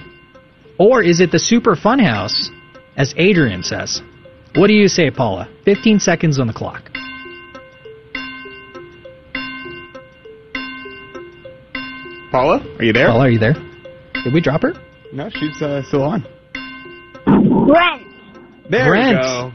[0.78, 2.50] Or is it the Super Fun House,
[2.98, 4.02] as Adrian says?
[4.56, 5.50] What do you say, Paula?
[5.66, 6.90] 15 seconds on the clock.
[12.32, 13.08] Paula, are you there?
[13.08, 13.54] Paula, are you there?
[14.24, 14.74] Did we drop her?
[15.12, 16.22] No, she's uh, still on.
[17.26, 18.08] Brent.
[18.70, 19.18] There Brent.
[19.18, 19.52] we go.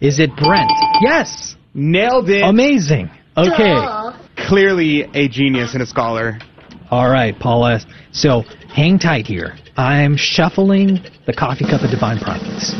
[0.00, 0.70] Is it Brent?
[1.00, 1.56] Yes.
[1.74, 2.42] Nailed it.
[2.42, 3.10] Amazing.
[3.36, 3.76] Okay.
[4.48, 6.38] Clearly a genius and a scholar.
[6.90, 7.80] All right, Paula.
[8.12, 8.42] So
[8.72, 9.56] hang tight here.
[9.76, 12.72] I'm shuffling the coffee cup of divine providence.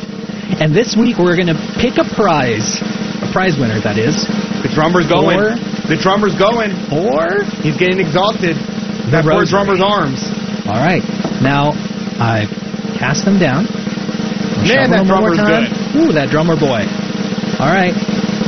[0.62, 2.78] And this week we're going to pick a prize.
[3.20, 4.24] A prize winner, that is.
[4.62, 5.38] The drummer's going.
[5.38, 5.58] Or-
[5.90, 6.70] the drummer's going.
[6.90, 8.56] Or He's getting exhausted.
[9.10, 10.22] That poor drummer's arms.
[10.66, 11.02] All right.
[11.42, 11.74] Now,
[12.18, 12.46] I
[12.98, 13.66] cast them down.
[14.66, 15.94] Man, that them one more drummer's time.
[15.98, 16.82] Ooh, that drummer boy.
[17.62, 17.94] All right.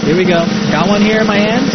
[0.03, 0.43] Here we go.
[0.75, 1.71] Got one here in my hand.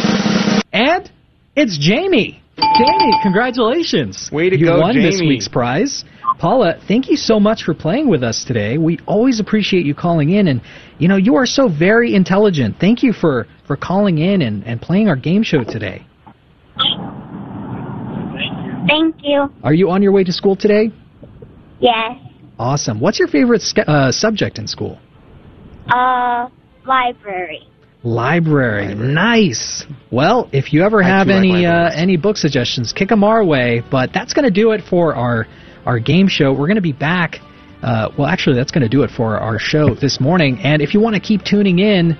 [0.73, 1.09] And
[1.55, 2.42] it's Jamie.
[2.57, 4.29] Jamie, congratulations.
[4.31, 6.05] Way to you go, won this week's prize.
[6.37, 8.77] Paula, thank you so much for playing with us today.
[8.77, 10.61] We always appreciate you calling in and
[10.99, 12.75] you know, you are so very intelligent.
[12.79, 16.05] Thank you for for calling in and, and playing our game show today.
[18.87, 19.51] Thank you.
[19.63, 20.91] Are you on your way to school today?
[21.79, 22.17] Yes.
[22.59, 22.99] Awesome.
[22.99, 24.99] What's your favorite uh, subject in school?
[25.87, 26.49] Uh,
[26.85, 27.67] library.
[28.03, 28.93] Library.
[28.95, 29.85] Nice.
[30.11, 33.43] Well, if you ever have too like any uh, any book suggestions, kick them our
[33.43, 33.81] way.
[33.89, 35.47] But that's going to do it for our
[35.85, 36.51] our game show.
[36.51, 37.39] We're going to be back.
[37.81, 40.59] Uh, well, actually, that's going to do it for our show this morning.
[40.63, 42.17] And if you want to keep tuning in,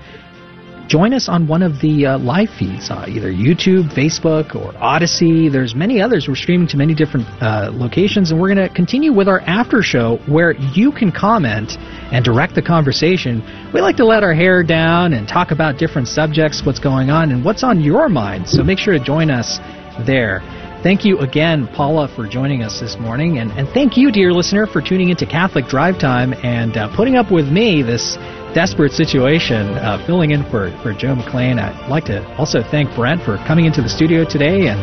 [0.87, 5.49] join us on one of the uh, live feeds, uh, either YouTube, Facebook, or Odysee.
[5.51, 6.27] There's many others.
[6.27, 9.81] We're streaming to many different uh, locations, and we're going to continue with our after
[9.81, 11.77] show where you can comment
[12.11, 13.41] and direct the conversation.
[13.73, 17.31] We like to let our hair down and talk about different subjects, what's going on,
[17.31, 18.47] and what's on your mind.
[18.47, 19.59] So make sure to join us
[20.05, 20.41] there.
[20.83, 23.37] Thank you again, Paula, for joining us this morning.
[23.37, 27.15] And, and thank you, dear listener, for tuning into Catholic Drive Time and uh, putting
[27.15, 28.17] up with me this
[28.53, 31.59] desperate situation, uh, filling in for, for Joe McClane.
[31.59, 34.79] I'd like to also thank Brent for coming into the studio today and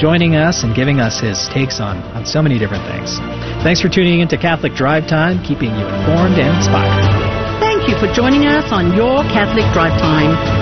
[0.00, 3.18] joining us and giving us his takes on, on so many different things.
[3.62, 7.62] Thanks for tuning into Catholic Drive Time, keeping you informed and inspired.
[7.62, 10.61] Thank you for joining us on your Catholic Drive Time,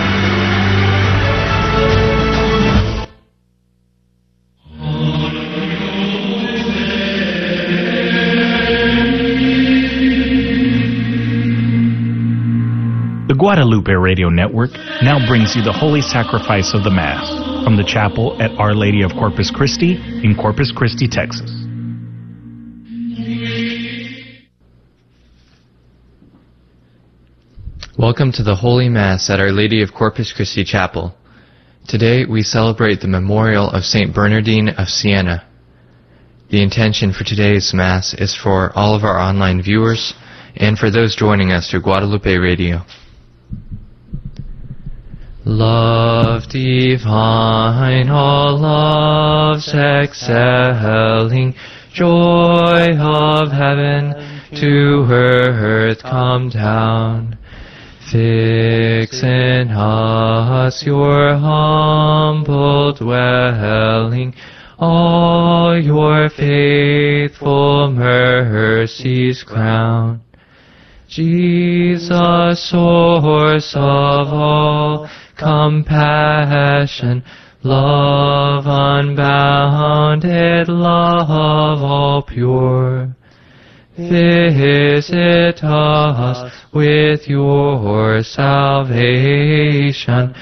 [13.33, 14.71] Guadalupe Radio Network
[15.01, 17.29] now brings you the Holy Sacrifice of the Mass
[17.63, 19.93] from the chapel at Our Lady of Corpus Christi
[20.23, 21.49] in Corpus Christi, Texas.
[27.97, 31.13] Welcome to the Holy Mass at Our Lady of Corpus Christi Chapel.
[31.87, 34.13] Today we celebrate the memorial of St.
[34.13, 35.47] Bernardine of Siena.
[36.49, 40.15] The intention for today's Mass is for all of our online viewers
[40.55, 42.81] and for those joining us through Guadalupe Radio.
[45.53, 51.53] Love divine, all loves excelling,
[51.93, 54.13] joy of heaven,
[54.55, 57.37] to her earth come down.
[58.09, 64.33] Fix in us your humble dwelling,
[64.79, 70.21] all your faithful mercies crown.
[71.09, 75.09] Jesus, source of all
[75.41, 77.23] compassion,
[77.63, 83.15] love unbounded, love all pure.
[83.97, 90.33] Visit us with your salvation.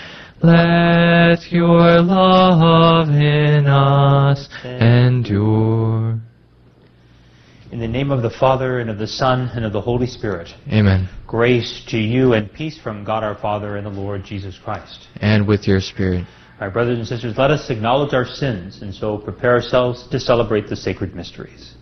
[0.42, 6.22] Let your love in us endure.
[7.72, 10.50] In the name of the Father, and of the Son, and of the Holy Spirit.
[10.70, 11.08] Amen.
[11.28, 15.08] Grace to you and peace from God our Father and the Lord Jesus Christ.
[15.18, 16.26] And with your spirit.
[16.60, 20.68] My brothers and sisters, let us acknowledge our sins and so prepare ourselves to celebrate
[20.68, 21.76] the sacred mysteries.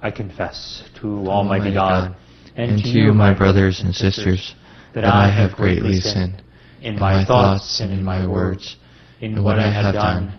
[0.00, 2.16] I confess to Almighty, Almighty God, God,
[2.56, 4.54] and to you, my brothers and sisters,
[4.94, 6.42] that I have greatly sinned
[6.80, 8.76] in my thoughts and in my words,
[9.20, 10.38] in what I have done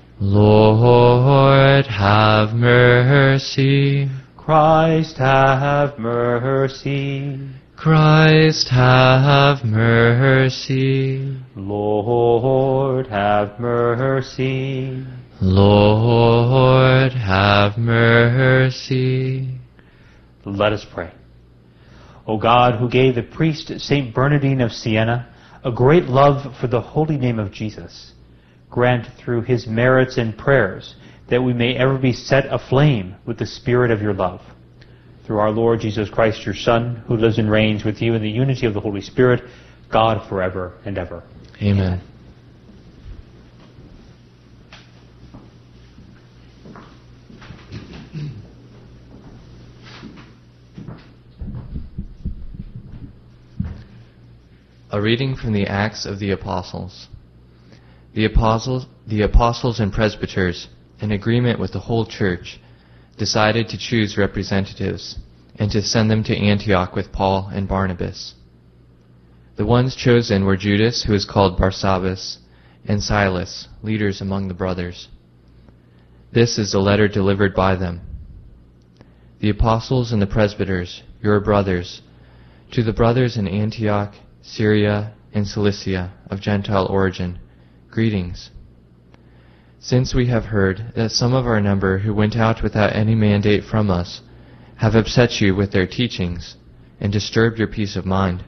[0.23, 4.07] Lord, have mercy.
[4.37, 7.39] Christ, have mercy.
[7.75, 11.39] Christ, have mercy.
[11.55, 15.03] Lord, have mercy.
[15.41, 19.57] Lord, have mercy.
[20.45, 21.11] Let us pray.
[22.27, 25.33] O God, who gave the priest Saint Bernardine of Siena
[25.63, 28.11] a great love for the holy name of Jesus,
[28.71, 30.95] grant through his merits and prayers
[31.29, 34.41] that we may ever be set aflame with the spirit of your love.
[35.25, 38.29] Through our Lord Jesus Christ, your Son, who lives and reigns with you in the
[38.29, 39.43] unity of the Holy Spirit,
[39.91, 41.23] God forever and ever.
[41.61, 42.01] Amen.
[54.93, 57.07] A reading from the Acts of the Apostles.
[58.13, 60.67] The apostles, the apostles and presbyters,
[60.99, 62.59] in agreement with the whole church,
[63.17, 65.17] decided to choose representatives
[65.57, 68.33] and to send them to Antioch with Paul and Barnabas.
[69.55, 72.37] The ones chosen were Judas, who is called Barsabbas,
[72.85, 75.07] and Silas, leaders among the brothers.
[76.31, 78.01] This is the letter delivered by them.
[79.39, 82.01] The apostles and the presbyters, your brothers,
[82.71, 87.39] to the brothers in Antioch, Syria, and Cilicia of Gentile origin,
[87.91, 88.49] greetings.
[89.79, 93.63] Since we have heard that some of our number who went out without any mandate
[93.63, 94.21] from us
[94.77, 96.55] have upset you with their teachings
[96.99, 98.45] and disturbed your peace of mind,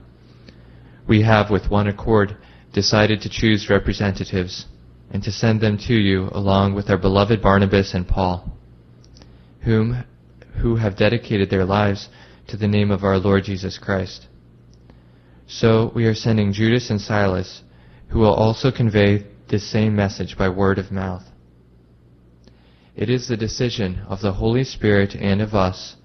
[1.07, 2.37] we have with one accord
[2.71, 4.65] decided to choose representatives
[5.11, 8.57] and to send them to you along with our beloved Barnabas and Paul,
[9.61, 10.05] whom
[10.61, 12.07] who have dedicated their lives
[12.47, 14.27] to the name of our Lord Jesus Christ.
[15.47, 17.61] So we are sending Judas and Silas,
[18.07, 21.21] who will also convey this same message by word of mouth.
[22.95, 25.95] It is the decision of the Holy Spirit and of us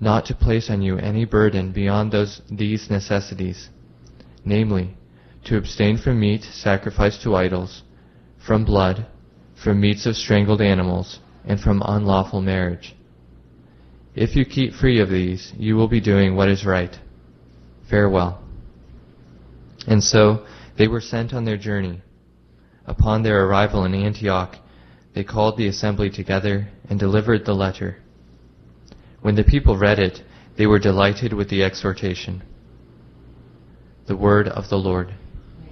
[0.00, 3.70] not to place on you any burden beyond those these necessities,
[4.44, 4.96] namely,
[5.46, 7.82] to abstain from meat sacrificed to idols,
[8.46, 9.04] from blood,
[9.60, 12.94] from meats of strangled animals, and from unlawful marriage.
[14.14, 16.96] If you keep free of these, you will be doing what is right.
[17.90, 18.40] Farewell.
[19.88, 20.46] And so
[20.78, 22.02] they were sent on their journey.
[22.90, 24.56] Upon their arrival in Antioch,
[25.14, 27.98] they called the assembly together and delivered the letter.
[29.20, 30.24] When the people read it,
[30.58, 32.42] they were delighted with the exhortation.
[34.08, 35.14] The word of the Lord.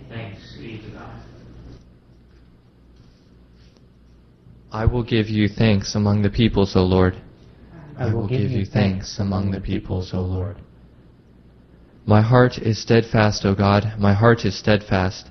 [0.09, 1.21] Thanks be to God.
[4.71, 7.21] I will give you thanks among the peoples, O Lord.
[7.99, 10.59] I will give you thanks among the peoples, O Lord.
[12.07, 15.31] My heart is steadfast, O God, my heart is steadfast.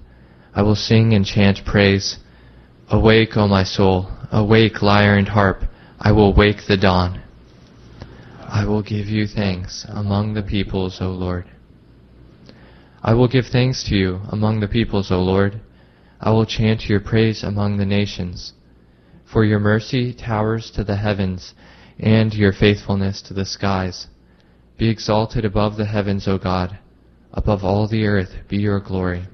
[0.57, 2.17] I will sing and chant praise.
[2.89, 5.61] Awake, O my soul, awake, lyre and harp,
[5.99, 7.21] I will wake the dawn.
[8.41, 11.45] I will give you thanks among the peoples, O Lord.
[13.03, 15.61] I will give thanks to you among the peoples, O Lord.
[16.19, 18.53] I will chant your praise among the nations.
[19.31, 21.53] For your mercy towers to the heavens,
[21.99, 24.07] and your faithfulness to the skies.
[24.79, 26.79] Be exalted above the heavens, O God.
[27.31, 29.27] Above all the earth be your glory.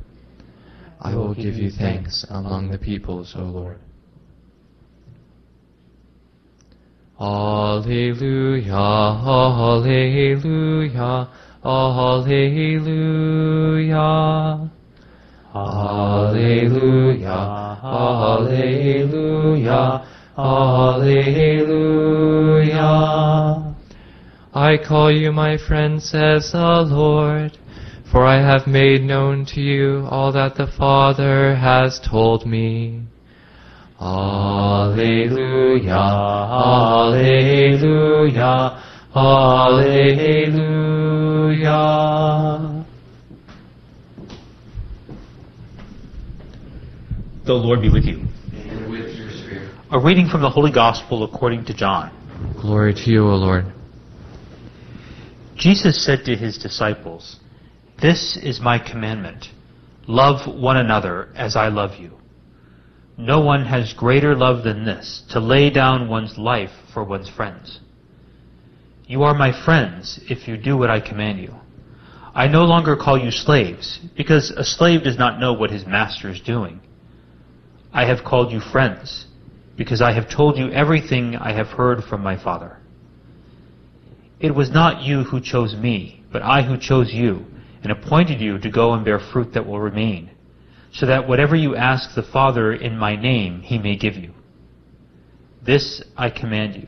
[1.03, 3.77] I will give you thanks among the peoples, O Lord.
[7.19, 8.73] Alleluia,
[9.53, 11.27] Alleluia,
[11.65, 13.03] Alleluia.
[15.53, 17.37] Alleluia,
[17.83, 18.87] Alleluia,
[20.37, 21.33] Alleluia.
[24.53, 27.57] I call you my friend, says the Lord,
[28.13, 33.01] for I have made known to you all that the Father has told me.
[33.99, 35.97] Alleluia,
[37.07, 38.13] Alleluia,
[39.15, 40.45] Alleluia.
[47.45, 48.27] The Lord be with you.
[48.53, 49.71] And with your spirit.
[49.89, 52.11] A reading from the Holy Gospel according to John.
[52.61, 53.65] Glory to you, O Lord.
[55.55, 57.39] Jesus said to his disciples,
[58.01, 59.47] This is my commandment.
[60.07, 62.17] Love one another as I love you.
[63.17, 67.79] No one has greater love than this, to lay down one's life for one's friends.
[69.05, 71.53] You are my friends if you do what I command you.
[72.33, 76.29] I no longer call you slaves, because a slave does not know what his master
[76.29, 76.81] is doing.
[77.93, 79.27] I have called you friends,
[79.77, 82.77] because I have told you everything I have heard from my Father.
[84.39, 87.45] It was not you who chose me, but I who chose you,
[87.83, 90.31] and appointed you to go and bear fruit that will remain,
[90.91, 94.33] so that whatever you ask the Father in my name, he may give you.
[95.61, 96.87] This I command you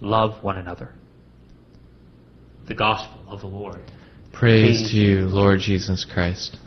[0.00, 0.92] love one another.
[2.68, 3.80] The Gospel of the Lord.
[4.32, 6.58] Praise, Praise to you, Lord Jesus Christ.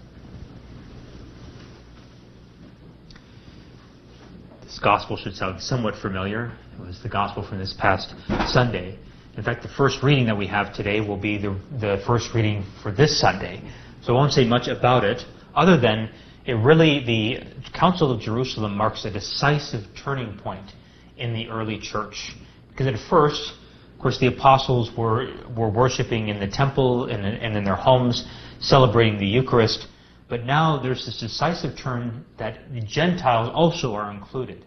[4.63, 6.53] This Gospel should sound somewhat familiar.
[6.79, 8.13] It was the Gospel from this past
[8.47, 8.97] Sunday.
[9.39, 12.65] In fact, the first reading that we have today will be the, the first reading
[12.83, 13.61] for this Sunday.
[14.01, 15.23] So I won't say much about it,
[15.55, 16.09] other than
[16.45, 20.73] it really, the Council of Jerusalem marks a decisive turning point
[21.15, 22.35] in the early church.
[22.67, 23.53] Because at first,
[23.95, 28.27] of course, the apostles were, were worshiping in the temple and, and in their homes,
[28.59, 29.87] celebrating the Eucharist.
[30.27, 34.65] But now there's this decisive turn that the Gentiles also are included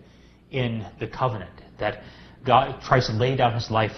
[0.51, 1.61] in the covenant.
[1.79, 2.05] That
[2.43, 3.93] God tries to lay down his life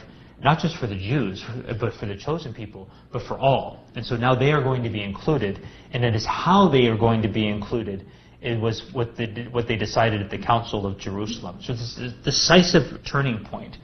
[0.44, 1.42] not just for the Jews,
[1.80, 3.82] but for the chosen people, but for all.
[3.96, 5.58] And so now they are going to be included,
[5.92, 8.06] and it is how they are going to be included.
[8.42, 11.60] It was what they, what they decided at the Council of Jerusalem.
[11.62, 13.78] So this is a decisive turning point.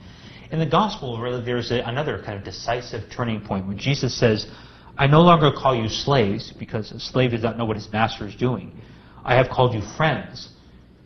[0.50, 4.46] In the Gospel, really, there's a, another kind of decisive turning point when Jesus says,
[4.98, 8.26] I no longer call you slaves, because a slave does not know what his master
[8.26, 8.78] is doing.
[9.24, 10.50] I have called you friends,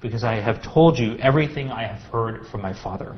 [0.02, 3.14] because I have told you everything I have heard from my Father.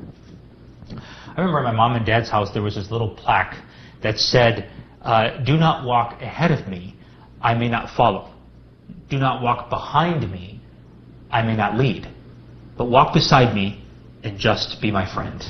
[0.91, 3.55] I remember at my mom and dad's house there was this little plaque
[4.03, 4.69] that said,
[5.01, 6.95] uh, Do not walk ahead of me,
[7.41, 8.33] I may not follow.
[9.09, 10.61] Do not walk behind me,
[11.29, 12.07] I may not lead.
[12.77, 13.83] But walk beside me
[14.23, 15.43] and just be my friend.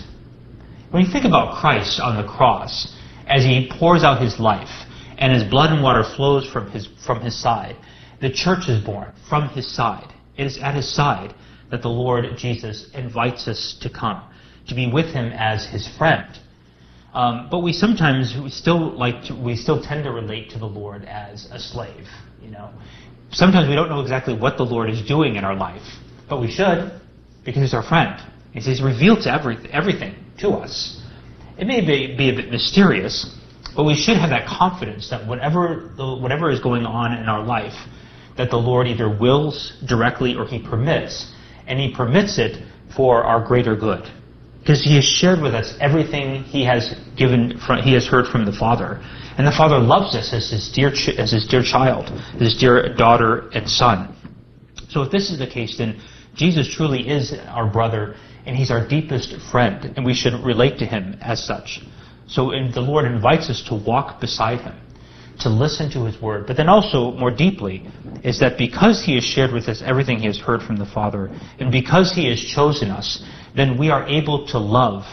[0.91, 2.95] When you think about Christ on the cross,
[3.27, 4.69] as he pours out his life,
[5.17, 7.75] and his blood and water flows from his, from his side,
[8.21, 10.13] the church is born from his side.
[10.37, 11.33] It is at his side
[11.71, 14.21] that the Lord Jesus invites us to come
[14.67, 16.27] to be with him as his friend.
[17.13, 20.67] Um, but we sometimes we still like to, we still tend to relate to the
[20.67, 22.07] Lord as a slave.
[22.41, 22.69] You know,
[23.31, 25.81] sometimes we don't know exactly what the Lord is doing in our life,
[26.29, 26.91] but we should
[27.43, 28.21] because He's our friend.
[28.53, 31.01] He's, revealed to every, everything to us.
[31.57, 33.35] It may be, be a bit mysterious,
[33.75, 37.75] but we should have that confidence that whatever whatever is going on in our life,
[38.35, 41.31] that the Lord either wills directly or He permits,
[41.67, 42.63] and He permits it
[42.95, 44.07] for our greater good
[44.67, 48.43] because he has shared with us everything he has given from, he has heard from
[48.43, 48.99] the father.
[49.37, 53.47] And the father loves us as his dear as his dear child his dear daughter
[53.53, 54.13] and son.
[54.89, 56.01] So if this is the case then
[56.35, 60.85] jesus truly is our brother and he's our deepest friend and we should relate to
[60.85, 61.79] him as such.
[62.27, 64.75] So the lord invites us to walk beside him
[65.39, 66.47] to listen to His Word.
[66.47, 67.87] But then also, more deeply,
[68.23, 71.29] is that because He has shared with us everything He has heard from the Father,
[71.59, 73.23] and because He has chosen us,
[73.57, 75.03] then we are able to love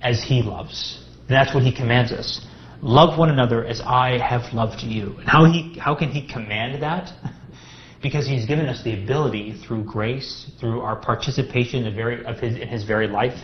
[0.00, 1.04] as He loves.
[1.28, 2.46] And that's what He commands us.
[2.80, 5.16] Love one another as I have loved you.
[5.18, 7.12] And how, he, how can He command that?
[8.02, 12.56] because He's given us the ability through grace, through our participation in, very, of his,
[12.56, 13.38] in His very life,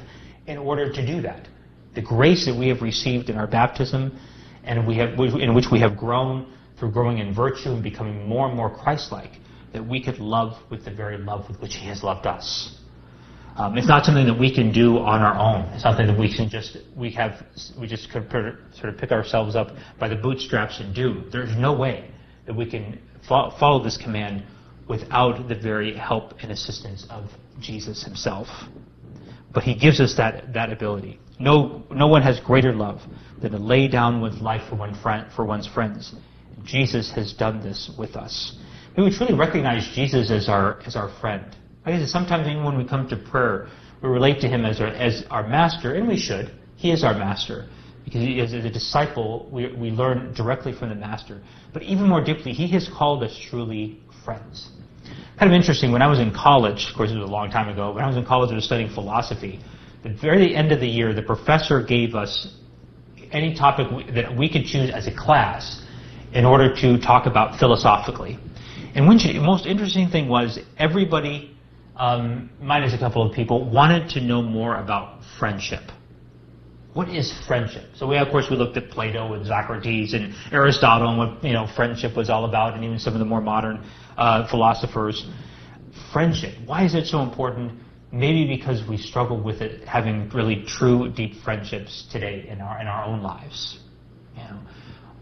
[0.46, 1.48] in order to do that.
[1.94, 4.16] The grace that we have received in our baptism,
[4.62, 8.46] and we have, in which we have grown through growing in virtue and becoming more
[8.46, 9.32] and more Christ-like,
[9.72, 12.79] that we could love with the very love with which He has loved us.
[13.56, 15.62] Um, it's not something that we can do on our own.
[15.72, 17.44] It's something that we can just we have
[17.78, 19.68] we just could sort of pick ourselves up
[19.98, 21.24] by the bootstraps and do.
[21.32, 22.10] There's no way
[22.46, 24.44] that we can fo- follow this command
[24.88, 28.48] without the very help and assistance of Jesus Himself.
[29.52, 31.18] But He gives us that that ability.
[31.38, 33.00] No no one has greater love
[33.42, 36.14] than to lay down one's life for one friend for one's friends.
[36.64, 38.56] Jesus has done this with us.
[38.96, 41.56] May we truly recognize Jesus as our as our friend.
[41.84, 43.68] I guess sometimes even when we come to prayer,
[44.02, 46.52] we relate to him as our, as our master, and we should.
[46.76, 47.68] He is our master.
[48.04, 51.40] Because he, as a disciple, we, we learn directly from the master.
[51.72, 54.70] But even more deeply, he has called us truly friends.
[55.38, 57.68] Kind of interesting, when I was in college, of course it was a long time
[57.68, 59.60] ago, when I was in college I was studying philosophy.
[60.02, 62.54] The very end of the year, the professor gave us
[63.32, 65.82] any topic that we could choose as a class
[66.32, 68.38] in order to talk about philosophically.
[68.94, 71.56] And one, the most interesting thing was everybody
[71.96, 75.90] um, minus a couple of people, wanted to know more about friendship.
[76.92, 77.84] What is friendship?
[77.94, 81.52] So we, of course, we looked at Plato and Socrates and Aristotle and what you
[81.52, 83.84] know friendship was all about, and even some of the more modern
[84.16, 85.28] uh, philosophers.
[86.12, 86.54] Friendship.
[86.66, 87.80] Why is it so important?
[88.12, 92.88] Maybe because we struggle with it, having really true, deep friendships today in our in
[92.88, 93.78] our own lives.
[94.36, 94.58] You know,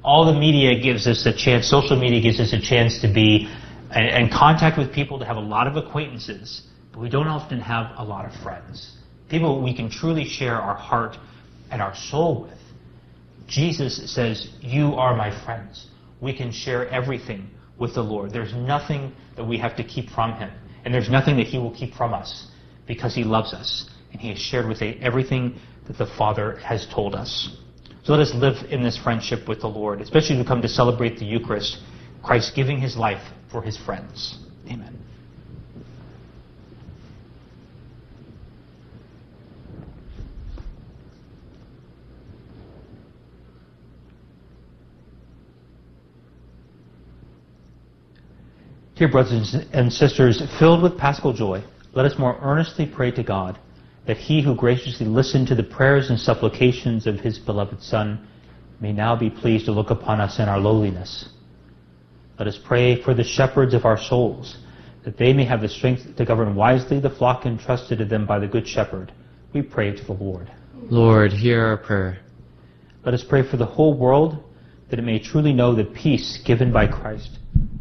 [0.03, 1.69] all the media gives us a chance.
[1.69, 3.47] Social media gives us a chance to be
[3.95, 6.63] in contact with people, to have a lot of acquaintances
[6.99, 8.97] but we don't often have a lot of friends.
[9.29, 11.17] People we can truly share our heart
[11.71, 12.59] and our soul with.
[13.47, 15.87] Jesus says, You are my friends.
[16.21, 17.49] We can share everything
[17.79, 18.33] with the Lord.
[18.33, 20.51] There's nothing that we have to keep from Him.
[20.85, 22.49] And there's nothing that He will keep from us
[22.89, 23.89] because He loves us.
[24.11, 27.57] And He has shared with us everything that the Father has told us.
[28.03, 30.69] So let us live in this friendship with the Lord, especially as we come to
[30.69, 31.79] celebrate the Eucharist,
[32.29, 34.37] Christ giving His life for His friends.
[34.71, 34.99] Amen.
[48.95, 51.65] Dear brothers and sisters, filled with paschal joy,
[51.95, 53.59] let us more earnestly pray to God
[54.07, 58.29] that he who graciously listened to the prayers and supplications of his beloved Son
[58.81, 61.31] may now be pleased to look upon us in our lowliness.
[62.39, 64.59] Let us pray for the shepherds of our souls,
[65.05, 68.39] that they may have the strength to govern wisely the flock entrusted to them by
[68.39, 69.13] the Good Shepherd.
[69.53, 70.51] We pray to the Lord.
[70.91, 72.19] Lord, hear our prayer.
[73.05, 74.45] Let us pray for the whole world,
[74.91, 77.39] that it may truly know the peace given by Christ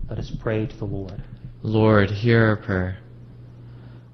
[0.10, 1.22] let us pray to the Lord.
[1.64, 2.98] Lord, hear our prayer.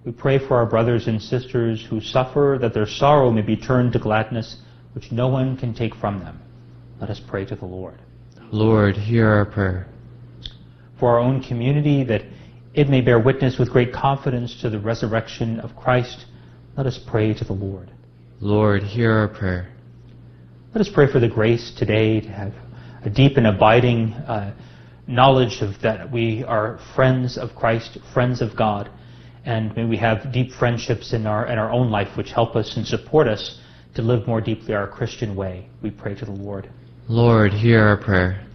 [0.06, 3.94] We pray for our brothers and sisters who suffer, that their sorrow may be turned
[3.94, 4.58] to gladness,
[4.94, 6.42] which no one can take from them.
[7.00, 8.02] Let us pray to the Lord.
[8.52, 9.88] Lord, hear our prayer.
[11.04, 12.22] For our own community, that
[12.74, 16.28] it may bear witness with great confidence to the resurrection of Christ,
[16.78, 17.92] let us pray to the Lord.
[18.40, 19.68] Lord, hear our prayer.
[20.74, 22.54] Let us pray for the grace today to have
[23.04, 24.56] a deep and abiding uh,
[25.06, 28.90] knowledge of that we are friends of Christ, friends of God,
[29.44, 32.78] and may we have deep friendships in our in our own life which help us
[32.78, 33.60] and support us
[33.96, 35.68] to live more deeply our Christian way.
[35.82, 36.70] We pray to the Lord.
[37.10, 38.48] Lord, hear our prayer.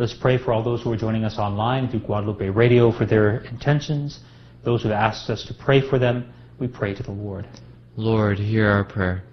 [0.00, 3.04] Let us pray for all those who are joining us online through Guadalupe Radio for
[3.04, 4.20] their intentions.
[4.64, 7.46] Those who have asked us to pray for them, we pray to the Lord.
[7.96, 9.24] Lord, hear our prayer.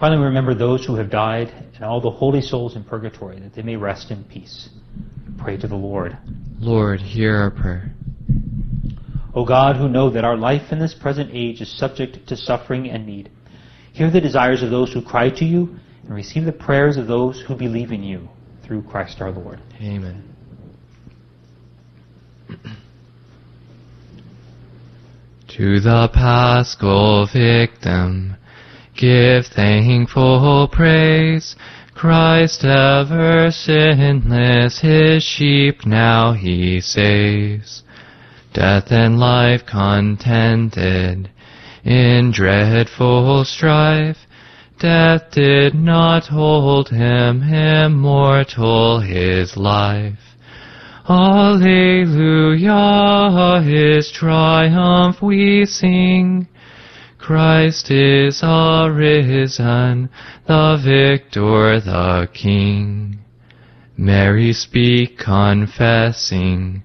[0.00, 3.54] Finally, we remember those who have died and all the holy souls in purgatory, that
[3.54, 4.70] they may rest in peace.
[5.36, 6.16] Pray to the Lord.
[6.58, 7.92] Lord, hear our prayer.
[9.34, 12.88] O God, who know that our life in this present age is subject to suffering
[12.88, 13.30] and need,
[13.92, 17.42] hear the desires of those who cry to you, and receive the prayers of those
[17.42, 18.30] who believe in you,
[18.66, 19.60] through Christ our Lord.
[19.80, 20.24] Amen.
[25.48, 28.36] to the paschal victim
[28.96, 31.54] Give thankful praise.
[31.94, 37.82] Christ ever sinless, his sheep now he saves.
[38.54, 41.30] Death and life contented
[41.84, 44.25] in dreadful strife.
[44.78, 50.18] Death did not hold him immortal his life.
[51.08, 52.72] Alleluia,
[53.64, 56.46] his triumph we sing.
[57.16, 60.10] Christ is arisen,
[60.46, 63.20] the victor, the King.
[63.96, 66.82] Mary speak confessing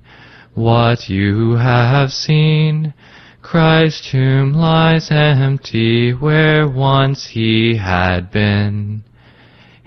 [0.53, 2.93] what you have seen.
[3.41, 9.03] Christ's tomb lies empty where once he had been.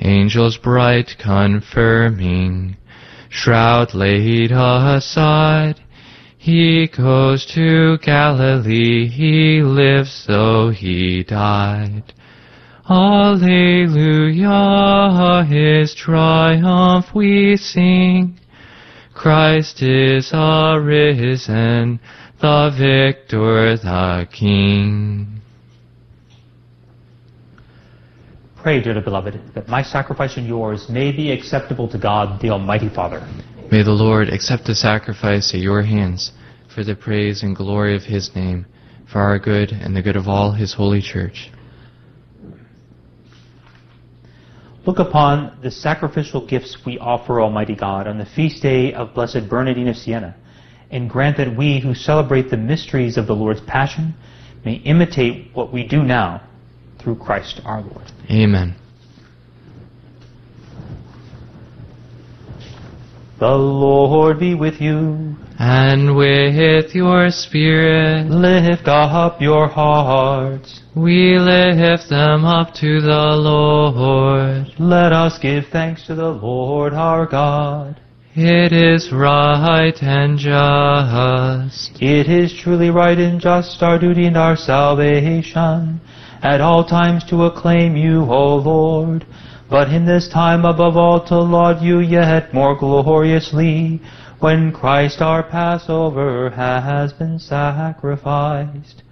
[0.01, 2.77] Angels bright confirming,
[3.29, 5.81] shroud laid aside.
[6.37, 12.13] He goes to Galilee, he lives though he died.
[12.91, 14.53] Alleluia,
[15.49, 18.39] his triumph we sing.
[19.15, 22.01] Christ is arisen,
[22.41, 25.41] the victor, the King.
[28.57, 32.89] Pray, dearly beloved, that my sacrifice and yours may be acceptable to God, the Almighty
[32.89, 33.21] Father.
[33.71, 36.33] May the Lord accept the sacrifice at your hands
[36.75, 38.67] for the praise and glory of his name,
[39.11, 41.51] for our good and the good of all his holy church.
[44.87, 49.49] Look upon the sacrificial gifts we offer, Almighty God, on the feast day of Blessed
[49.49, 50.37] Bernardine of Siena,
[50.95, 54.15] and grant that we who celebrate the mysteries of the Lord's Passion
[54.65, 56.41] may imitate what we do now
[56.99, 58.13] through Christ our Lord.
[58.31, 58.77] Amen.
[63.41, 65.37] The Lord be with you.
[65.59, 70.81] And with your spirit, Lift up your hearts.
[70.95, 74.69] we lift them up to the Lord.
[74.79, 78.01] Let us give thanks to the Lord our God.
[78.37, 82.03] It is right and just.
[82.03, 86.01] It is truly right and just, our duty and our salvation,
[86.43, 89.25] at all times to acclaim you, O Lord,
[89.71, 94.01] but in this time above all to laud you yet more gloriously,
[94.41, 99.05] when Christ our Passover has been sacrificed.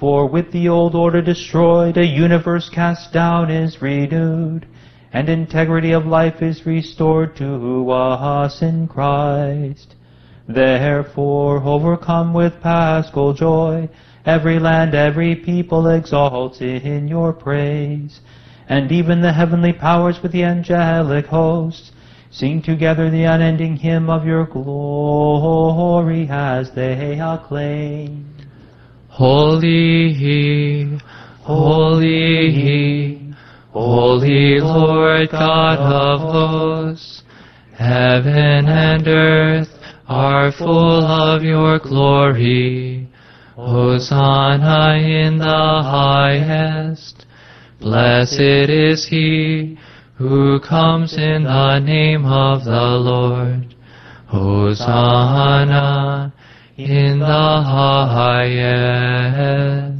[0.00, 4.66] For with the old order destroyed, a universe cast down is renewed,
[5.12, 9.94] and integrity of life is restored to us in Christ.
[10.48, 13.88] Therefore, overcome with paschal joy,
[14.24, 18.20] every land, every people exalts in your praise.
[18.68, 21.90] And even the heavenly powers with the angelic hosts
[22.30, 28.32] sing together the unending hymn of your glory as they acclaim.
[29.08, 30.98] Holy,
[31.42, 32.50] holy,
[33.72, 37.22] holy Lord God of hosts,
[37.76, 39.68] heaven and earth
[40.08, 43.08] are full of your glory.
[43.56, 47.26] Hosanna in the highest.
[47.78, 49.78] Blessed is he
[50.16, 53.74] who comes in the name of the Lord.
[54.26, 56.32] Hosanna
[56.76, 57.62] in the
[58.06, 59.99] highest.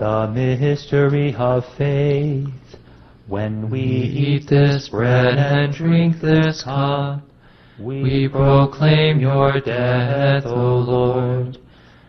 [0.00, 2.48] The mystery of faith.
[3.26, 7.20] When we eat this bread and drink this cup,
[7.78, 11.58] we proclaim your death, O Lord,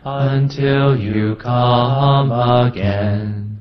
[0.05, 3.59] until you come again.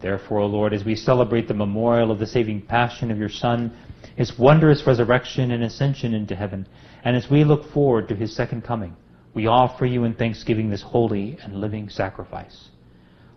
[0.00, 3.76] Therefore, O Lord, as we celebrate the memorial of the saving passion of your Son,
[4.16, 6.66] his wondrous resurrection and ascension into heaven,
[7.04, 8.96] and as we look forward to his second coming,
[9.34, 12.70] we offer you in thanksgiving this holy and living sacrifice.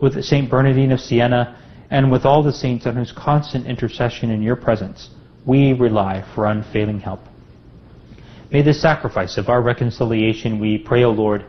[0.00, 1.56] with Saint Bernardine of Siena,
[1.90, 5.10] and with all the saints on whose constant intercession in your presence
[5.48, 7.20] we rely for unfailing help.
[8.52, 11.44] May the sacrifice of our reconciliation, we pray, O Lord,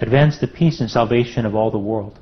[0.00, 2.18] advance the peace and salvation of all the world.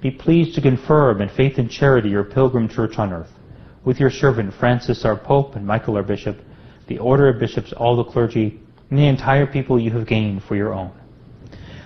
[0.00, 3.30] Be pleased to confirm in faith and charity your pilgrim church on earth,
[3.84, 6.38] with your servant Francis our Pope and Michael our Bishop,
[6.88, 10.56] the order of bishops, all the clergy, and the entire people you have gained for
[10.56, 10.92] your own.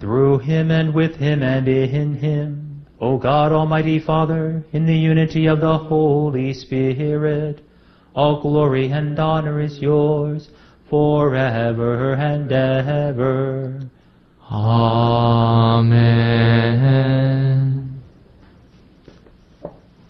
[0.00, 5.46] Through him and with him and in him, O God Almighty Father, in the unity
[5.46, 7.60] of the Holy Spirit,
[8.14, 10.50] all glory and honor is yours
[10.88, 13.80] forever and ever.
[14.50, 15.98] Amen.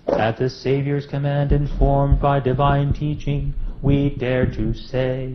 [0.06, 5.34] At the Savior's command, informed by divine teaching, we dare to say,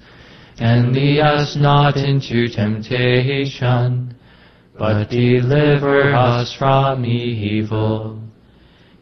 [0.61, 4.15] And lead us not into temptation,
[4.77, 8.21] but deliver us from evil.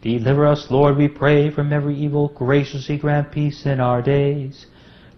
[0.02, 2.30] Deliver us, Lord, we pray, from every evil.
[2.30, 4.68] Graciously grant peace in our days,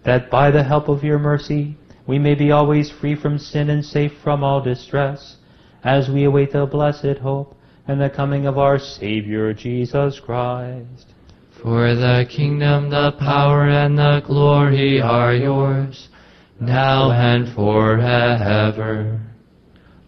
[0.04, 1.76] that by the help of your mercy
[2.08, 5.36] we may be always free from sin and safe from all distress,
[5.84, 7.54] as we await the blessed hope
[7.86, 11.06] and the coming of our Savior Jesus Christ.
[11.62, 16.08] For the kingdom, the power, and the glory are yours,
[16.62, 19.20] now and forever.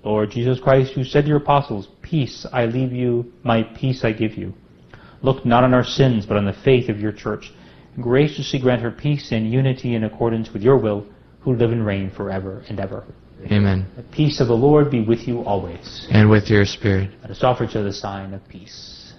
[0.05, 4.13] Lord Jesus Christ, you said to your apostles, Peace I leave you, my peace I
[4.13, 4.53] give you.
[5.23, 7.53] Look not on our sins, but on the faith of your church.
[7.95, 11.07] And graciously grant her peace and unity in accordance with your will,
[11.41, 13.05] who live and reign forever and ever.
[13.51, 13.87] Amen.
[13.97, 16.07] The peace of the Lord be with you always.
[16.11, 17.11] And with your spirit.
[17.23, 19.13] Let us offer other the sign of peace.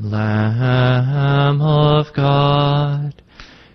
[0.00, 3.21] Lamb of God,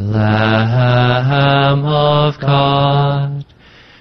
[0.00, 3.44] Lamb of God,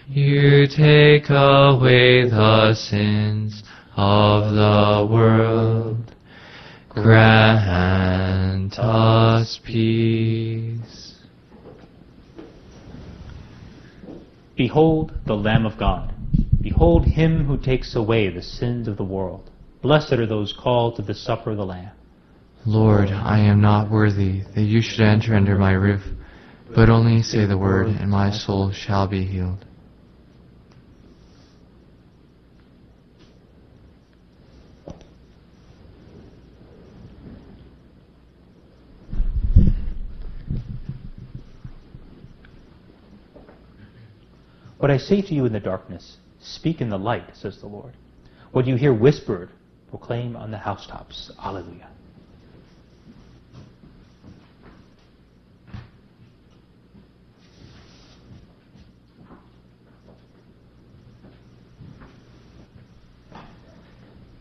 [0.07, 3.63] you take away the sins
[3.97, 6.15] of the world.
[6.87, 11.15] Grant us peace.
[14.55, 16.13] Behold the Lamb of God.
[16.61, 19.49] Behold him who takes away the sins of the world.
[19.81, 21.91] Blessed are those called to the supper of the Lamb.
[22.65, 26.03] Lord, I am not worthy that you should enter under my roof,
[26.75, 29.65] but only say the word, and my soul shall be healed.
[44.79, 47.93] What I say to you in the darkness, speak in the light, says the Lord.
[48.51, 49.49] What you hear whispered,
[49.89, 51.31] proclaim on the housetops.
[51.37, 51.88] Alleluia.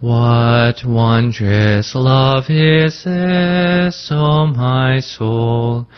[0.00, 5.88] What wondrous love is this, O my soul,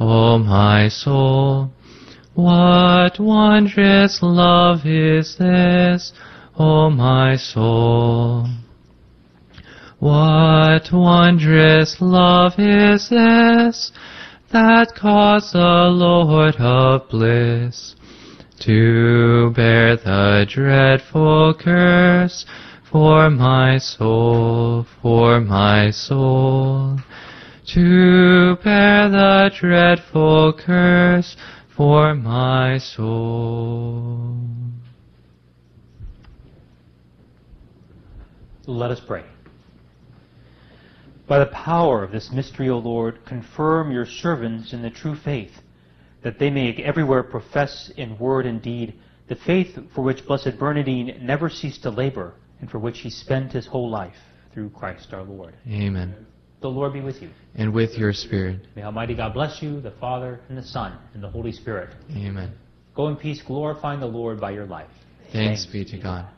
[0.00, 1.70] O my soul?
[2.32, 6.14] What wondrous love is this,
[6.58, 8.48] O my soul?
[9.98, 13.92] What wondrous love is this
[14.52, 17.94] that caused the Lord of bliss
[18.60, 22.46] to bear the dreadful curse
[22.90, 26.98] for my soul, for my soul,
[27.64, 31.36] to bear the dreadful curse
[31.76, 34.36] for my soul.
[38.66, 39.24] Let us pray.
[41.28, 45.52] By the power of this mystery, O Lord, confirm your servants in the true faith,
[46.22, 48.94] that they may everywhere profess in word and deed
[49.28, 53.52] the faith for which Blessed Bernardine never ceased to labor and for which he spent
[53.52, 54.14] his whole life
[54.52, 55.54] through Christ our Lord.
[55.68, 56.26] Amen.
[56.60, 57.30] The Lord be with you.
[57.54, 58.66] And with your spirit.
[58.76, 61.94] May Almighty God bless you, the Father, and the Son, and the Holy Spirit.
[62.10, 62.52] Amen.
[62.94, 64.90] Go in peace, glorifying the Lord by your life.
[65.32, 66.28] Thanks, Thanks be to God.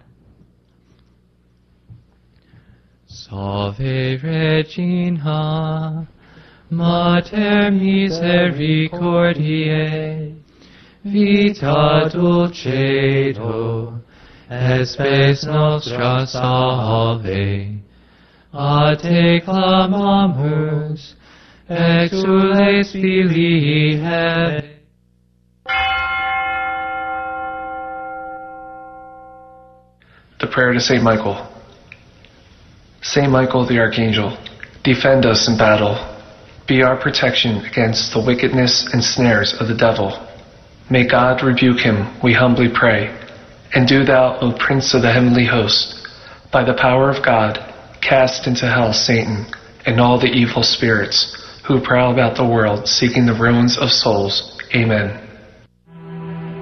[3.06, 3.78] Salve
[4.22, 6.08] Regina,
[6.70, 10.34] Mater Misericordiae,
[11.04, 14.00] Vita Dulcedo,
[14.52, 17.80] Espes nostra salve.
[18.52, 21.14] A te clamamus,
[21.70, 24.68] exules filii Hevae.
[30.38, 31.48] The prayer to Saint Michael.
[33.00, 34.36] Saint Michael the Archangel,
[34.84, 35.96] defend us in battle.
[36.68, 40.12] Be our protection against the wickedness and snares of the devil.
[40.90, 43.21] May God rebuke him, we humbly pray.
[43.74, 46.06] And do thou, O Prince of the heavenly host,
[46.52, 47.58] by the power of God,
[48.02, 49.46] cast into hell Satan
[49.86, 51.36] and all the evil spirits
[51.66, 54.58] who prowl about the world seeking the ruins of souls.
[54.74, 55.21] Amen.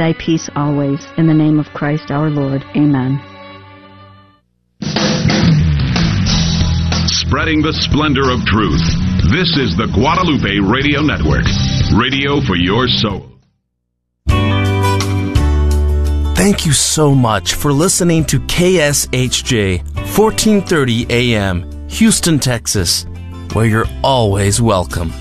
[0.00, 1.04] thy peace always.
[1.18, 2.64] In the name of Christ our Lord.
[2.74, 3.20] Amen.
[7.06, 8.82] Spreading the splendor of truth.
[9.30, 11.44] This is the Guadalupe Radio Network.
[11.94, 13.26] Radio for your soul.
[16.34, 23.04] Thank you so much for listening to KSHJ 1430 AM, Houston, Texas,
[23.52, 25.12] where you're always welcome.